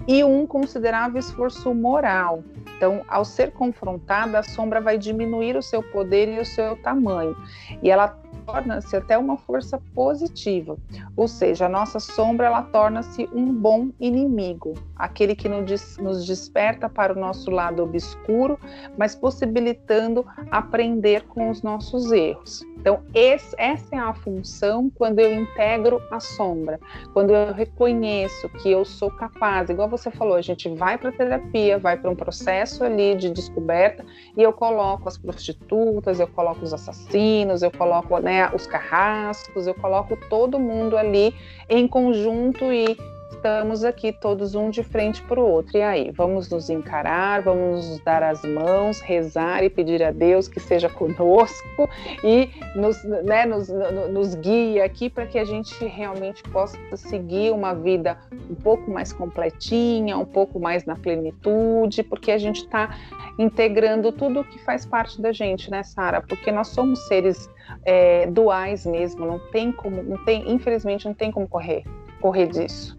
e 0.07 0.23
um 0.23 0.45
considerável 0.45 1.19
esforço 1.19 1.73
moral. 1.73 2.43
Então, 2.77 3.03
ao 3.07 3.25
ser 3.25 3.51
confrontada, 3.51 4.39
a 4.39 4.43
sombra 4.43 4.81
vai 4.81 4.97
diminuir 4.97 5.55
o 5.55 5.61
seu 5.61 5.81
poder 5.81 6.29
e 6.29 6.39
o 6.39 6.45
seu 6.45 6.75
tamanho, 6.77 7.35
e 7.81 7.89
ela 7.89 8.17
torna-se 8.45 8.95
até 8.95 9.17
uma 9.17 9.37
força 9.37 9.81
positiva, 9.93 10.77
ou 11.15 11.27
seja, 11.27 11.65
a 11.65 11.69
nossa 11.69 11.99
sombra 11.99 12.47
ela 12.47 12.61
torna-se 12.61 13.27
um 13.33 13.53
bom 13.53 13.89
inimigo, 13.99 14.73
aquele 14.95 15.35
que 15.35 15.49
nos 15.49 16.25
desperta 16.25 16.87
para 16.89 17.13
o 17.13 17.19
nosso 17.19 17.49
lado 17.51 17.83
obscuro, 17.83 18.59
mas 18.97 19.15
possibilitando 19.15 20.25
aprender 20.51 21.23
com 21.27 21.49
os 21.49 21.61
nossos 21.61 22.11
erros. 22.11 22.63
Então, 22.85 23.01
esse, 23.15 23.55
essa 23.57 23.95
é 23.95 23.97
a 23.97 24.13
função 24.13 24.91
quando 24.93 25.17
eu 25.17 25.33
integro 25.33 25.99
a 26.11 26.19
sombra, 26.19 26.79
quando 27.13 27.31
eu 27.33 27.51
reconheço 27.51 28.47
que 28.61 28.69
eu 28.69 28.85
sou 28.85 29.09
capaz, 29.09 29.71
igual 29.71 29.89
você 29.89 30.11
falou, 30.11 30.35
a 30.35 30.41
gente 30.41 30.69
vai 30.69 30.95
para 30.95 31.09
a 31.09 31.11
terapia, 31.11 31.79
vai 31.79 31.97
para 31.97 32.11
um 32.11 32.15
processo 32.15 32.83
ali 32.83 33.15
de 33.15 33.31
descoberta 33.31 34.05
e 34.37 34.43
eu 34.43 34.53
coloco 34.53 35.09
as 35.09 35.17
prostitutas, 35.17 36.19
eu 36.19 36.27
coloco 36.27 36.63
os 36.63 36.75
assassinos, 36.75 37.63
eu 37.63 37.71
coloco 37.71 38.19
né, 38.19 38.34
os 38.53 38.65
carrascos, 38.65 39.67
eu 39.67 39.73
coloco 39.75 40.17
todo 40.29 40.59
mundo 40.59 40.97
ali 40.97 41.35
em 41.69 41.87
conjunto 41.87 42.71
e 42.71 42.97
estamos 43.45 43.83
aqui 43.83 44.11
todos 44.11 44.55
um 44.55 44.71
de 44.71 44.81
frente 44.83 45.21
para 45.21 45.39
o 45.39 45.47
outro. 45.47 45.77
E 45.77 45.81
aí, 45.81 46.11
vamos 46.11 46.49
nos 46.49 46.67
encarar, 46.67 47.43
vamos 47.43 47.87
nos 47.87 47.99
dar 47.99 48.23
as 48.23 48.41
mãos, 48.43 48.99
rezar 49.01 49.63
e 49.63 49.69
pedir 49.69 50.01
a 50.01 50.09
Deus 50.09 50.47
que 50.47 50.59
seja 50.59 50.89
conosco 50.89 51.87
e 52.23 52.49
nos, 52.75 53.03
né, 53.03 53.45
nos, 53.45 53.69
nos 54.09 54.33
guie 54.33 54.81
aqui 54.81 55.11
para 55.11 55.27
que 55.27 55.37
a 55.37 55.45
gente 55.45 55.85
realmente 55.85 56.41
possa 56.43 56.77
seguir 56.95 57.51
uma 57.51 57.75
vida 57.75 58.17
um 58.49 58.55
pouco 58.55 58.89
mais 58.89 59.13
completinha, 59.13 60.17
um 60.17 60.25
pouco 60.25 60.59
mais 60.59 60.83
na 60.85 60.95
plenitude, 60.95 62.01
porque 62.01 62.31
a 62.31 62.39
gente 62.39 62.63
está 62.63 62.97
integrando 63.37 64.11
tudo 64.11 64.39
o 64.39 64.43
que 64.43 64.57
faz 64.59 64.87
parte 64.87 65.21
da 65.21 65.31
gente, 65.31 65.69
né, 65.69 65.83
Sara? 65.83 66.19
Porque 66.19 66.51
nós 66.51 66.69
somos 66.69 67.07
seres 67.07 67.47
é, 67.83 68.27
duais 68.27 68.85
mesmo, 68.85 69.25
não 69.25 69.39
tem 69.51 69.71
como, 69.71 70.01
não 70.03 70.23
tem, 70.25 70.51
infelizmente, 70.51 71.05
não 71.05 71.13
tem 71.13 71.31
como 71.31 71.47
correr, 71.47 71.83
correr 72.19 72.47
disso. 72.47 72.97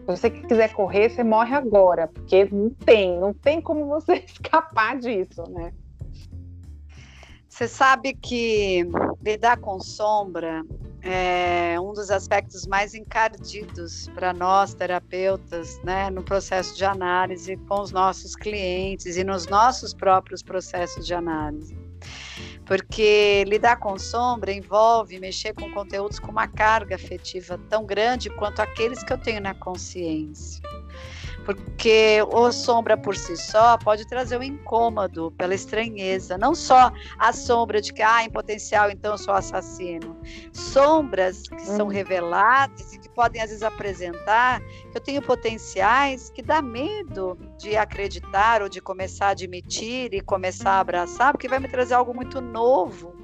Se 0.00 0.06
você 0.06 0.30
quiser 0.30 0.72
correr, 0.72 1.08
você 1.08 1.22
morre 1.22 1.54
agora, 1.54 2.08
porque 2.08 2.48
não 2.50 2.70
tem, 2.70 3.18
não 3.18 3.32
tem 3.32 3.60
como 3.60 3.86
você 3.86 4.24
escapar 4.26 4.98
disso, 4.98 5.42
né? 5.50 5.72
Você 7.48 7.68
sabe 7.68 8.14
que 8.14 8.86
lidar 9.22 9.58
com 9.58 9.80
sombra 9.80 10.64
é 11.02 11.78
um 11.80 11.92
dos 11.92 12.10
aspectos 12.10 12.66
mais 12.66 12.94
encardidos 12.94 14.08
para 14.14 14.32
nós 14.32 14.72
terapeutas, 14.72 15.80
né, 15.82 16.10
no 16.10 16.22
processo 16.22 16.76
de 16.76 16.84
análise 16.84 17.56
com 17.68 17.80
os 17.80 17.90
nossos 17.90 18.36
clientes 18.36 19.16
e 19.16 19.24
nos 19.24 19.46
nossos 19.46 19.92
próprios 19.92 20.42
processos 20.42 21.06
de 21.06 21.14
análise 21.14 21.76
porque 22.70 23.42
lidar 23.48 23.80
com 23.80 23.98
sombra 23.98 24.52
envolve 24.52 25.18
mexer 25.18 25.52
com 25.52 25.72
conteúdos 25.72 26.20
com 26.20 26.30
uma 26.30 26.46
carga 26.46 26.94
afetiva 26.94 27.58
tão 27.68 27.84
grande 27.84 28.30
quanto 28.30 28.62
aqueles 28.62 29.02
que 29.02 29.12
eu 29.12 29.18
tenho 29.18 29.40
na 29.40 29.52
consciência. 29.54 30.62
Porque 31.44 32.18
o 32.30 32.52
sombra 32.52 32.96
por 32.96 33.16
si 33.16 33.36
só 33.36 33.76
pode 33.76 34.06
trazer 34.06 34.38
um 34.38 34.42
incômodo 34.44 35.32
pela 35.32 35.52
estranheza, 35.52 36.38
não 36.38 36.54
só 36.54 36.92
a 37.18 37.32
sombra 37.32 37.80
de 37.80 37.92
que, 37.92 38.02
ah, 38.02 38.22
em 38.22 38.30
potencial, 38.30 38.88
então 38.88 39.14
eu 39.14 39.18
sou 39.18 39.34
assassino. 39.34 40.16
Sombras 40.52 41.48
que 41.48 41.62
são 41.62 41.86
uhum. 41.86 41.92
reveladas 41.92 42.92
e 42.92 43.00
que 43.00 43.08
podem 43.08 43.42
às 43.42 43.48
vezes 43.48 43.64
apresentar 43.64 44.60
que 44.60 44.96
eu 44.96 45.00
tenho 45.00 45.20
potenciais 45.20 46.30
que 46.30 46.40
dá 46.40 46.62
medo 46.62 47.36
de 47.60 47.76
acreditar 47.76 48.62
ou 48.62 48.68
de 48.68 48.80
começar 48.80 49.26
a 49.26 49.30
admitir 49.30 50.14
e 50.14 50.20
começar 50.22 50.72
a 50.72 50.80
abraçar, 50.80 51.32
porque 51.32 51.46
vai 51.46 51.58
me 51.58 51.68
trazer 51.68 51.92
algo 51.92 52.14
muito 52.14 52.40
novo, 52.40 53.14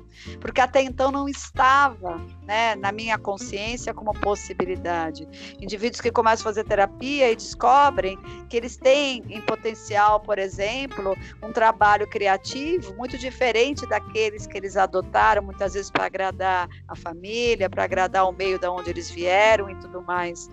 porque 0.40 0.60
até 0.60 0.82
então 0.82 1.10
não 1.10 1.26
estava 1.26 2.18
né, 2.42 2.74
na 2.74 2.92
minha 2.92 3.16
consciência 3.18 3.94
como 3.94 4.12
possibilidade. 4.20 5.26
Indivíduos 5.58 6.02
que 6.02 6.10
começam 6.10 6.42
a 6.42 6.52
fazer 6.52 6.64
terapia 6.64 7.32
e 7.32 7.36
descobrem 7.36 8.18
que 8.48 8.56
eles 8.56 8.76
têm 8.76 9.22
em 9.28 9.40
potencial, 9.40 10.20
por 10.20 10.38
exemplo, 10.38 11.16
um 11.42 11.50
trabalho 11.50 12.06
criativo 12.06 12.94
muito 12.94 13.16
diferente 13.16 13.88
daqueles 13.88 14.46
que 14.46 14.58
eles 14.58 14.76
adotaram, 14.76 15.42
muitas 15.42 15.72
vezes 15.72 15.90
para 15.90 16.04
agradar 16.04 16.68
a 16.86 16.94
família, 16.94 17.70
para 17.70 17.84
agradar 17.84 18.28
o 18.28 18.32
meio 18.32 18.58
da 18.58 18.70
onde 18.70 18.90
eles 18.90 19.10
vieram 19.10 19.70
e 19.70 19.76
tudo 19.76 20.02
mais. 20.02 20.50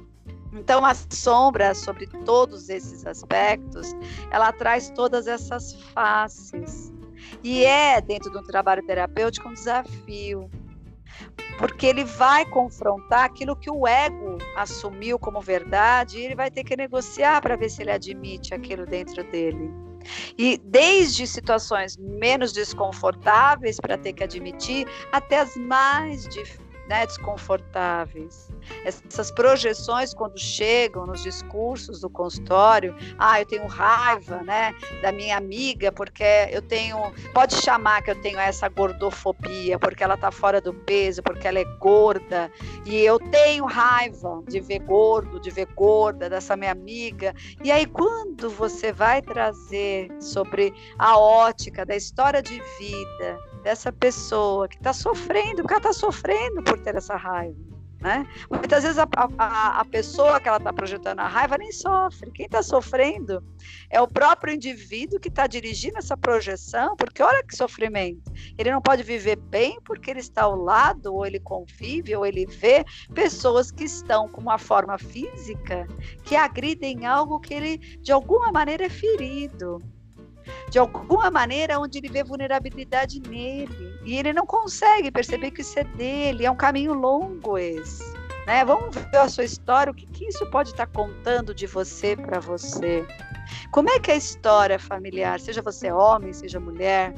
Então, 0.54 0.86
a 0.86 0.94
sombra, 0.94 1.74
sobre 1.74 2.06
todos 2.26 2.70
esses 2.70 3.06
aspectos, 3.06 3.96
ela 4.32 4.52
traz 4.52 4.90
todas 4.92 5.28
essas 5.28 5.74
faces. 5.94 6.94
E 7.44 7.66
é, 7.66 8.00
dentro 8.00 8.32
de 8.32 8.38
um 8.38 8.44
trabalho 8.44 8.86
terapêutico, 8.86 9.50
um 9.50 9.54
desafio. 9.54 10.50
Porque 11.58 11.86
ele 11.86 12.04
vai 12.04 12.46
confrontar 12.46 13.26
aquilo 13.26 13.56
que 13.56 13.70
o 13.70 13.88
ego 13.88 14.38
assumiu 14.56 15.20
como 15.20 15.40
verdade 15.40 16.18
e 16.18 16.26
ele 16.26 16.36
vai 16.36 16.50
ter 16.50 16.64
que 16.64 16.76
negociar 16.76 17.42
para 17.42 17.56
ver 17.56 17.70
se 17.70 17.82
ele 17.82 17.92
admite 17.92 18.54
aquilo 18.54 18.86
dentro 18.86 19.24
dele. 19.24 19.72
E 20.38 20.58
desde 20.58 21.26
situações 21.26 21.96
menos 21.98 22.52
desconfortáveis 22.52 23.80
para 23.80 23.98
ter 23.98 24.14
que 24.14 24.24
admitir, 24.24 24.88
até 25.12 25.40
as 25.40 25.56
mais 25.56 26.28
difíceis 26.28 26.73
né, 26.88 27.06
desconfortáveis. 27.06 28.50
Essas 28.86 29.32
projeções, 29.32 30.14
quando 30.14 30.38
chegam 30.38 31.06
nos 31.06 31.24
discursos 31.24 32.02
do 32.02 32.10
consultório, 32.10 32.96
ah, 33.18 33.40
eu 33.40 33.46
tenho 33.46 33.68
raiva 33.68 34.42
né, 34.44 34.74
da 35.02 35.12
minha 35.12 35.38
amiga, 35.38 35.92
porque 35.92 36.24
eu 36.52 36.62
tenho. 36.62 36.98
Pode 37.34 37.56
chamar 37.56 38.02
que 38.02 38.12
eu 38.12 38.22
tenho 38.22 38.40
essa 38.40 38.68
gordofobia, 38.68 39.80
porque 39.80 40.04
ela 40.04 40.16
está 40.16 40.32
fora 40.32 40.60
do 40.60 40.74
peso, 40.74 41.22
porque 41.24 41.48
ela 41.48 41.60
é 41.60 41.66
gorda, 41.80 42.52
e 42.86 42.98
eu 42.98 43.20
tenho 43.20 43.66
raiva 43.66 44.44
de 44.48 44.60
ver 44.60 44.80
gordo, 44.80 45.40
de 45.40 45.50
ver 45.50 45.68
gorda, 45.76 46.30
dessa 46.30 46.56
minha 46.56 46.72
amiga. 46.72 47.34
E 47.64 47.72
aí, 47.72 47.86
quando 47.86 48.50
você 48.50 48.92
vai 48.92 49.22
trazer 49.22 50.10
sobre 50.20 50.74
a 50.98 51.18
ótica 51.18 51.86
da 51.86 51.96
história 51.96 52.42
de 52.42 52.62
vida, 52.80 53.40
dessa 53.64 53.92
pessoa 53.92 54.68
que 54.68 54.76
está 54.76 54.94
sofrendo, 54.94 55.64
porque 55.64 55.74
ela 55.74 55.80
está 55.80 55.94
sofrendo 55.94 56.62
por 56.64 56.78
ter 56.80 56.96
essa 56.96 57.16
raiva. 57.16 57.74
Né? 58.04 58.28
Muitas 58.50 58.84
vezes 58.84 58.98
a, 59.00 59.08
a, 59.38 59.80
a 59.80 59.86
pessoa 59.86 60.38
que 60.38 60.50
ela 60.50 60.58
está 60.58 60.74
projetando 60.74 61.22
a 61.22 61.28
raiva 61.28 61.58
nem 61.58 61.72
sofre. 61.72 62.30
Quem 62.32 62.48
está 62.48 62.62
sofrendo 62.62 63.42
é 63.90 64.02
o 64.02 64.08
próprio 64.10 64.54
indivíduo 64.54 65.22
que 65.22 65.30
está 65.30 65.48
dirigindo 65.48 65.98
essa 65.98 66.18
projeção, 66.18 66.98
porque 66.98 67.24
olha 67.24 67.42
que 67.46 67.56
sofrimento. 67.56 68.30
Ele 68.58 68.72
não 68.72 68.82
pode 68.82 69.04
viver 69.04 69.38
bem 69.38 69.80
porque 69.86 70.12
ele 70.12 70.20
está 70.20 70.44
ao 70.44 70.56
lado, 70.56 71.16
ou 71.16 71.26
ele 71.26 71.40
convive, 71.40 72.14
ou 72.14 72.26
ele 72.26 72.46
vê 72.46 72.84
pessoas 73.14 73.72
que 73.72 73.86
estão 73.86 74.28
com 74.28 74.42
uma 74.42 74.58
forma 74.58 74.98
física 74.98 75.88
que 76.26 76.36
agridem 76.36 77.06
algo 77.06 77.40
que 77.40 77.54
ele, 77.54 77.78
de 77.78 78.12
alguma 78.12 78.52
maneira, 78.52 78.84
é 78.84 78.90
ferido 78.90 79.80
de 80.70 80.80
alguma 80.80 81.30
maneira 81.30 81.80
onde 81.80 81.98
ele 81.98 82.10
vê 82.10 82.24
vulnerabilidade 82.24 83.20
nele 83.20 84.00
e 84.04 84.18
ele 84.18 84.34
não 84.34 84.46
consegue 84.46 85.12
perceber 85.12 85.52
que 85.52 85.62
isso 85.62 85.80
é 85.80 85.84
dele, 85.84 86.46
é 86.46 86.52
um 86.52 86.56
caminho 86.56 86.94
longo 86.94 87.58
esse. 87.58 88.04
Né? 88.46 88.66
Vamos 88.66 88.96
ver 88.96 89.18
a 89.18 89.30
sua 89.30 89.44
história, 89.44 89.92
o 89.92 89.96
que, 89.96 90.06
que 90.06 90.26
isso 90.26 90.46
pode 90.48 90.70
estar 90.70 90.88
contando 90.88 91.54
de 91.54 91.66
você 91.66 92.16
para 92.16 92.40
você. 92.40 93.06
Como 93.72 93.90
é 93.90 94.00
que 94.00 94.12
é 94.12 94.16
a 94.16 94.18
história 94.18 94.78
familiar, 94.78 95.40
seja 95.40 95.62
você 95.62 95.92
homem, 95.92 96.34
seja 96.34 96.60
mulher, 96.60 97.14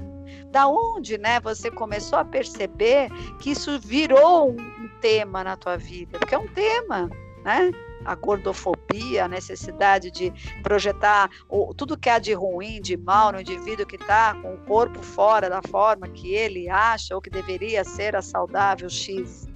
da 0.52 0.68
onde, 0.68 1.18
né, 1.18 1.40
você 1.40 1.70
começou 1.70 2.18
a 2.18 2.26
perceber 2.26 3.10
que 3.40 3.52
isso 3.52 3.80
virou 3.80 4.52
um, 4.52 4.90
tema 5.02 5.44
na 5.44 5.56
tua 5.56 5.78
vida? 5.78 6.18
Porque 6.18 6.34
é 6.34 6.38
um 6.38 6.48
tema, 6.48 7.10
né? 7.44 7.72
A 8.06 8.16
gordofobia, 8.16 9.26
a 9.26 9.28
necessidade 9.28 10.12
de 10.12 10.32
projetar 10.62 11.30
o, 11.50 11.74
tudo 11.74 11.98
que 11.98 12.10
há 12.10 12.20
de 12.20 12.34
ruim, 12.34 12.80
de 12.82 12.96
mal 12.96 13.32
no 13.32 13.42
indivíduo 13.42 13.86
que 13.86 13.96
está 13.96 14.36
com 14.36 14.54
o 14.54 14.58
corpo 14.60 15.02
fora 15.02 15.50
da 15.50 15.62
forma 15.62 16.08
que 16.08 16.34
ele 16.34 16.70
acha 16.70 17.16
ou 17.16 17.22
que 17.22 17.30
deveria 17.30 17.84
ser 17.84 18.16
a 18.16 18.22
saudável 18.22 18.90
X. 18.90 19.48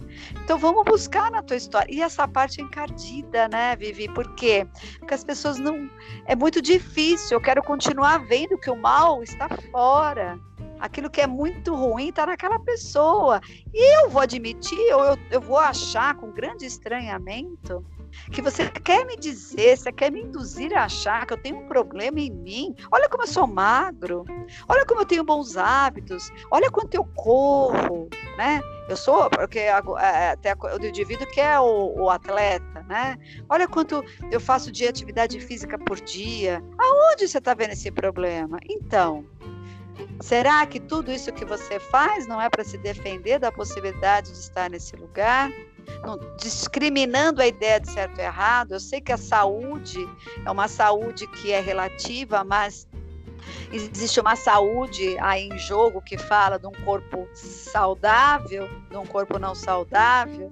Então 0.43 0.57
vamos 0.57 0.83
buscar 0.83 1.31
na 1.31 1.41
tua 1.41 1.55
história. 1.55 1.93
E 1.93 2.01
essa 2.01 2.27
parte 2.27 2.59
é 2.59 2.63
encardida, 2.63 3.47
né, 3.47 3.75
Vivi? 3.75 4.09
Por 4.09 4.35
quê? 4.35 4.67
Porque 4.97 5.13
as 5.13 5.23
pessoas 5.23 5.57
não. 5.59 5.89
É 6.25 6.35
muito 6.35 6.61
difícil. 6.61 7.37
Eu 7.37 7.41
quero 7.41 7.63
continuar 7.63 8.17
vendo 8.25 8.57
que 8.57 8.69
o 8.69 8.75
mal 8.75 9.23
está 9.23 9.47
fora 9.71 10.39
aquilo 10.79 11.09
que 11.09 11.21
é 11.21 11.27
muito 11.27 11.75
ruim 11.75 12.09
está 12.09 12.25
naquela 12.25 12.59
pessoa. 12.59 13.41
E 13.73 14.03
eu 14.03 14.09
vou 14.09 14.21
admitir, 14.21 14.79
ou 14.93 15.03
eu, 15.03 15.17
eu 15.29 15.41
vou 15.41 15.57
achar 15.57 16.15
com 16.15 16.31
grande 16.31 16.65
estranhamento, 16.65 17.85
que 18.31 18.41
você 18.41 18.69
quer 18.69 19.05
me 19.05 19.17
dizer, 19.17 19.77
você 19.77 19.91
quer 19.91 20.11
me 20.11 20.21
induzir 20.21 20.75
a 20.75 20.85
achar 20.85 21.25
que 21.25 21.33
eu 21.33 21.41
tenho 21.41 21.57
um 21.57 21.67
problema 21.67 22.19
em 22.19 22.31
mim. 22.31 22.75
Olha 22.91 23.09
como 23.09 23.23
eu 23.23 23.27
sou 23.27 23.47
magro, 23.47 24.23
olha 24.67 24.85
como 24.85 25.01
eu 25.01 25.05
tenho 25.05 25.23
bons 25.23 25.57
hábitos, 25.57 26.29
olha 26.51 26.69
quanto 26.69 26.95
eu 26.95 27.05
corro, 27.15 28.09
né? 28.37 28.61
Eu 28.87 28.97
sou, 28.97 29.29
porque 29.29 29.59
é, 29.59 29.67
é, 29.99 30.29
até 30.31 30.55
o 30.55 30.85
indivíduo 30.85 31.27
que 31.27 31.39
é 31.39 31.59
o, 31.59 31.93
o, 31.95 32.09
atleta, 32.09 32.83
né? 32.87 33.17
Olha 33.47 33.67
quanto 33.67 34.03
eu 34.31 34.39
faço 34.39 34.71
de 34.71 34.87
atividade 34.87 35.39
física 35.39 35.77
por 35.77 36.01
dia. 36.01 36.63
Aonde 36.77 37.27
você 37.27 37.37
está 37.37 37.53
vendo 37.53 37.73
esse 37.73 37.91
problema? 37.91 38.57
Então, 38.67 39.25
Será 40.21 40.65
que 40.65 40.79
tudo 40.79 41.11
isso 41.11 41.31
que 41.31 41.45
você 41.45 41.79
faz 41.79 42.27
não 42.27 42.41
é 42.41 42.49
para 42.49 42.63
se 42.63 42.77
defender 42.77 43.39
da 43.39 43.51
possibilidade 43.51 44.31
de 44.31 44.37
estar 44.37 44.69
nesse 44.69 44.95
lugar? 44.95 45.51
Não, 46.03 46.17
discriminando 46.37 47.41
a 47.41 47.47
ideia 47.47 47.79
de 47.79 47.91
certo 47.91 48.19
e 48.19 48.23
errado. 48.23 48.73
Eu 48.73 48.79
sei 48.79 49.01
que 49.01 49.11
a 49.11 49.17
saúde 49.17 49.97
é 50.45 50.51
uma 50.51 50.67
saúde 50.67 51.27
que 51.27 51.51
é 51.51 51.59
relativa, 51.59 52.43
mas 52.43 52.87
existe 53.71 54.19
uma 54.19 54.35
saúde 54.35 55.17
aí 55.19 55.49
em 55.49 55.57
jogo 55.57 56.01
que 56.01 56.17
fala 56.17 56.57
de 56.57 56.67
um 56.67 56.71
corpo 56.85 57.27
saudável, 57.33 58.69
de 58.89 58.97
um 58.97 59.05
corpo 59.05 59.37
não 59.37 59.53
saudável. 59.53 60.51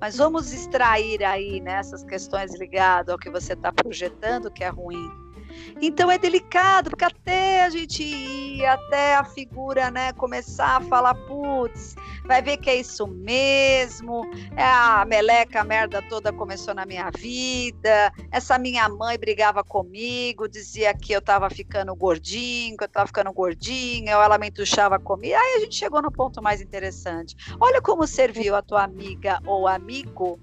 Mas 0.00 0.16
vamos 0.16 0.52
extrair 0.52 1.22
aí 1.22 1.60
nessas 1.60 2.02
né, 2.02 2.08
questões 2.08 2.58
ligadas 2.58 3.12
ao 3.12 3.18
que 3.18 3.30
você 3.30 3.52
está 3.52 3.72
projetando 3.72 4.50
que 4.50 4.64
é 4.64 4.68
ruim 4.68 5.21
então 5.80 6.10
é 6.10 6.18
delicado, 6.18 6.90
porque 6.90 7.04
até 7.04 7.64
a 7.64 7.70
gente 7.70 8.02
ir, 8.02 8.64
até 8.64 9.16
a 9.16 9.24
figura 9.24 9.90
né, 9.90 10.12
começar 10.12 10.76
a 10.76 10.80
falar, 10.80 11.14
putz, 11.14 11.94
vai 12.24 12.42
ver 12.42 12.56
que 12.58 12.70
é 12.70 12.76
isso 12.76 13.06
mesmo, 13.06 14.22
é 14.56 14.64
a 14.64 15.04
meleca, 15.04 15.60
a 15.60 15.64
merda 15.64 16.02
toda 16.02 16.32
começou 16.32 16.74
na 16.74 16.86
minha 16.86 17.10
vida, 17.10 18.12
essa 18.30 18.58
minha 18.58 18.88
mãe 18.88 19.18
brigava 19.18 19.64
comigo, 19.64 20.48
dizia 20.48 20.94
que 20.94 21.12
eu 21.12 21.18
estava 21.18 21.50
ficando 21.50 21.94
gordinho, 21.94 22.76
que 22.76 22.84
eu 22.84 22.86
estava 22.86 23.06
ficando 23.06 23.32
gordinha, 23.32 24.16
ou 24.16 24.22
ela 24.22 24.38
me 24.38 24.48
entuchava 24.48 24.98
comigo. 24.98 25.34
Aí 25.34 25.56
a 25.56 25.60
gente 25.60 25.74
chegou 25.74 26.00
no 26.02 26.10
ponto 26.10 26.42
mais 26.42 26.60
interessante. 26.60 27.34
Olha 27.58 27.80
como 27.80 28.06
serviu 28.06 28.54
a 28.54 28.62
tua 28.62 28.84
amiga 28.84 29.40
ou 29.44 29.66
amigo 29.66 30.38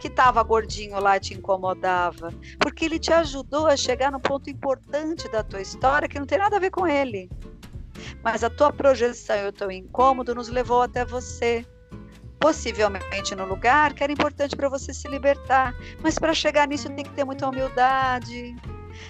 que 0.00 0.08
estava 0.08 0.42
gordinho 0.42 0.98
lá 1.00 1.16
e 1.16 1.20
te 1.20 1.34
incomodava, 1.34 2.32
porque 2.58 2.84
ele 2.84 2.98
te 2.98 3.12
ajudou 3.12 3.66
a 3.66 3.76
chegar 3.76 4.12
no 4.12 4.20
ponto 4.20 4.50
importante 4.50 5.28
da 5.30 5.42
tua 5.42 5.60
história 5.60 6.08
que 6.08 6.18
não 6.18 6.26
tem 6.26 6.38
nada 6.38 6.56
a 6.56 6.60
ver 6.60 6.70
com 6.70 6.86
ele. 6.86 7.30
Mas 8.22 8.44
a 8.44 8.50
tua 8.50 8.72
projeção 8.72 9.36
e 9.36 9.48
o 9.48 9.52
teu 9.52 9.70
incômodo 9.70 10.34
nos 10.34 10.48
levou 10.48 10.82
até 10.82 11.04
você. 11.04 11.66
Possivelmente 12.38 13.34
no 13.34 13.46
lugar 13.46 13.94
que 13.94 14.04
era 14.04 14.12
importante 14.12 14.54
para 14.54 14.68
você 14.68 14.92
se 14.92 15.08
libertar. 15.08 15.74
Mas 16.02 16.18
para 16.18 16.34
chegar 16.34 16.68
nisso 16.68 16.88
tem 16.90 17.04
que 17.04 17.12
ter 17.12 17.24
muita 17.24 17.48
humildade, 17.48 18.54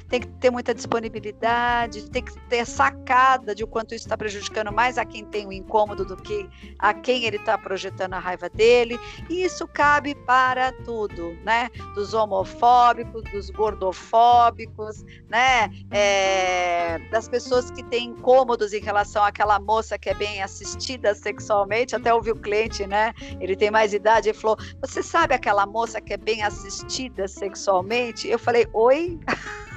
tem 0.08 0.20
que 0.20 0.26
ter 0.26 0.50
muita 0.50 0.74
disponibilidade, 0.74 2.10
tem 2.10 2.24
que 2.24 2.38
ter 2.48 2.66
sacada 2.66 3.54
de 3.54 3.64
o 3.64 3.66
quanto 3.66 3.94
isso 3.94 4.06
está 4.06 4.16
prejudicando 4.16 4.72
mais 4.72 4.98
a 4.98 5.04
quem 5.04 5.24
tem 5.24 5.46
o 5.46 5.52
incômodo 5.52 6.04
do 6.04 6.16
que 6.16 6.48
a 6.78 6.94
quem 6.94 7.24
ele 7.24 7.36
está 7.36 7.56
projetando 7.58 8.14
a 8.14 8.18
raiva 8.18 8.48
dele. 8.48 8.98
E 9.28 9.44
isso 9.44 9.66
cabe 9.66 10.14
para 10.14 10.72
tudo, 10.84 11.36
né? 11.44 11.68
Dos 11.94 12.14
homofóbicos, 12.14 13.22
dos 13.24 13.50
gordofóbicos, 13.50 15.04
né? 15.28 15.70
É, 15.90 16.98
das 17.10 17.28
pessoas 17.28 17.70
que 17.70 17.82
têm 17.84 18.08
incômodos 18.08 18.72
em 18.72 18.80
relação 18.80 19.24
àquela 19.24 19.58
moça 19.58 19.98
que 19.98 20.10
é 20.10 20.14
bem 20.14 20.42
assistida 20.42 21.14
sexualmente. 21.14 21.96
Até 21.96 22.12
ouvi 22.12 22.30
o 22.30 22.36
cliente, 22.36 22.86
né? 22.86 23.12
Ele 23.40 23.56
tem 23.56 23.70
mais 23.70 23.92
idade 23.92 24.30
e 24.30 24.34
falou: 24.34 24.56
Você 24.80 25.02
sabe 25.02 25.34
aquela 25.34 25.66
moça 25.66 26.00
que 26.00 26.12
é 26.12 26.16
bem 26.16 26.42
assistida 26.42 27.28
sexualmente? 27.28 28.28
Eu 28.28 28.38
falei: 28.38 28.66
Oi? 28.72 29.18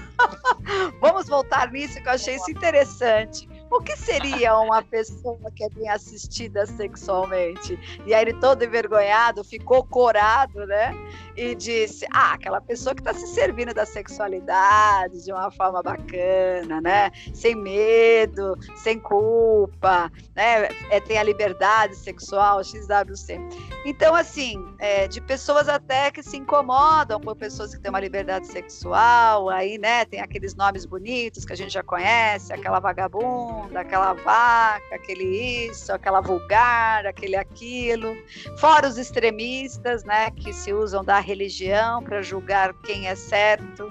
Vamos 1.01 1.27
voltar 1.27 1.71
nisso 1.71 2.01
que 2.01 2.07
eu 2.07 2.13
achei 2.13 2.35
isso 2.35 2.51
interessante. 2.51 3.48
O 3.71 3.81
que 3.81 3.95
seria 3.95 4.57
uma 4.57 4.81
pessoa 4.81 5.37
que 5.55 5.63
é 5.63 5.69
bem 5.69 5.87
assistida 5.89 6.65
sexualmente? 6.65 7.77
E 8.05 8.13
aí 8.13 8.23
ele 8.23 8.33
todo 8.33 8.63
envergonhado, 8.63 9.43
ficou 9.43 9.83
corado, 9.83 10.65
né? 10.65 10.91
E 11.37 11.53
disse: 11.53 12.05
Ah, 12.11 12.33
aquela 12.33 12.59
pessoa 12.59 12.95
que 12.95 13.01
está 13.01 13.13
se 13.13 13.27
servindo 13.27 13.71
da 13.71 13.85
sexualidade 13.85 15.23
de 15.23 15.31
uma 15.31 15.51
forma 15.51 15.83
bacana, 15.83 16.81
né? 16.81 17.11
Sem 17.31 17.53
medo, 17.53 18.57
sem 18.75 18.97
culpa, 18.99 20.11
né? 20.35 20.67
É, 20.89 20.99
tem 20.99 21.19
a 21.19 21.23
liberdade 21.23 21.95
sexual, 21.95 22.63
XWC. 22.63 23.39
Então, 23.85 24.15
assim, 24.15 24.65
é, 24.79 25.07
de 25.07 25.21
pessoas 25.21 25.69
até 25.69 26.09
que 26.09 26.23
se 26.23 26.37
incomodam 26.37 27.19
por 27.19 27.35
pessoas 27.35 27.75
que 27.75 27.79
têm 27.79 27.91
uma 27.91 27.99
liberdade 27.99 28.47
sexual, 28.47 29.47
aí, 29.49 29.77
né? 29.77 30.05
Tem 30.05 30.21
aqueles 30.21 30.55
nomes 30.55 30.85
bonitos 30.85 31.45
que 31.45 31.53
a 31.53 31.55
gente 31.55 31.71
já 31.71 31.83
conhece, 31.83 32.51
aquela 32.51 32.79
vagabunda 32.79 33.58
vagabunda, 33.59 33.81
aquela 33.81 34.13
vaca, 34.13 34.95
aquele 34.95 35.67
isso, 35.67 35.91
aquela 35.91 36.21
vulgar, 36.21 37.05
aquele 37.05 37.35
aquilo. 37.35 38.15
Fora 38.57 38.87
os 38.87 38.97
extremistas, 38.97 40.03
né, 40.03 40.31
que 40.31 40.53
se 40.53 40.73
usam 40.73 41.03
da 41.03 41.19
religião 41.19 42.03
para 42.03 42.21
julgar 42.21 42.73
quem 42.83 43.07
é 43.07 43.15
certo, 43.15 43.89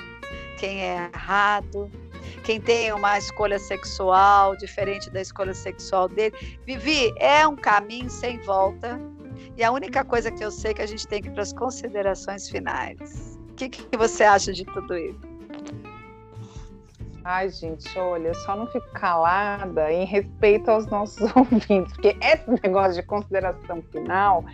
quem 0.58 0.82
é 0.82 1.10
errado, 1.14 1.90
quem 2.44 2.60
tem 2.60 2.92
uma 2.92 3.18
escolha 3.18 3.58
sexual 3.58 4.56
diferente 4.56 5.10
da 5.10 5.20
escolha 5.20 5.54
sexual 5.54 6.08
dele. 6.08 6.34
Vivi, 6.64 7.12
é 7.16 7.46
um 7.46 7.56
caminho 7.56 8.08
sem 8.08 8.38
volta. 8.38 8.98
E 9.56 9.64
a 9.64 9.70
única 9.70 10.04
coisa 10.04 10.30
que 10.30 10.44
eu 10.44 10.50
sei 10.50 10.70
é 10.70 10.74
que 10.74 10.82
a 10.82 10.86
gente 10.86 11.06
tem 11.06 11.20
que 11.20 11.28
ir 11.28 11.32
para 11.32 11.42
as 11.42 11.52
considerações 11.52 12.48
finais. 12.48 13.38
O 13.50 13.54
que, 13.54 13.68
que 13.68 13.96
você 13.96 14.22
acha 14.22 14.52
de 14.52 14.64
tudo 14.64 14.96
isso? 14.96 15.27
Ai, 17.24 17.50
gente, 17.50 17.98
olha, 17.98 18.32
só 18.34 18.56
não 18.56 18.66
fico 18.66 18.88
calada 18.92 19.92
em 19.92 20.04
respeito 20.04 20.70
aos 20.70 20.86
nossos 20.86 21.18
ouvintes, 21.36 21.92
porque 21.94 22.16
esse 22.22 22.50
negócio 22.62 22.94
de 22.94 23.02
consideração 23.02 23.82
final 23.90 24.44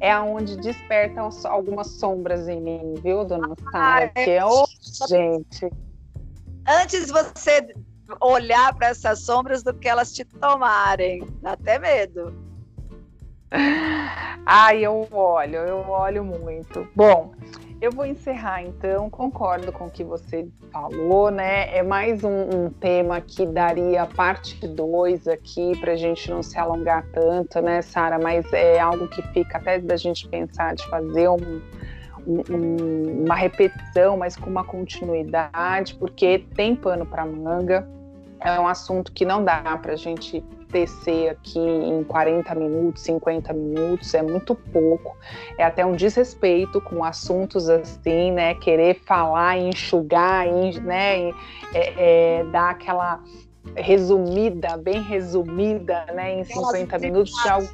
é 0.00 0.10
aonde 0.10 0.56
despertam 0.56 1.28
algumas 1.44 1.88
sombras 1.88 2.48
em 2.48 2.60
mim, 2.60 2.94
viu, 3.02 3.24
dona 3.24 3.54
Sara? 3.70 4.12
Ah, 4.14 4.20
é... 4.20 4.44
oh, 4.44 4.64
gente. 5.08 5.70
Antes 6.66 7.10
você 7.10 7.74
olhar 8.20 8.74
para 8.74 8.88
essas 8.88 9.24
sombras 9.24 9.62
do 9.62 9.74
que 9.74 9.88
elas 9.88 10.12
te 10.12 10.24
tomarem, 10.24 11.26
dá 11.40 11.52
até 11.52 11.78
medo. 11.78 12.34
Ai, 14.46 14.84
eu 14.84 15.06
olho, 15.10 15.56
eu 15.56 15.88
olho 15.88 16.24
muito. 16.24 16.88
Bom, 16.94 17.34
eu 17.82 17.90
vou 17.90 18.06
encerrar 18.06 18.62
então, 18.62 19.10
concordo 19.10 19.72
com 19.72 19.86
o 19.86 19.90
que 19.90 20.04
você 20.04 20.46
falou, 20.70 21.32
né? 21.32 21.76
É 21.76 21.82
mais 21.82 22.22
um, 22.22 22.66
um 22.66 22.70
tema 22.70 23.20
que 23.20 23.44
daria 23.44 24.06
parte 24.06 24.56
2 24.68 25.26
aqui 25.26 25.76
para 25.80 25.94
a 25.94 25.96
gente 25.96 26.30
não 26.30 26.44
se 26.44 26.56
alongar 26.56 27.04
tanto, 27.12 27.60
né, 27.60 27.82
Sara? 27.82 28.20
Mas 28.20 28.50
é 28.52 28.78
algo 28.78 29.08
que 29.08 29.20
fica 29.32 29.58
até 29.58 29.80
da 29.80 29.96
gente 29.96 30.28
pensar 30.28 30.76
de 30.76 30.88
fazer 30.88 31.28
um, 31.28 31.60
um, 32.24 33.24
uma 33.24 33.34
repetição, 33.34 34.16
mas 34.16 34.36
com 34.36 34.48
uma 34.48 34.62
continuidade, 34.62 35.96
porque 35.96 36.46
tem 36.54 36.76
pano 36.76 37.04
para 37.04 37.26
manga. 37.26 37.84
É 38.38 38.60
um 38.60 38.68
assunto 38.68 39.10
que 39.10 39.24
não 39.24 39.42
dá 39.42 39.60
para 39.82 39.94
a 39.94 39.96
gente 39.96 40.40
tecer 40.72 41.30
aqui 41.30 41.60
em 41.60 42.02
40 42.02 42.54
minutos, 42.54 43.02
50 43.02 43.52
minutos, 43.52 44.12
é 44.14 44.22
muito 44.22 44.54
pouco. 44.54 45.16
É 45.58 45.64
até 45.64 45.84
um 45.84 45.92
desrespeito 45.92 46.80
com 46.80 47.04
assuntos 47.04 47.68
assim, 47.68 48.32
né? 48.32 48.54
Querer 48.54 48.98
falar, 49.04 49.58
enxugar, 49.58 50.46
né? 50.82 51.28
É, 51.28 51.34
é, 51.74 52.44
dar 52.44 52.70
aquela 52.70 53.22
resumida, 53.76 54.76
bem 54.78 55.00
resumida, 55.02 56.06
né? 56.14 56.40
Em 56.40 56.44
50 56.44 56.98
minutos 56.98 57.32
de 57.42 57.48
algo. 57.48 57.68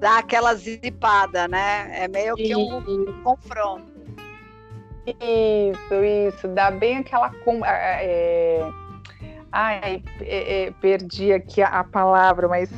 Dá 0.00 0.18
aquela 0.18 0.54
zipada, 0.54 1.46
né? 1.46 1.90
É 1.92 2.08
meio 2.08 2.34
que 2.34 2.56
um, 2.56 2.78
um 2.78 3.22
confronto. 3.22 3.94
Isso, 5.06 5.94
isso, 6.04 6.48
dá 6.48 6.70
bem 6.70 6.98
aquela. 6.98 7.30
É, 7.64 8.68
Ai, 9.58 10.02
é, 10.20 10.64
é, 10.64 10.70
perdi 10.82 11.32
aqui 11.32 11.62
a, 11.62 11.68
a 11.68 11.82
palavra, 11.82 12.46
mas 12.46 12.70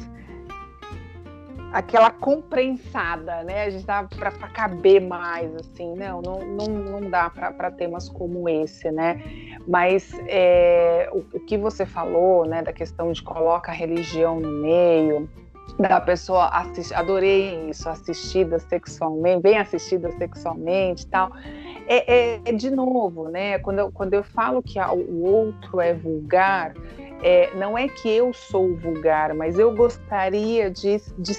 aquela 1.73 2.09
comprensada, 2.09 3.43
né? 3.43 3.65
A 3.65 3.71
gente 3.71 3.85
dá 3.85 4.05
para 4.05 4.31
caber 4.31 5.01
mais, 5.01 5.53
assim, 5.57 5.97
não, 5.97 6.23
não, 6.23 6.39
não, 6.39 6.67
não 6.67 7.11
dá 7.11 7.29
para 7.31 7.73
temas 7.73 8.09
como 8.09 8.49
esse, 8.49 8.93
né? 8.93 9.21
Mas 9.67 10.13
é, 10.29 11.11
o, 11.13 11.19
o, 11.37 11.41
que 11.41 11.59
você 11.59 11.85
falou, 11.85 12.47
né, 12.47 12.63
da 12.63 12.73
questão 12.73 13.11
de 13.11 13.25
coloca 13.25 13.73
a 13.73 13.75
religião 13.75 14.39
no 14.39 14.63
meio, 14.63 15.29
da 15.79 16.01
pessoa 16.01 16.49
assistir, 16.49 16.95
adorei 16.95 17.71
isso, 17.71 17.89
assistida 17.89 18.59
sexualmente, 18.59 19.43
bem 19.43 19.59
assistida 19.59 20.11
sexualmente, 20.13 21.07
tal. 21.07 21.31
É, 21.87 22.13
é, 22.13 22.41
é, 22.45 22.53
de 22.53 22.71
novo, 22.71 23.29
né? 23.29 23.59
Quando 23.59 23.79
eu, 23.79 23.91
quando 23.93 24.15
eu 24.15 24.23
falo 24.23 24.63
que 24.63 24.79
o 24.79 25.25
outro 25.25 25.81
é 25.81 25.95
vulgar, 25.95 26.75
é, 27.23 27.53
não 27.55 27.77
é 27.77 27.89
que 27.89 28.09
eu 28.09 28.33
sou 28.33 28.77
vulgar, 28.77 29.35
mas 29.35 29.59
eu 29.59 29.75
gostaria 29.75 30.71
de, 30.71 31.01
de 31.19 31.33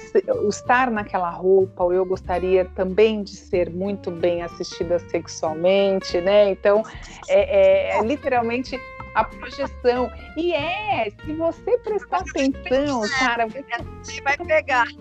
estar 0.47 0.91
naquela 0.91 1.29
roupa, 1.29 1.83
ou 1.83 1.93
eu 1.93 2.05
gostaria 2.05 2.65
também 2.75 3.23
de 3.23 3.31
ser 3.31 3.69
muito 3.69 4.11
bem 4.11 4.41
assistida 4.41 4.99
sexualmente, 4.99 6.19
né? 6.21 6.51
Então, 6.51 6.83
é, 7.27 7.93
é, 7.93 7.97
é 7.97 8.01
literalmente 8.03 8.79
a 9.15 9.23
projeção. 9.23 10.11
E 10.35 10.53
é, 10.53 11.11
se 11.25 11.33
você 11.33 11.77
prestar 11.79 12.19
atenção, 12.19 13.01
você 14.03 14.21
vai 14.21 14.37
pegar. 14.37 14.85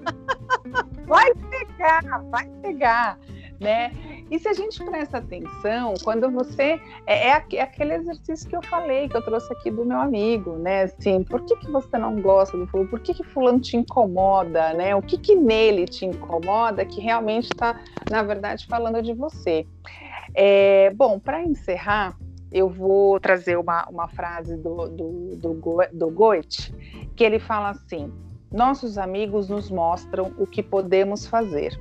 Vai 1.08 1.32
pegar, 1.50 2.02
vai 2.30 2.46
pegar 2.60 3.18
né? 3.60 3.90
E 4.30 4.38
se 4.38 4.46
a 4.46 4.52
gente 4.52 4.84
presta 4.84 5.18
atenção, 5.18 5.94
quando 6.04 6.30
você 6.30 6.80
é, 7.06 7.28
é, 7.28 7.44
é, 7.52 7.62
aquele 7.62 7.94
exercício 7.94 8.48
que 8.48 8.54
eu 8.54 8.62
falei, 8.62 9.08
que 9.08 9.16
eu 9.16 9.22
trouxe 9.22 9.50
aqui 9.52 9.70
do 9.70 9.84
meu 9.84 9.98
amigo, 9.98 10.56
né? 10.56 10.82
Assim, 10.82 11.24
por 11.24 11.44
que, 11.44 11.56
que 11.56 11.70
você 11.70 11.96
não 11.96 12.20
gosta 12.20 12.56
do 12.56 12.66
fulano? 12.66 12.90
Por 12.90 13.00
que, 13.00 13.14
que 13.14 13.24
fulano 13.24 13.58
te 13.58 13.76
incomoda, 13.76 14.74
né? 14.74 14.94
O 14.94 15.00
que, 15.00 15.16
que 15.16 15.34
nele 15.34 15.86
te 15.86 16.04
incomoda 16.04 16.84
que 16.84 17.00
realmente 17.00 17.44
está, 17.46 17.80
na 18.10 18.22
verdade, 18.22 18.66
falando 18.66 19.00
de 19.00 19.14
você? 19.14 19.66
É, 20.34 20.90
bom, 20.90 21.18
para 21.18 21.42
encerrar, 21.42 22.14
eu 22.52 22.68
vou 22.68 23.18
trazer 23.18 23.56
uma, 23.56 23.88
uma 23.88 24.08
frase 24.08 24.56
do, 24.56 24.88
do, 24.88 25.36
do, 25.36 25.60
do 25.90 26.10
Goethe, 26.10 26.72
que 27.16 27.24
ele 27.24 27.38
fala 27.38 27.70
assim: 27.70 28.12
Nossos 28.52 28.98
amigos 28.98 29.48
nos 29.48 29.70
mostram 29.70 30.34
o 30.38 30.46
que 30.46 30.62
podemos 30.62 31.26
fazer 31.26 31.78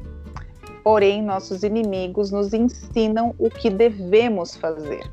Porém, 0.87 1.21
nossos 1.21 1.63
inimigos 1.63 2.31
nos 2.31 2.53
ensinam 2.53 3.35
o 3.37 3.49
que 3.49 3.69
devemos 3.69 4.55
fazer. 4.55 5.03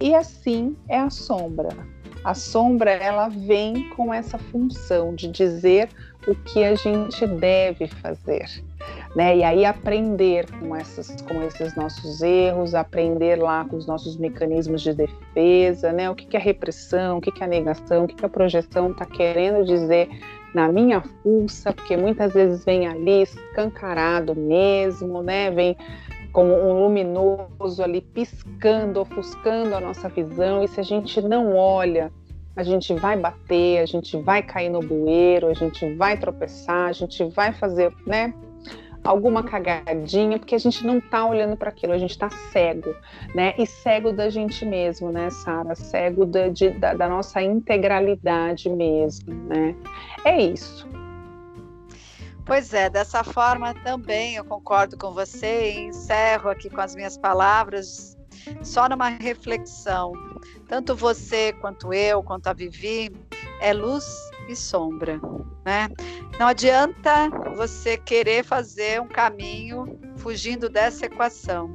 E 0.00 0.14
assim 0.14 0.74
é 0.88 0.98
a 0.98 1.10
sombra. 1.10 1.68
A 2.24 2.32
sombra 2.32 2.92
ela 2.92 3.28
vem 3.28 3.90
com 3.90 4.12
essa 4.12 4.38
função 4.38 5.14
de 5.14 5.28
dizer 5.28 5.90
o 6.26 6.34
que 6.34 6.64
a 6.64 6.74
gente 6.74 7.26
deve 7.26 7.88
fazer, 7.88 8.48
né? 9.14 9.36
E 9.36 9.44
aí 9.44 9.66
aprender 9.66 10.50
com 10.58 10.74
essas, 10.74 11.20
com 11.20 11.42
esses 11.42 11.74
nossos 11.76 12.22
erros, 12.22 12.74
aprender 12.74 13.36
lá 13.36 13.66
com 13.66 13.76
os 13.76 13.86
nossos 13.86 14.16
mecanismos 14.16 14.80
de 14.80 14.94
defesa, 14.94 15.92
né? 15.92 16.08
O 16.08 16.14
que, 16.14 16.26
que 16.26 16.38
a 16.38 16.40
repressão, 16.40 17.18
o 17.18 17.20
que, 17.20 17.30
que 17.30 17.44
a 17.44 17.46
negação, 17.46 18.04
o 18.04 18.08
que, 18.08 18.14
que 18.14 18.24
a 18.24 18.30
projeção 18.30 18.92
está 18.92 19.04
querendo 19.04 19.62
dizer 19.62 20.08
na 20.56 20.72
minha 20.72 21.02
fuça, 21.22 21.70
porque 21.70 21.98
muitas 21.98 22.32
vezes 22.32 22.64
vem 22.64 22.86
ali 22.86 23.24
escancarado 23.24 24.34
mesmo, 24.34 25.22
né? 25.22 25.50
Vem 25.50 25.76
como 26.32 26.50
um 26.50 26.82
luminoso 26.82 27.82
ali 27.82 28.00
piscando, 28.00 29.02
ofuscando 29.02 29.74
a 29.74 29.80
nossa 29.80 30.08
visão, 30.08 30.64
e 30.64 30.68
se 30.68 30.80
a 30.80 30.82
gente 30.82 31.20
não 31.20 31.54
olha, 31.54 32.10
a 32.56 32.62
gente 32.62 32.94
vai 32.94 33.18
bater, 33.18 33.80
a 33.80 33.86
gente 33.86 34.16
vai 34.16 34.42
cair 34.42 34.70
no 34.70 34.80
bueiro, 34.80 35.48
a 35.48 35.52
gente 35.52 35.94
vai 35.94 36.16
tropeçar, 36.16 36.88
a 36.88 36.92
gente 36.92 37.22
vai 37.24 37.52
fazer, 37.52 37.92
né? 38.06 38.32
Alguma 39.06 39.42
cagadinha, 39.42 40.38
porque 40.38 40.54
a 40.54 40.58
gente 40.58 40.84
não 40.84 40.98
está 40.98 41.24
olhando 41.24 41.56
para 41.56 41.70
aquilo, 41.70 41.92
a 41.92 41.98
gente 41.98 42.10
está 42.10 42.28
cego, 42.28 42.94
né? 43.34 43.54
E 43.56 43.66
cego 43.66 44.12
da 44.12 44.28
gente 44.28 44.64
mesmo, 44.64 45.10
né, 45.10 45.30
Sara? 45.30 45.74
Cego 45.74 46.26
da, 46.26 46.48
de, 46.48 46.70
da, 46.70 46.94
da 46.94 47.08
nossa 47.08 47.40
integralidade 47.40 48.68
mesmo, 48.68 49.32
né? 49.32 49.74
É 50.24 50.40
isso. 50.40 50.88
Pois 52.44 52.72
é, 52.72 52.88
dessa 52.88 53.24
forma 53.24 53.74
também 53.74 54.36
eu 54.36 54.44
concordo 54.44 54.96
com 54.96 55.12
você 55.12 55.72
e 55.72 55.80
encerro 55.86 56.48
aqui 56.48 56.70
com 56.70 56.80
as 56.80 56.94
minhas 56.94 57.16
palavras, 57.16 58.16
só 58.62 58.88
numa 58.88 59.08
reflexão. 59.08 60.12
Tanto 60.68 60.94
você 60.94 61.52
quanto 61.54 61.92
eu, 61.92 62.22
quanto 62.22 62.46
a 62.46 62.52
Vivi, 62.52 63.10
é 63.60 63.72
luz 63.72 64.04
e 64.48 64.56
sombra, 64.56 65.20
né? 65.64 65.88
Não 66.38 66.46
adianta 66.46 67.30
você 67.54 67.96
querer 67.96 68.44
fazer 68.44 69.00
um 69.00 69.08
caminho 69.08 69.98
fugindo 70.16 70.68
dessa 70.68 71.06
equação. 71.06 71.70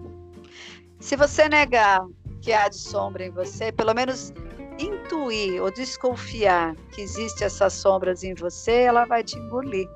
Se 0.99 1.15
você 1.15 1.49
negar 1.49 2.05
que 2.41 2.53
há 2.53 2.67
de 2.67 2.77
sombra 2.77 3.25
em 3.25 3.31
você, 3.31 3.71
pelo 3.71 3.93
menos 3.93 4.33
intuir 4.79 5.61
ou 5.61 5.71
desconfiar 5.71 6.75
que 6.91 7.01
existe 7.01 7.43
essas 7.43 7.73
sombras 7.73 8.23
em 8.23 8.33
você, 8.33 8.71
ela 8.71 9.05
vai 9.05 9.23
te 9.23 9.37
engolir. 9.37 9.87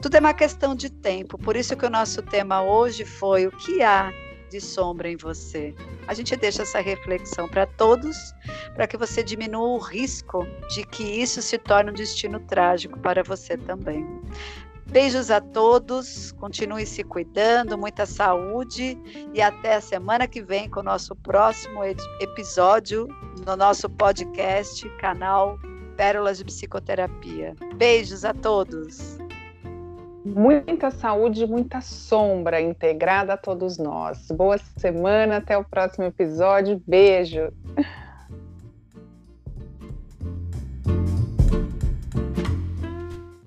Tudo 0.00 0.16
é 0.16 0.20
uma 0.20 0.34
questão 0.34 0.74
de 0.74 0.90
tempo, 0.90 1.36
por 1.36 1.56
isso 1.56 1.76
que 1.76 1.84
o 1.84 1.90
nosso 1.90 2.22
tema 2.22 2.62
hoje 2.62 3.04
foi 3.04 3.46
o 3.46 3.50
que 3.50 3.82
há 3.82 4.12
de 4.48 4.60
sombra 4.60 5.08
em 5.10 5.16
você. 5.16 5.74
A 6.06 6.14
gente 6.14 6.34
deixa 6.36 6.62
essa 6.62 6.80
reflexão 6.80 7.48
para 7.48 7.66
todos, 7.66 8.16
para 8.74 8.86
que 8.86 8.96
você 8.96 9.22
diminua 9.22 9.68
o 9.68 9.78
risco 9.78 10.46
de 10.74 10.84
que 10.84 11.02
isso 11.02 11.42
se 11.42 11.58
torne 11.58 11.90
um 11.90 11.94
destino 11.94 12.40
trágico 12.40 12.98
para 12.98 13.22
você 13.22 13.56
também. 13.56 14.06
Beijos 14.86 15.30
a 15.30 15.38
todos, 15.38 16.32
continue 16.32 16.86
se 16.86 17.04
cuidando, 17.04 17.76
muita 17.76 18.06
saúde 18.06 18.98
e 19.34 19.42
até 19.42 19.74
a 19.74 19.80
semana 19.82 20.26
que 20.26 20.40
vem 20.40 20.68
com 20.68 20.80
o 20.80 20.82
nosso 20.82 21.14
próximo 21.14 21.84
episódio 21.84 23.06
no 23.44 23.54
nosso 23.54 23.90
podcast, 23.90 24.88
canal 24.96 25.58
Pérolas 25.94 26.38
de 26.38 26.44
Psicoterapia. 26.44 27.54
Beijos 27.76 28.24
a 28.24 28.32
todos! 28.32 29.18
Muita 30.28 30.90
saúde, 30.90 31.46
muita 31.46 31.80
sombra 31.80 32.60
integrada 32.60 33.34
a 33.34 33.36
todos 33.36 33.78
nós. 33.78 34.30
Boa 34.30 34.58
semana, 34.58 35.38
até 35.38 35.56
o 35.56 35.64
próximo 35.64 36.04
episódio. 36.04 36.82
Beijo! 36.86 37.52